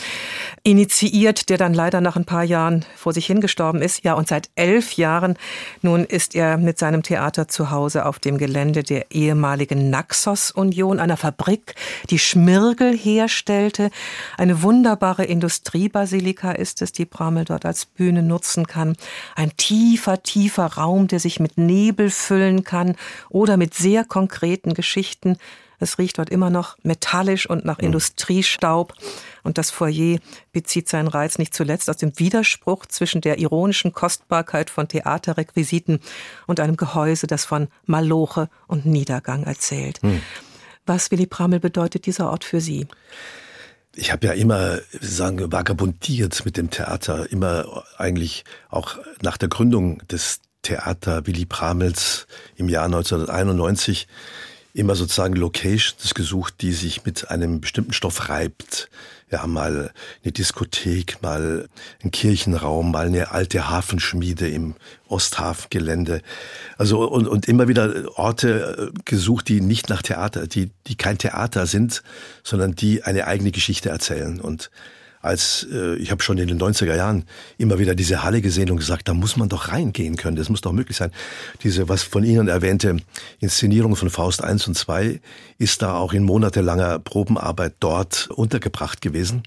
initiiert, 0.62 1.48
der 1.48 1.56
dann 1.56 1.72
leider 1.72 2.02
nach 2.02 2.16
ein 2.16 2.26
paar 2.26 2.44
Jahren 2.44 2.84
vor 2.96 3.14
sich 3.14 3.24
hingestorben 3.24 3.80
ist. 3.80 4.04
Ja, 4.04 4.12
und 4.12 4.28
seit 4.28 4.50
elf 4.56 4.92
Jahren 4.92 5.38
nun 5.80 6.04
ist 6.04 6.34
er 6.34 6.58
mit 6.58 6.78
seinem 6.78 7.02
Theater 7.02 7.48
zu 7.48 7.70
Hause 7.70 8.04
auf 8.04 8.18
dem 8.18 8.36
Gelände 8.36 8.82
der 8.82 9.10
ehemaligen 9.10 9.37
Naxos-Union, 9.40 11.00
einer 11.00 11.16
Fabrik, 11.16 11.74
die 12.10 12.18
Schmirgel 12.18 12.96
herstellte. 12.96 13.90
Eine 14.36 14.62
wunderbare 14.62 15.24
Industriebasilika 15.24 16.52
ist 16.52 16.82
es, 16.82 16.92
die 16.92 17.04
Bramel 17.04 17.44
dort 17.44 17.64
als 17.64 17.86
Bühne 17.86 18.22
nutzen 18.22 18.66
kann. 18.66 18.96
Ein 19.34 19.56
tiefer, 19.56 20.22
tiefer 20.22 20.66
Raum, 20.66 21.08
der 21.08 21.20
sich 21.20 21.40
mit 21.40 21.58
Nebel 21.58 22.10
füllen 22.10 22.64
kann 22.64 22.96
oder 23.28 23.56
mit 23.56 23.74
sehr 23.74 24.04
konkreten 24.04 24.74
Geschichten. 24.74 25.36
Es 25.80 25.98
riecht 25.98 26.18
dort 26.18 26.30
immer 26.30 26.50
noch 26.50 26.76
metallisch 26.82 27.48
und 27.48 27.64
nach 27.64 27.78
mhm. 27.78 27.86
Industriestaub. 27.86 28.94
Und 29.48 29.56
das 29.56 29.70
Foyer 29.70 30.18
bezieht 30.52 30.90
seinen 30.90 31.08
Reiz 31.08 31.38
nicht 31.38 31.54
zuletzt 31.54 31.88
aus 31.88 31.96
dem 31.96 32.18
Widerspruch 32.18 32.84
zwischen 32.84 33.22
der 33.22 33.38
ironischen 33.38 33.94
Kostbarkeit 33.94 34.68
von 34.68 34.88
Theaterrequisiten 34.88 36.00
und 36.46 36.60
einem 36.60 36.76
Gehäuse, 36.76 37.26
das 37.26 37.46
von 37.46 37.68
Maloche 37.86 38.50
und 38.66 38.84
Niedergang 38.84 39.44
erzählt. 39.44 40.02
Mhm. 40.02 40.20
Was, 40.84 41.10
Willy 41.10 41.24
Prammel, 41.24 41.60
bedeutet 41.60 42.04
dieser 42.04 42.28
Ort 42.30 42.44
für 42.44 42.60
Sie? 42.60 42.88
Ich 43.96 44.12
habe 44.12 44.26
ja 44.26 44.34
immer, 44.34 44.80
sagen, 45.00 45.50
vagabundiert 45.50 46.44
mit 46.44 46.58
dem 46.58 46.68
Theater, 46.68 47.32
immer 47.32 47.84
eigentlich 47.96 48.44
auch 48.68 48.98
nach 49.22 49.38
der 49.38 49.48
Gründung 49.48 50.06
des 50.08 50.40
Theater 50.60 51.26
Willy 51.26 51.46
Pramels 51.46 52.26
im 52.56 52.68
Jahr 52.68 52.84
1991 52.84 54.08
immer 54.78 54.94
sozusagen 54.94 55.34
Locations 55.34 56.14
gesucht, 56.14 56.54
die 56.60 56.72
sich 56.72 57.04
mit 57.04 57.30
einem 57.30 57.60
bestimmten 57.60 57.92
Stoff 57.92 58.28
reibt. 58.28 58.88
Ja, 59.30 59.46
mal 59.46 59.92
eine 60.22 60.32
Diskothek, 60.32 61.22
mal 61.22 61.68
ein 62.02 62.10
Kirchenraum, 62.10 62.90
mal 62.90 63.06
eine 63.06 63.30
alte 63.30 63.68
Hafenschmiede 63.68 64.48
im 64.48 64.74
Osthafengelände. 65.08 66.22
Also 66.78 67.06
und, 67.06 67.28
und 67.28 67.46
immer 67.46 67.68
wieder 67.68 68.18
Orte 68.18 68.92
äh, 68.94 68.98
gesucht, 69.04 69.48
die 69.48 69.60
nicht 69.60 69.90
nach 69.90 70.02
Theater, 70.02 70.46
die, 70.46 70.70
die 70.86 70.96
kein 70.96 71.18
Theater 71.18 71.66
sind, 71.66 72.02
sondern 72.42 72.74
die 72.74 73.02
eine 73.02 73.26
eigene 73.26 73.50
Geschichte 73.50 73.90
erzählen. 73.90 74.40
Und 74.40 74.70
als 75.20 75.66
äh, 75.72 75.96
ich 75.96 76.10
habe 76.10 76.22
schon 76.22 76.38
in 76.38 76.48
den 76.48 76.60
90er 76.60 76.94
Jahren 76.94 77.24
immer 77.56 77.78
wieder 77.78 77.94
diese 77.94 78.22
Halle 78.22 78.40
gesehen 78.40 78.70
und 78.70 78.76
gesagt, 78.76 79.08
da 79.08 79.14
muss 79.14 79.36
man 79.36 79.48
doch 79.48 79.68
reingehen 79.68 80.16
können, 80.16 80.36
das 80.36 80.48
muss 80.48 80.60
doch 80.60 80.72
möglich 80.72 80.96
sein. 80.96 81.10
Diese, 81.62 81.88
was 81.88 82.02
von 82.02 82.24
Ihnen 82.24 82.48
erwähnte 82.48 82.96
Inszenierung 83.40 83.96
von 83.96 84.10
Faust 84.10 84.42
1 84.42 84.68
und 84.68 84.74
2 84.74 85.20
ist 85.58 85.82
da 85.82 85.96
auch 85.96 86.12
in 86.12 86.24
monatelanger 86.24 86.98
Probenarbeit 86.98 87.74
dort 87.80 88.28
untergebracht 88.30 89.00
gewesen. 89.00 89.42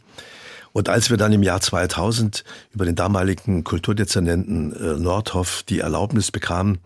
Und 0.74 0.88
als 0.88 1.10
wir 1.10 1.18
dann 1.18 1.34
im 1.34 1.44
Jahr 1.44 1.60
2000 1.60 2.44
über 2.72 2.86
den 2.86 2.96
damaligen 2.96 3.64
Kulturdezernenten 3.64 4.74
äh, 4.74 5.00
Nordhoff 5.00 5.64
die 5.68 5.80
Erlaubnis 5.80 6.32
bekamen, 6.32 6.80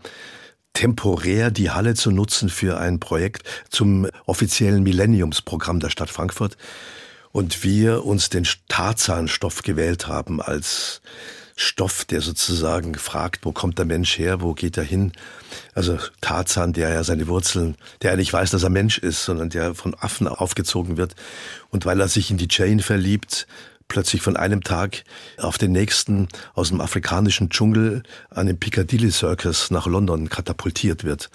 temporär 0.73 1.51
die 1.51 1.71
Halle 1.71 1.95
zu 1.95 2.11
nutzen 2.11 2.49
für 2.49 2.77
ein 2.77 2.99
Projekt 2.99 3.43
zum 3.69 4.07
offiziellen 4.25 4.83
Millenniumsprogramm 4.83 5.79
der 5.79 5.89
Stadt 5.89 6.09
Frankfurt, 6.09 6.57
und 7.35 7.65
wir 7.65 8.05
uns 8.05 8.29
den 8.29 8.47
Tarzanstoff 8.69 9.61
gewählt 9.61 10.07
haben 10.07 10.41
als 10.41 11.01
Stoff, 11.57 12.05
der 12.05 12.21
sozusagen 12.21 12.95
fragt, 12.95 13.43
wo 13.43 13.51
kommt 13.51 13.77
der 13.77 13.83
Mensch 13.83 14.17
her, 14.17 14.39
wo 14.39 14.53
geht 14.53 14.77
er 14.77 14.85
hin? 14.85 15.11
Also 15.73 15.99
Tarzan, 16.21 16.71
der 16.71 16.93
ja 16.93 17.03
seine 17.03 17.27
Wurzeln, 17.27 17.75
der 18.01 18.11
ja 18.11 18.15
nicht 18.15 18.31
weiß, 18.31 18.51
dass 18.51 18.63
er 18.63 18.69
Mensch 18.69 18.99
ist, 18.99 19.25
sondern 19.25 19.49
der 19.49 19.75
von 19.75 19.95
Affen 19.95 20.29
aufgezogen 20.29 20.95
wird. 20.95 21.13
Und 21.71 21.85
weil 21.85 21.99
er 21.99 22.07
sich 22.07 22.31
in 22.31 22.37
die 22.37 22.47
Jane 22.49 22.81
verliebt, 22.81 23.47
plötzlich 23.87 24.21
von 24.21 24.35
einem 24.35 24.63
Tag 24.63 25.03
auf 25.37 25.57
den 25.57 25.71
nächsten 25.71 26.27
aus 26.53 26.69
dem 26.69 26.81
afrikanischen 26.81 27.49
Dschungel 27.49 28.03
an 28.29 28.47
den 28.47 28.59
Piccadilly 28.59 29.11
Circus 29.11 29.71
nach 29.71 29.87
London 29.87 30.29
katapultiert 30.29 31.03
wird. 31.03 31.29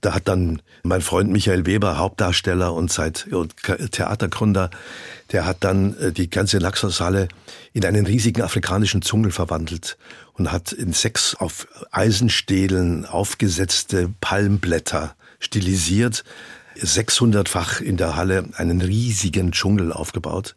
Da 0.00 0.14
hat 0.14 0.28
dann 0.28 0.62
mein 0.82 1.00
Freund 1.00 1.30
Michael 1.30 1.64
Weber, 1.64 1.98
Hauptdarsteller 1.98 2.72
und 2.72 2.92
seit 2.92 3.28
Theatergründer, 3.92 4.70
der 5.30 5.46
hat 5.46 5.58
dann 5.60 5.96
äh, 5.98 6.12
die 6.12 6.28
ganze 6.28 6.58
Naxos-Halle 6.58 7.28
in 7.72 7.84
einen 7.84 8.06
riesigen 8.06 8.42
afrikanischen 8.42 9.00
Dschungel 9.00 9.30
verwandelt 9.30 9.96
und 10.34 10.50
hat 10.50 10.72
in 10.72 10.92
sechs 10.92 11.34
auf 11.34 11.66
Eisenstählen 11.90 13.06
aufgesetzte 13.06 14.12
Palmblätter 14.20 15.14
stilisiert, 15.38 16.24
600-fach 16.78 17.80
in 17.80 17.96
der 17.96 18.16
Halle 18.16 18.48
einen 18.54 18.80
riesigen 18.80 19.52
Dschungel 19.52 19.92
aufgebaut. 19.92 20.54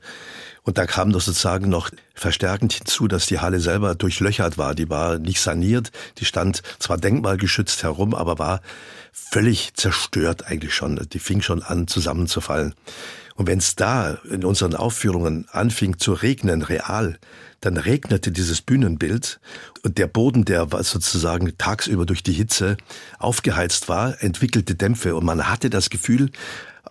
Und 0.66 0.80
da 0.80 0.88
kam 0.88 1.12
doch 1.12 1.22
sozusagen 1.22 1.70
noch 1.70 1.92
verstärkend 2.16 2.74
hinzu, 2.74 3.08
dass 3.08 3.28
die 3.28 3.40
Halle 3.40 3.60
selber 3.60 3.94
durchlöchert 3.94 4.58
war. 4.58 4.74
Die 4.74 4.90
war 4.90 5.20
nicht 5.20 5.40
saniert, 5.40 5.92
die 6.18 6.26
stand 6.26 6.64
zwar 6.80 6.98
denkmalgeschützt 6.98 7.84
herum, 7.84 8.16
aber 8.16 8.40
war 8.40 8.62
völlig 9.14 9.76
zerstört 9.76 10.48
eigentlich 10.48 10.74
schon. 10.74 11.00
Die 11.14 11.20
fing 11.20 11.42
schon 11.42 11.62
an 11.62 11.88
zusammenzufallen. 11.88 12.74
Und 13.36 13.48
wenn 13.48 13.60
es 13.60 13.76
da 13.76 14.18
in 14.30 14.44
unseren 14.44 14.76
Aufführungen 14.76 15.46
anfing 15.52 16.00
zu 16.00 16.14
regnen, 16.14 16.64
real, 16.64 17.20
dann 17.62 17.78
regnete 17.78 18.32
dieses 18.32 18.62
Bühnenbild 18.62 19.40
und 19.84 19.98
der 19.98 20.08
Boden, 20.08 20.46
der 20.46 20.68
sozusagen 20.82 21.58
tagsüber 21.58 22.06
durch 22.06 22.24
die 22.24 22.34
Hitze 22.34 22.78
aufgeheizt 23.20 23.88
war, 23.88 24.22
entwickelte 24.24 24.74
Dämpfe 24.76 25.16
und 25.16 25.26
man 25.26 25.48
hatte 25.48 25.70
das 25.70 25.90
Gefühl, 25.90 26.32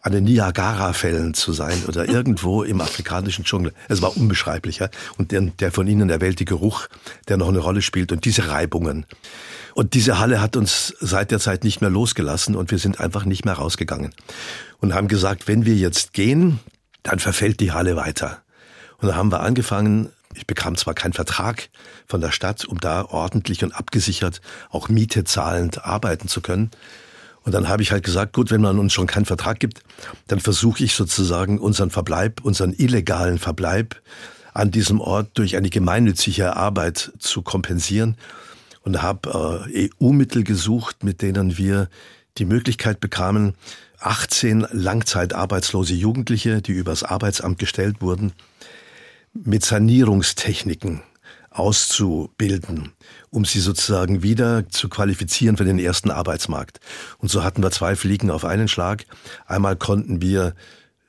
an 0.04 0.12
den 0.12 0.24
Niagara-Fällen 0.24 1.32
zu 1.32 1.52
sein 1.52 1.82
oder 1.88 2.06
irgendwo 2.08 2.62
im 2.62 2.80
afrikanischen 2.80 3.44
Dschungel. 3.44 3.72
Es 3.88 4.02
war 4.02 4.16
unbeschreiblich. 4.16 4.78
Ja? 4.78 4.90
Und 5.16 5.32
der, 5.32 5.40
der 5.40 5.72
von 5.72 5.88
Ihnen 5.88 6.10
erwählte 6.10 6.44
Geruch, 6.44 6.88
der 7.26 7.38
noch 7.38 7.48
eine 7.48 7.58
Rolle 7.58 7.82
spielt 7.82 8.12
und 8.12 8.24
diese 8.26 8.48
Reibungen. 8.48 9.06
Und 9.74 9.94
diese 9.94 10.18
Halle 10.18 10.40
hat 10.40 10.56
uns 10.56 10.94
seit 11.00 11.30
der 11.30 11.40
Zeit 11.40 11.64
nicht 11.64 11.80
mehr 11.80 11.90
losgelassen 11.90 12.54
und 12.54 12.70
wir 12.70 12.78
sind 12.78 13.00
einfach 13.00 13.24
nicht 13.24 13.44
mehr 13.46 13.54
rausgegangen. 13.54 14.14
Und 14.78 14.94
haben 14.94 15.08
gesagt, 15.08 15.48
wenn 15.48 15.64
wir 15.64 15.74
jetzt 15.74 16.12
gehen, 16.12 16.60
dann 17.02 17.18
verfällt 17.18 17.60
die 17.60 17.72
Halle 17.72 17.96
weiter. 17.96 18.42
Und 18.98 19.08
dann 19.08 19.16
haben 19.16 19.32
wir 19.32 19.40
angefangen, 19.40 20.10
ich 20.34 20.46
bekam 20.46 20.76
zwar 20.76 20.94
keinen 20.94 21.14
Vertrag 21.14 21.70
von 22.06 22.20
der 22.20 22.30
Stadt, 22.30 22.66
um 22.66 22.78
da 22.78 23.06
ordentlich 23.06 23.64
und 23.64 23.74
abgesichert 23.74 24.42
auch 24.70 24.88
Miete 24.90 25.24
zahlend 25.24 25.84
arbeiten 25.84 26.28
zu 26.28 26.42
können, 26.42 26.70
und 27.44 27.52
dann 27.52 27.68
habe 27.68 27.82
ich 27.82 27.92
halt 27.92 28.04
gesagt, 28.04 28.32
gut, 28.32 28.50
wenn 28.50 28.62
man 28.62 28.78
uns 28.78 28.92
schon 28.92 29.06
keinen 29.06 29.26
Vertrag 29.26 29.60
gibt, 29.60 29.82
dann 30.28 30.40
versuche 30.40 30.82
ich 30.82 30.94
sozusagen 30.94 31.58
unseren 31.58 31.90
Verbleib, 31.90 32.40
unseren 32.42 32.72
illegalen 32.72 33.38
Verbleib 33.38 34.00
an 34.54 34.70
diesem 34.70 35.00
Ort 35.00 35.30
durch 35.34 35.56
eine 35.56 35.68
gemeinnützige 35.68 36.56
Arbeit 36.56 37.12
zu 37.18 37.42
kompensieren. 37.42 38.16
Und 38.82 39.00
habe 39.00 39.66
äh, 39.72 39.88
EU-Mittel 40.00 40.44
gesucht, 40.44 41.04
mit 41.04 41.22
denen 41.22 41.56
wir 41.56 41.88
die 42.36 42.44
Möglichkeit 42.44 43.00
bekamen, 43.00 43.54
18 43.98 44.66
langzeitarbeitslose 44.70 45.94
Jugendliche, 45.94 46.60
die 46.60 46.72
übers 46.72 47.02
Arbeitsamt 47.02 47.58
gestellt 47.58 48.02
wurden, 48.02 48.32
mit 49.32 49.64
Sanierungstechniken 49.64 51.00
auszubilden, 51.50 52.92
um 53.34 53.44
sie 53.44 53.58
sozusagen 53.58 54.22
wieder 54.22 54.68
zu 54.70 54.88
qualifizieren 54.88 55.56
für 55.56 55.64
den 55.64 55.80
ersten 55.80 56.12
Arbeitsmarkt. 56.12 56.78
Und 57.18 57.30
so 57.30 57.42
hatten 57.42 57.64
wir 57.64 57.72
zwei 57.72 57.96
Fliegen 57.96 58.30
auf 58.30 58.44
einen 58.44 58.68
Schlag. 58.68 59.06
Einmal 59.44 59.74
konnten 59.74 60.22
wir 60.22 60.54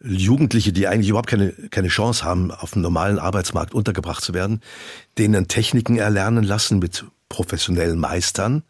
Jugendliche, 0.04 0.74
die 0.74 0.88
eigentlich 0.88 1.10
überhaupt 1.10 1.30
keine, 1.30 1.52
keine 1.52 1.88
Chance 1.88 2.24
haben, 2.24 2.50
auf 2.50 2.72
dem 2.72 2.82
normalen 2.82 3.20
Arbeitsmarkt 3.20 3.76
untergebracht 3.76 4.24
zu 4.24 4.34
werden, 4.34 4.62
denen 5.20 5.48
Techniken 5.48 5.98
erlernen 5.98 6.44
lassen 6.44 6.80
mit 6.80 7.06
professionellen 7.30 8.00
Meistern 8.00 8.64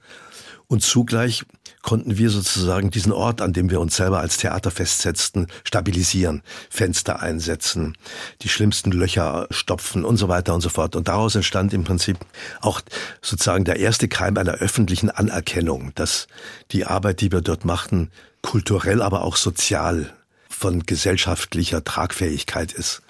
und 0.67 0.81
zugleich 0.81 1.45
konnten 1.85 2.17
wir 2.17 2.31
sozusagen 2.31 2.89
diesen 2.89 3.11
Ort, 3.11 3.41
an 3.41 3.53
dem 3.53 3.69
wir 3.69 3.79
uns 3.79 3.95
selber 3.95 4.19
als 4.19 4.37
Theater 4.37 4.71
festsetzten, 4.71 5.45
stabilisieren, 5.63 6.41
Fenster 6.67 7.21
einsetzen, 7.21 7.95
die 8.41 8.49
schlimmsten 8.49 8.91
Löcher 8.91 9.45
stopfen 9.51 10.03
und 10.03 10.17
so 10.17 10.27
weiter 10.27 10.55
und 10.55 10.61
so 10.61 10.69
fort. 10.69 10.95
Und 10.95 11.07
daraus 11.07 11.35
entstand 11.35 11.75
im 11.75 11.83
Prinzip 11.83 12.17
auch 12.59 12.81
sozusagen 13.21 13.65
der 13.65 13.77
erste 13.77 14.07
Keim 14.07 14.35
einer 14.35 14.53
öffentlichen 14.53 15.11
Anerkennung, 15.11 15.91
dass 15.93 16.25
die 16.71 16.85
Arbeit, 16.85 17.21
die 17.21 17.31
wir 17.31 17.41
dort 17.41 17.65
machten, 17.65 18.09
kulturell, 18.41 19.03
aber 19.03 19.21
auch 19.21 19.35
sozial 19.35 20.11
von 20.49 20.87
gesellschaftlicher 20.87 21.83
Tragfähigkeit 21.83 22.73
ist. 22.73 23.03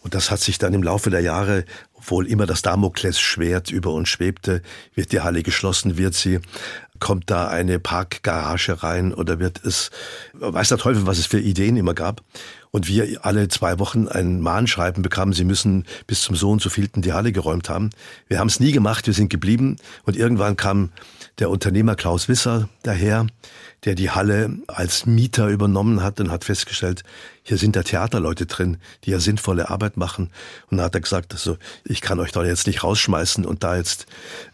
Und 0.00 0.14
das 0.14 0.30
hat 0.30 0.40
sich 0.40 0.58
dann 0.58 0.74
im 0.74 0.82
Laufe 0.82 1.10
der 1.10 1.20
Jahre, 1.20 1.64
obwohl 1.94 2.26
immer 2.26 2.46
das 2.46 2.62
Damoklesschwert 2.62 3.70
über 3.70 3.92
uns 3.92 4.08
schwebte, 4.08 4.62
wird 4.94 5.12
die 5.12 5.20
Halle 5.20 5.42
geschlossen, 5.42 5.98
wird 5.98 6.14
sie, 6.14 6.40
kommt 7.00 7.30
da 7.30 7.48
eine 7.48 7.78
Parkgarage 7.78 8.82
rein 8.82 9.14
oder 9.14 9.38
wird 9.38 9.64
es, 9.64 9.90
weiß 10.34 10.68
der 10.68 10.78
Teufel, 10.78 11.06
was 11.06 11.18
es 11.18 11.26
für 11.26 11.40
Ideen 11.40 11.76
immer 11.76 11.94
gab. 11.94 12.22
Und 12.70 12.86
wir 12.86 13.24
alle 13.24 13.48
zwei 13.48 13.78
Wochen 13.78 14.08
ein 14.08 14.40
Mahnschreiben 14.40 15.02
bekamen, 15.02 15.32
sie 15.32 15.44
müssen 15.44 15.86
bis 16.06 16.22
zum 16.22 16.36
so 16.36 16.50
und 16.50 16.60
so 16.60 16.68
vielten 16.68 17.00
die 17.00 17.12
Halle 17.12 17.32
geräumt 17.32 17.68
haben. 17.68 17.90
Wir 18.26 18.38
haben 18.38 18.48
es 18.48 18.60
nie 18.60 18.72
gemacht, 18.72 19.06
wir 19.06 19.14
sind 19.14 19.30
geblieben. 19.30 19.76
Und 20.04 20.16
irgendwann 20.16 20.56
kam 20.56 20.90
der 21.38 21.50
Unternehmer 21.50 21.94
Klaus 21.94 22.28
Wisser 22.28 22.68
daher, 22.82 23.26
der 23.84 23.94
die 23.94 24.10
Halle 24.10 24.50
als 24.66 25.06
Mieter 25.06 25.48
übernommen 25.48 26.02
hat 26.02 26.18
und 26.20 26.30
hat 26.30 26.44
festgestellt, 26.44 27.04
hier 27.42 27.58
sind 27.58 27.76
da 27.76 27.82
Theaterleute 27.82 28.46
drin, 28.46 28.78
die 29.04 29.10
ja 29.10 29.20
sinnvolle 29.20 29.70
Arbeit 29.70 29.96
machen. 29.96 30.30
Und 30.68 30.78
dann 30.78 30.86
hat 30.86 30.94
er 30.94 31.00
gesagt, 31.00 31.32
also, 31.32 31.56
ich 31.84 32.00
kann 32.00 32.18
euch 32.18 32.32
da 32.32 32.44
jetzt 32.44 32.66
nicht 32.66 32.82
rausschmeißen 32.82 33.46
und 33.46 33.62
da 33.62 33.76
jetzt 33.76 34.06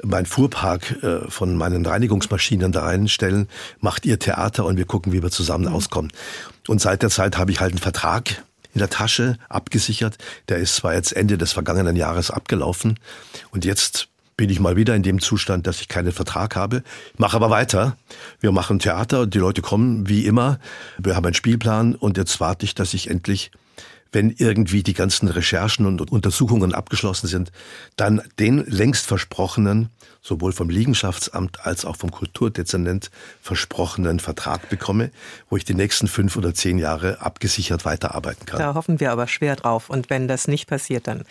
mein 0.03 0.27
Fuhrpark 0.27 1.03
äh, 1.03 1.31
von 1.31 1.57
meinen 1.57 1.87
Reinigungsmaschinen 1.87 2.73
da 2.73 2.83
reinstellen, 2.83 3.49
macht 3.81 4.05
ihr 4.05 4.19
Theater 4.19 4.67
und 4.67 4.77
wir 4.77 4.85
gucken, 4.85 5.13
wie 5.13 5.23
wir 5.23 5.31
zusammen 5.31 5.67
mhm. 5.67 5.75
auskommen. 5.75 6.13
Und 6.69 6.81
seit 6.81 7.03
der 7.03 7.11
Zeit 7.11 7.39
habe 7.39 7.51
ich 7.51 7.61
halt 7.61 7.73
einen 7.73 7.81
Vertrag 7.81 8.43
in 8.75 8.81
der 8.81 8.91
Tasche 8.91 9.39
abgesichert. 9.49 10.19
Der 10.49 10.59
ist 10.59 10.77
zwar 10.77 10.95
jetzt 10.95 11.13
Ende 11.13 11.39
des 11.39 11.53
vergangenen 11.53 11.97
Jahres 11.97 12.31
abgelaufen 12.31 12.99
und 13.53 13.65
jetzt 13.65 14.09
bin 14.37 14.51
ich 14.51 14.61
mal 14.61 14.77
wieder 14.77 14.95
in 14.95 15.03
dem 15.03 15.21
Zustand, 15.21 15.67
dass 15.67 15.81
ich 15.81 15.89
keinen 15.89 16.13
Vertrag 16.13 16.57
habe. 16.57 16.83
Mache 17.17 17.37
aber 17.37 17.51
weiter. 17.51 17.97
Wir 18.41 18.53
machen 18.53 18.79
Theater, 18.79 19.27
die 19.27 19.39
Leute 19.39 19.63
kommen 19.63 20.09
wie 20.09 20.27
immer. 20.27 20.59
Wir 20.99 21.17
haben 21.17 21.25
einen 21.25 21.35
Spielplan 21.35 21.95
und 21.95 22.17
jetzt 22.17 22.41
warte 22.41 22.65
ich, 22.65 22.75
dass 22.75 22.95
ich 22.95 23.11
endlich, 23.11 23.51
wenn 24.13 24.31
irgendwie 24.31 24.83
die 24.83 24.95
ganzen 24.95 25.29
Recherchen 25.29 25.87
und 25.87 26.11
Untersuchungen 26.11 26.75
abgeschlossen 26.75 27.27
sind, 27.27 27.53
dann 27.97 28.23
den 28.39 28.65
längst 28.67 29.07
versprochenen, 29.07 29.91
sowohl 30.21 30.53
vom 30.53 30.71
Liegenschaftsamt 30.71 31.67
als 31.67 31.85
auch 31.85 31.97
vom 31.97 32.11
Kulturdezernent 32.11 33.11
versprochenen 33.43 34.21
Vertrag 34.21 34.69
bekomme, 34.69 35.11
wo 35.51 35.57
ich 35.57 35.65
die 35.65 35.75
nächsten 35.75 36.09
fünf 36.09 36.37
oder 36.37 36.55
zehn 36.55 36.79
Jahre 36.79 37.21
abgesichert 37.21 37.85
weiterarbeiten 37.85 38.47
kann. 38.47 38.59
Da 38.59 38.75
hoffen 38.75 39.01
wir 39.01 39.13
aber 39.13 39.27
schwer 39.27 39.55
drauf. 39.55 39.91
Und 39.91 40.11
wenn 40.11 40.27
das 40.27 40.49
nicht 40.49 40.67
passiert, 40.67 41.07
dann 41.07 41.25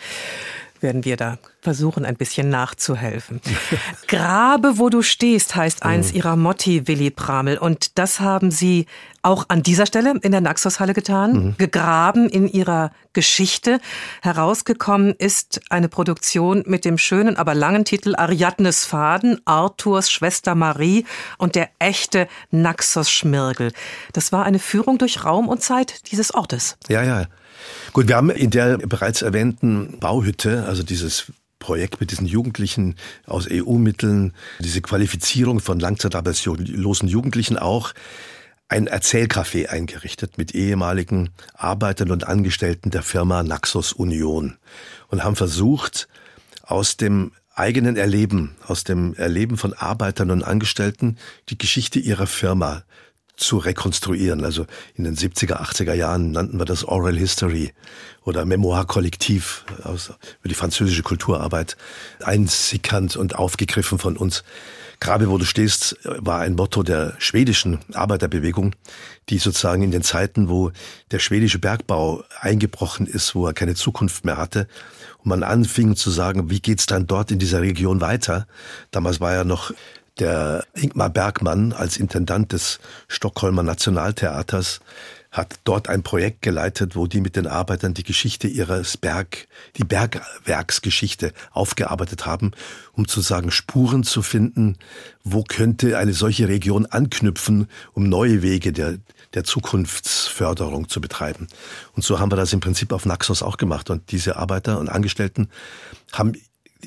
werden 0.84 1.04
wir 1.04 1.16
da 1.16 1.38
versuchen, 1.60 2.04
ein 2.04 2.14
bisschen 2.14 2.50
nachzuhelfen. 2.50 3.40
Grabe, 4.06 4.78
wo 4.78 4.90
du 4.90 5.02
stehst, 5.02 5.56
heißt 5.56 5.82
eins 5.82 6.12
mhm. 6.12 6.18
ihrer 6.18 6.36
Motti, 6.36 6.86
Willi 6.86 7.10
Pramel. 7.10 7.58
Und 7.58 7.98
das 7.98 8.20
haben 8.20 8.52
Sie 8.52 8.86
auch 9.22 9.46
an 9.48 9.62
dieser 9.62 9.86
Stelle 9.86 10.14
in 10.22 10.30
der 10.30 10.42
Naxos-Halle 10.42 10.92
getan, 10.92 11.32
mhm. 11.32 11.56
gegraben 11.56 12.28
in 12.28 12.46
ihrer 12.46 12.92
Geschichte. 13.14 13.80
Herausgekommen 14.22 15.14
ist 15.14 15.62
eine 15.70 15.88
Produktion 15.88 16.62
mit 16.66 16.84
dem 16.84 16.98
schönen, 16.98 17.36
aber 17.36 17.54
langen 17.54 17.86
Titel 17.86 18.14
Ariadnes 18.14 18.84
Faden, 18.84 19.40
Arthurs 19.46 20.10
Schwester 20.10 20.54
Marie 20.54 21.06
und 21.38 21.54
der 21.54 21.70
echte 21.78 22.28
Naxos-Schmirgel. 22.50 23.72
Das 24.12 24.30
war 24.30 24.44
eine 24.44 24.58
Führung 24.58 24.98
durch 24.98 25.24
Raum 25.24 25.48
und 25.48 25.62
Zeit 25.62 26.12
dieses 26.12 26.34
Ortes. 26.34 26.76
Ja, 26.88 27.02
ja. 27.02 27.24
Gut, 27.94 28.08
wir 28.08 28.16
haben 28.16 28.30
in 28.30 28.50
der 28.50 28.78
bereits 28.78 29.22
erwähnten 29.22 30.00
Bauhütte, 30.00 30.64
also 30.64 30.82
dieses 30.82 31.32
Projekt 31.60 32.00
mit 32.00 32.10
diesen 32.10 32.26
Jugendlichen 32.26 32.96
aus 33.24 33.46
EU-Mitteln, 33.48 34.32
diese 34.58 34.82
Qualifizierung 34.82 35.60
von 35.60 35.78
langzeitarbeitslosen 35.78 37.08
Jugendlichen 37.08 37.56
auch, 37.56 37.92
ein 38.66 38.88
Erzählcafé 38.88 39.68
eingerichtet 39.68 40.38
mit 40.38 40.56
ehemaligen 40.56 41.30
Arbeitern 41.54 42.10
und 42.10 42.26
Angestellten 42.26 42.90
der 42.90 43.04
Firma 43.04 43.44
Naxos 43.44 43.92
Union 43.92 44.56
und 45.06 45.22
haben 45.22 45.36
versucht, 45.36 46.08
aus 46.62 46.96
dem 46.96 47.30
eigenen 47.54 47.96
Erleben, 47.96 48.56
aus 48.66 48.82
dem 48.82 49.14
Erleben 49.14 49.56
von 49.56 49.72
Arbeitern 49.72 50.32
und 50.32 50.42
Angestellten 50.42 51.16
die 51.48 51.58
Geschichte 51.58 52.00
ihrer 52.00 52.26
Firma 52.26 52.82
zu 53.36 53.58
rekonstruieren. 53.58 54.44
Also 54.44 54.66
in 54.94 55.04
den 55.04 55.16
70er, 55.16 55.60
80er 55.60 55.94
Jahren 55.94 56.30
nannten 56.32 56.58
wir 56.58 56.64
das 56.64 56.84
Oral 56.84 57.16
History 57.16 57.72
oder 58.24 58.44
Memoir 58.44 58.86
Kollektiv 58.86 59.64
aus, 59.82 60.08
über 60.40 60.48
die 60.48 60.54
französische 60.54 61.02
Kulturarbeit 61.02 61.76
einsickernd 62.22 63.16
und 63.16 63.36
aufgegriffen 63.36 63.98
von 63.98 64.16
uns. 64.16 64.44
Grabe, 65.00 65.28
wo 65.28 65.38
du 65.38 65.44
stehst, 65.44 65.98
war 66.04 66.40
ein 66.40 66.54
Motto 66.54 66.82
der 66.82 67.14
schwedischen 67.18 67.80
Arbeiterbewegung, 67.92 68.74
die 69.28 69.38
sozusagen 69.38 69.82
in 69.82 69.90
den 69.90 70.02
Zeiten, 70.02 70.48
wo 70.48 70.70
der 71.10 71.18
schwedische 71.18 71.58
Bergbau 71.58 72.22
eingebrochen 72.40 73.06
ist, 73.06 73.34
wo 73.34 73.46
er 73.46 73.52
keine 73.52 73.74
Zukunft 73.74 74.24
mehr 74.24 74.36
hatte, 74.36 74.68
und 75.18 75.28
man 75.28 75.42
anfing 75.42 75.96
zu 75.96 76.10
sagen, 76.10 76.48
wie 76.48 76.60
geht's 76.60 76.86
dann 76.86 77.06
dort 77.06 77.30
in 77.30 77.38
dieser 77.38 77.60
Region 77.60 78.00
weiter? 78.00 78.46
Damals 78.92 79.20
war 79.20 79.34
ja 79.34 79.44
noch 79.44 79.72
der 80.18 80.64
Ingmar 80.74 81.10
Bergmann 81.10 81.72
als 81.72 81.96
Intendant 81.96 82.52
des 82.52 82.78
Stockholmer 83.08 83.62
Nationaltheaters 83.62 84.80
hat 85.34 85.58
dort 85.64 85.88
ein 85.88 86.04
Projekt 86.04 86.42
geleitet, 86.42 86.94
wo 86.94 87.08
die 87.08 87.20
mit 87.20 87.34
den 87.34 87.48
Arbeitern 87.48 87.92
die 87.92 88.04
Geschichte 88.04 88.46
ihres 88.46 88.96
Berg, 88.96 89.48
die 89.76 89.82
Bergwerksgeschichte 89.82 91.32
aufgearbeitet 91.50 92.24
haben, 92.24 92.52
um 92.92 93.08
zu 93.08 93.20
sagen, 93.20 93.50
Spuren 93.50 94.04
zu 94.04 94.22
finden, 94.22 94.78
wo 95.24 95.42
könnte 95.42 95.98
eine 95.98 96.12
solche 96.12 96.46
Region 96.46 96.86
anknüpfen, 96.86 97.66
um 97.94 98.08
neue 98.08 98.42
Wege 98.42 98.72
der, 98.72 98.98
der 99.34 99.42
Zukunftsförderung 99.42 100.88
zu 100.88 101.00
betreiben. 101.00 101.48
Und 101.96 102.04
so 102.04 102.20
haben 102.20 102.30
wir 102.30 102.36
das 102.36 102.52
im 102.52 102.60
Prinzip 102.60 102.92
auf 102.92 103.04
Naxos 103.04 103.42
auch 103.42 103.56
gemacht. 103.56 103.90
Und 103.90 104.12
diese 104.12 104.36
Arbeiter 104.36 104.78
und 104.78 104.88
Angestellten 104.88 105.48
haben 106.12 106.34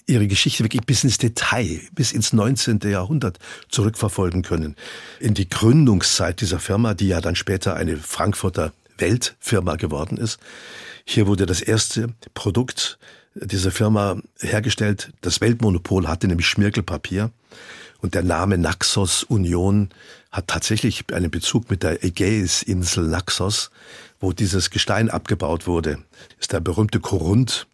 ihre 0.06 0.28
Geschichte 0.28 0.64
wirklich 0.64 0.84
bis 0.84 1.04
ins 1.04 1.18
Detail, 1.18 1.82
bis 1.94 2.12
ins 2.12 2.34
19. 2.34 2.80
Jahrhundert 2.86 3.40
zurückverfolgen 3.70 4.42
können. 4.42 4.76
In 5.20 5.34
die 5.34 5.50
Gründungszeit 5.50 6.42
dieser 6.42 6.60
Firma, 6.60 6.94
die 6.94 7.08
ja 7.08 7.22
dann 7.22 7.36
später 7.36 7.76
eine 7.76 7.98
Frankfurter 7.98 8.74
Weltfirma 8.98 9.76
geworden 9.76 10.18
ist. 10.18 10.40
Hier 11.06 11.28
wurde 11.28 11.46
das 11.46 11.62
erste 11.62 12.08
Produkt 12.34 12.98
dieser 13.36 13.72
Firma 13.72 14.18
hergestellt. 14.40 15.12
Das 15.22 15.42
Weltmonopol 15.42 16.08
hatte 16.08 16.28
nämlich 16.28 16.48
Schmirgelpapier. 16.48 17.32
Und 18.00 18.14
der 18.14 18.24
Name 18.24 18.58
Naxos 18.58 19.24
Union 19.24 19.90
hat 20.32 20.48
tatsächlich 20.48 21.06
einen 21.12 21.32
Bezug 21.32 21.70
mit 21.70 21.84
der 21.84 22.04
Ägäisinsel 22.04 23.08
Naxos, 23.08 23.72
wo 24.20 24.34
dieses 24.34 24.70
Gestein 24.70 25.10
abgebaut 25.10 25.68
wurde. 25.68 26.00
ist 26.40 26.54
der 26.54 26.60
berühmte 26.60 27.00
Korund, 27.00 27.68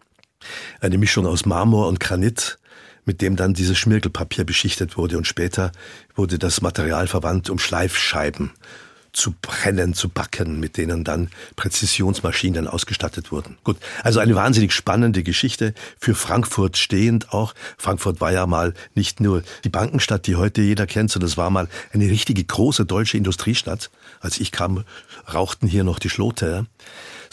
eine 0.81 0.97
Mischung 0.97 1.25
aus 1.25 1.45
Marmor 1.45 1.87
und 1.87 1.99
Granit, 1.99 2.57
mit 3.05 3.21
dem 3.21 3.35
dann 3.35 3.53
dieses 3.53 3.77
Schmirgelpapier 3.77 4.45
beschichtet 4.45 4.97
wurde 4.97 5.17
und 5.17 5.27
später 5.27 5.71
wurde 6.15 6.39
das 6.39 6.61
Material 6.61 7.07
verwandt, 7.07 7.49
um 7.49 7.59
Schleifscheiben 7.59 8.51
zu 9.13 9.33
brennen, 9.41 9.93
zu 9.93 10.09
backen, 10.09 10.59
mit 10.59 10.75
denen 10.75 11.03
dann 11.03 11.29
Präzisionsmaschinen 11.55 12.67
ausgestattet 12.67 13.31
wurden. 13.31 13.57
Gut, 13.63 13.77
also 14.03 14.19
eine 14.19 14.35
wahnsinnig 14.35 14.73
spannende 14.73 15.21
Geschichte 15.23 15.73
für 15.99 16.15
Frankfurt 16.15 16.77
stehend 16.77 17.31
auch. 17.31 17.53
Frankfurt 17.77 18.19
war 18.19 18.31
ja 18.31 18.47
mal 18.47 18.73
nicht 18.95 19.19
nur 19.19 19.43
die 19.63 19.69
Bankenstadt, 19.69 20.25
die 20.25 20.35
heute 20.35 20.61
jeder 20.61 20.87
kennt, 20.87 21.11
sondern 21.11 21.29
es 21.29 21.37
war 21.37 21.51
mal 21.51 21.69
eine 21.93 22.05
richtige 22.05 22.43
große 22.43 22.85
deutsche 22.85 23.17
Industriestadt. 23.17 23.91
Als 24.19 24.39
ich 24.39 24.51
kam, 24.51 24.83
rauchten 25.31 25.67
hier 25.67 25.83
noch 25.83 25.99
die 25.99 26.09
Schlote. 26.09 26.65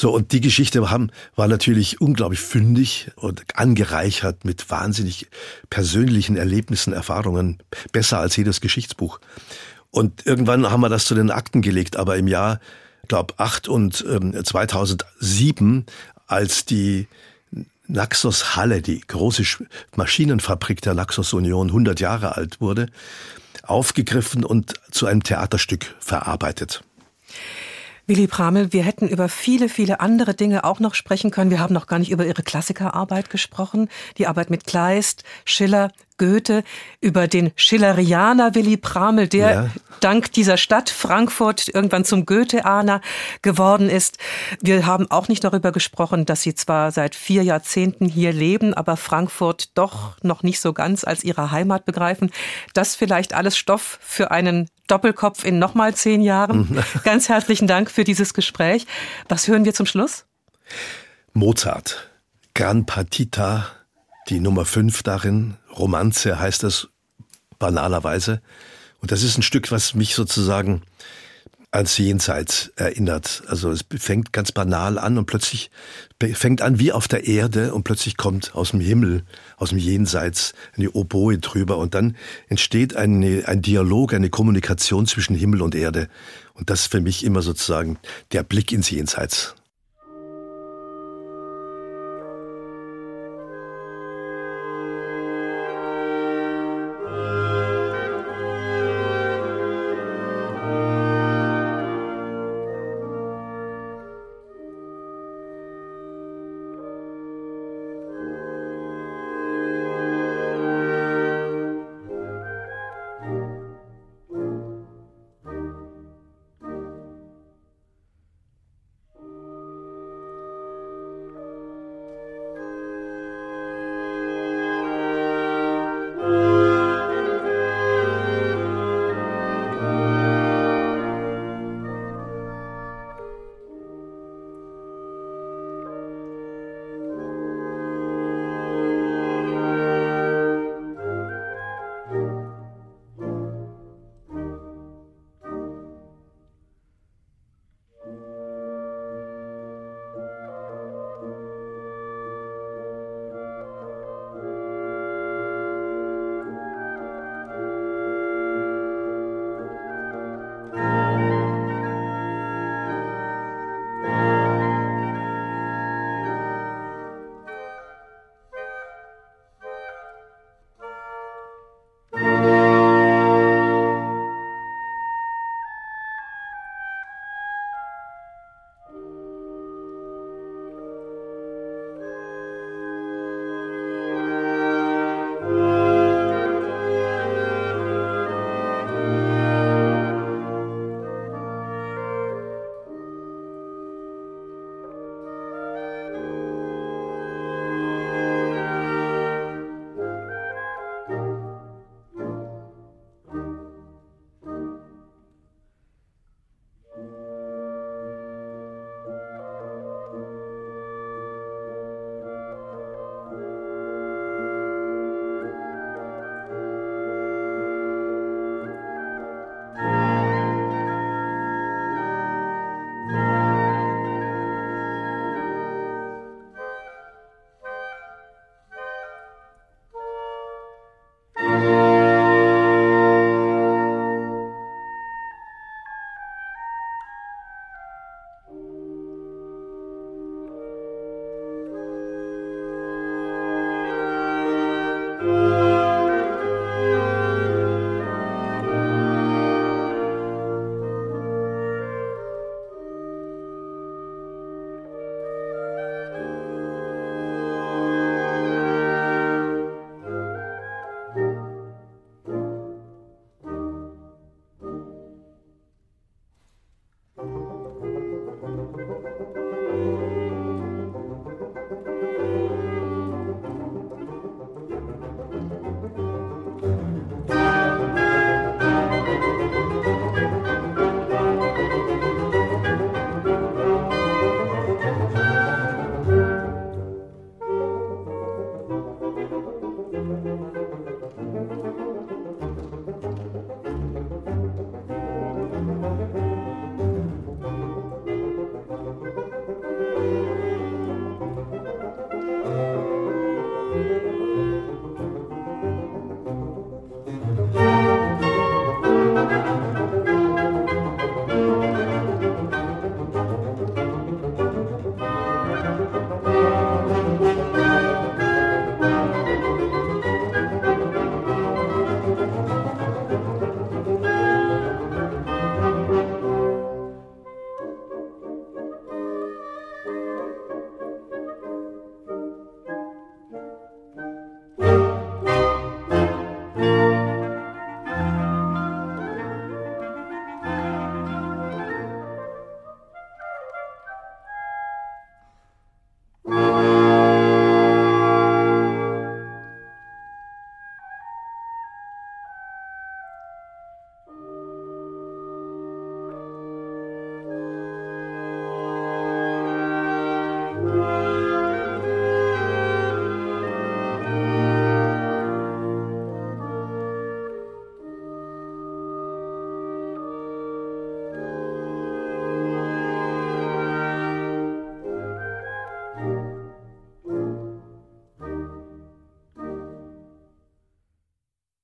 So, 0.01 0.15
und 0.15 0.33
die 0.33 0.41
Geschichte 0.41 0.91
haben, 0.91 1.11
war 1.37 1.47
natürlich 1.47 2.01
unglaublich 2.01 2.41
fündig 2.41 3.11
und 3.17 3.43
angereichert 3.55 4.47
mit 4.47 4.71
wahnsinnig 4.71 5.27
persönlichen 5.69 6.39
Erlebnissen, 6.39 6.95
Erfahrungen, 6.95 7.59
besser 7.93 8.19
als 8.19 8.35
jedes 8.35 8.63
Geschichtsbuch. 8.63 9.21
Und 9.91 10.25
irgendwann 10.25 10.71
haben 10.71 10.81
wir 10.81 10.89
das 10.89 11.05
zu 11.05 11.15
den 11.15 11.31
Akten 11.31 11.61
gelegt, 11.61 11.99
aber 11.99 12.17
im 12.17 12.29
Jahr, 12.29 12.61
glaube 13.09 13.35
8 13.37 13.69
und 13.69 14.03
ähm, 14.09 14.43
2007, 14.43 15.85
als 16.27 16.65
die 16.65 17.07
Naxos 17.87 18.57
Halle, 18.57 18.81
die 18.81 19.03
große 19.03 19.43
Maschinenfabrik 19.97 20.81
der 20.81 20.95
Naxos 20.95 21.35
Union, 21.35 21.67
100 21.67 22.01
Jahre 22.01 22.39
alt 22.39 22.63
wurde, 22.63 22.87
aufgegriffen 23.65 24.47
und 24.47 24.73
zu 24.91 25.05
einem 25.05 25.23
Theaterstück 25.23 25.95
verarbeitet. 26.01 26.83
Willi 28.11 28.27
Pramel, 28.27 28.73
wir 28.73 28.83
hätten 28.83 29.07
über 29.07 29.29
viele, 29.29 29.69
viele 29.69 30.01
andere 30.01 30.35
Dinge 30.35 30.65
auch 30.65 30.81
noch 30.81 30.97
sprechen 30.97 31.31
können. 31.31 31.53
Wir 31.53 31.61
haben 31.61 31.73
noch 31.73 31.87
gar 31.87 32.01
nicht 32.01 32.11
über 32.11 32.27
Ihre 32.27 32.43
Klassikerarbeit 32.43 33.31
gesprochen. 33.31 33.89
Die 34.19 34.27
Arbeit 34.27 34.51
mit 34.51 34.67
Kleist, 34.67 35.23
Schiller, 35.45 35.93
Goethe, 36.19 36.65
über 37.01 37.29
den 37.29 37.53
Schillerianer 37.55 38.57
Willi 38.57 38.77
Pramel, 38.77 39.29
der 39.29 39.51
ja. 39.51 39.71
dank 40.01 40.33
dieser 40.33 40.57
Stadt 40.57 40.91
Frankfurt 40.91 41.69
irgendwann 41.69 42.05
zum 42.05 42.27
Goetheaner 42.27 43.01
geworden 43.43 43.89
ist. 43.89 44.19
Wir 44.61 44.87
haben 44.87 45.09
auch 45.09 45.29
nicht 45.29 45.45
darüber 45.45 45.71
gesprochen, 45.71 46.27
dass 46.27 46.43
Sie 46.43 46.57
zwar 46.57 46.91
seit 46.91 47.15
vier 47.15 47.45
Jahrzehnten 47.45 48.07
hier 48.07 48.33
leben, 48.33 48.75
aber 48.75 48.97
Frankfurt 48.97 49.79
doch 49.79 50.17
noch 50.23 50.43
nicht 50.43 50.61
so 50.61 50.73
ganz 50.73 51.05
als 51.05 51.23
Ihre 51.23 51.53
Heimat 51.53 51.85
begreifen. 51.85 52.33
Das 52.75 52.97
vielleicht 52.97 53.35
alles 53.35 53.57
Stoff 53.57 54.01
für 54.03 54.33
einen 54.33 54.69
Doppelkopf 54.91 55.45
in 55.45 55.59
nochmal 55.59 55.95
zehn 55.95 56.21
Jahren. 56.21 56.83
Ganz 57.05 57.29
herzlichen 57.29 57.67
Dank 57.67 57.91
für 57.91 58.05
dieses 58.05 58.35
Gespräch. 58.35 58.87
Was 59.29 59.49
hören 59.49 59.65
wir 59.65 59.75
zum 59.75 59.87
Schluss? 59.87 60.25
Mozart, 61.33 62.11
Gran 62.55 62.87
Partita, 62.87 63.67
die 64.29 64.41
Nummer 64.41 64.65
fünf 64.65 65.03
darin, 65.03 65.57
Romanze 65.77 66.39
heißt 66.39 66.63
das 66.63 66.89
banalerweise. 67.59 68.41
Und 69.01 69.13
das 69.13 69.23
ist 69.23 69.39
ein 69.39 69.43
Stück, 69.43 69.71
was 69.71 69.95
mich 69.95 70.15
sozusagen 70.15 70.83
ans 71.73 71.97
Jenseits 71.99 72.73
erinnert. 72.77 73.43
Also 73.47 73.71
es 73.71 73.85
fängt 73.99 74.33
ganz 74.33 74.51
banal 74.53 74.99
an 74.99 75.19
und 75.19 75.27
plötzlich 75.27 75.71
fängt 76.33 76.63
an 76.63 76.79
wie 76.79 76.93
auf 76.93 77.07
der 77.07 77.27
Erde 77.27 77.73
und 77.75 77.85
plötzlich 77.85 78.17
kommt 78.17 78.55
aus 78.55 78.73
dem 78.73 78.81
Himmel, 78.81 79.25
aus 79.57 79.71
dem 79.71 79.79
Jenseits 79.79 80.55
eine 80.77 80.91
Oboe 80.91 81.39
drüber 81.39 81.79
und 81.79 81.95
dann 81.95 82.17
entsteht 82.49 82.97
eine, 82.97 83.45
ein 83.47 83.63
Dialog, 83.63 84.13
eine 84.15 84.31
Kommunikation 84.31 85.07
zwischen 85.07 85.37
Himmel 85.37 85.63
und 85.63 85.75
Erde. 85.75 86.09
Und 86.55 86.71
das 86.71 86.81
ist 86.81 86.93
für 86.93 87.01
mich 87.01 87.25
immer 87.25 87.43
sozusagen 87.43 87.99
der 88.33 88.43
Blick 88.43 88.73
ins 88.73 88.91
Jenseits. 88.91 89.55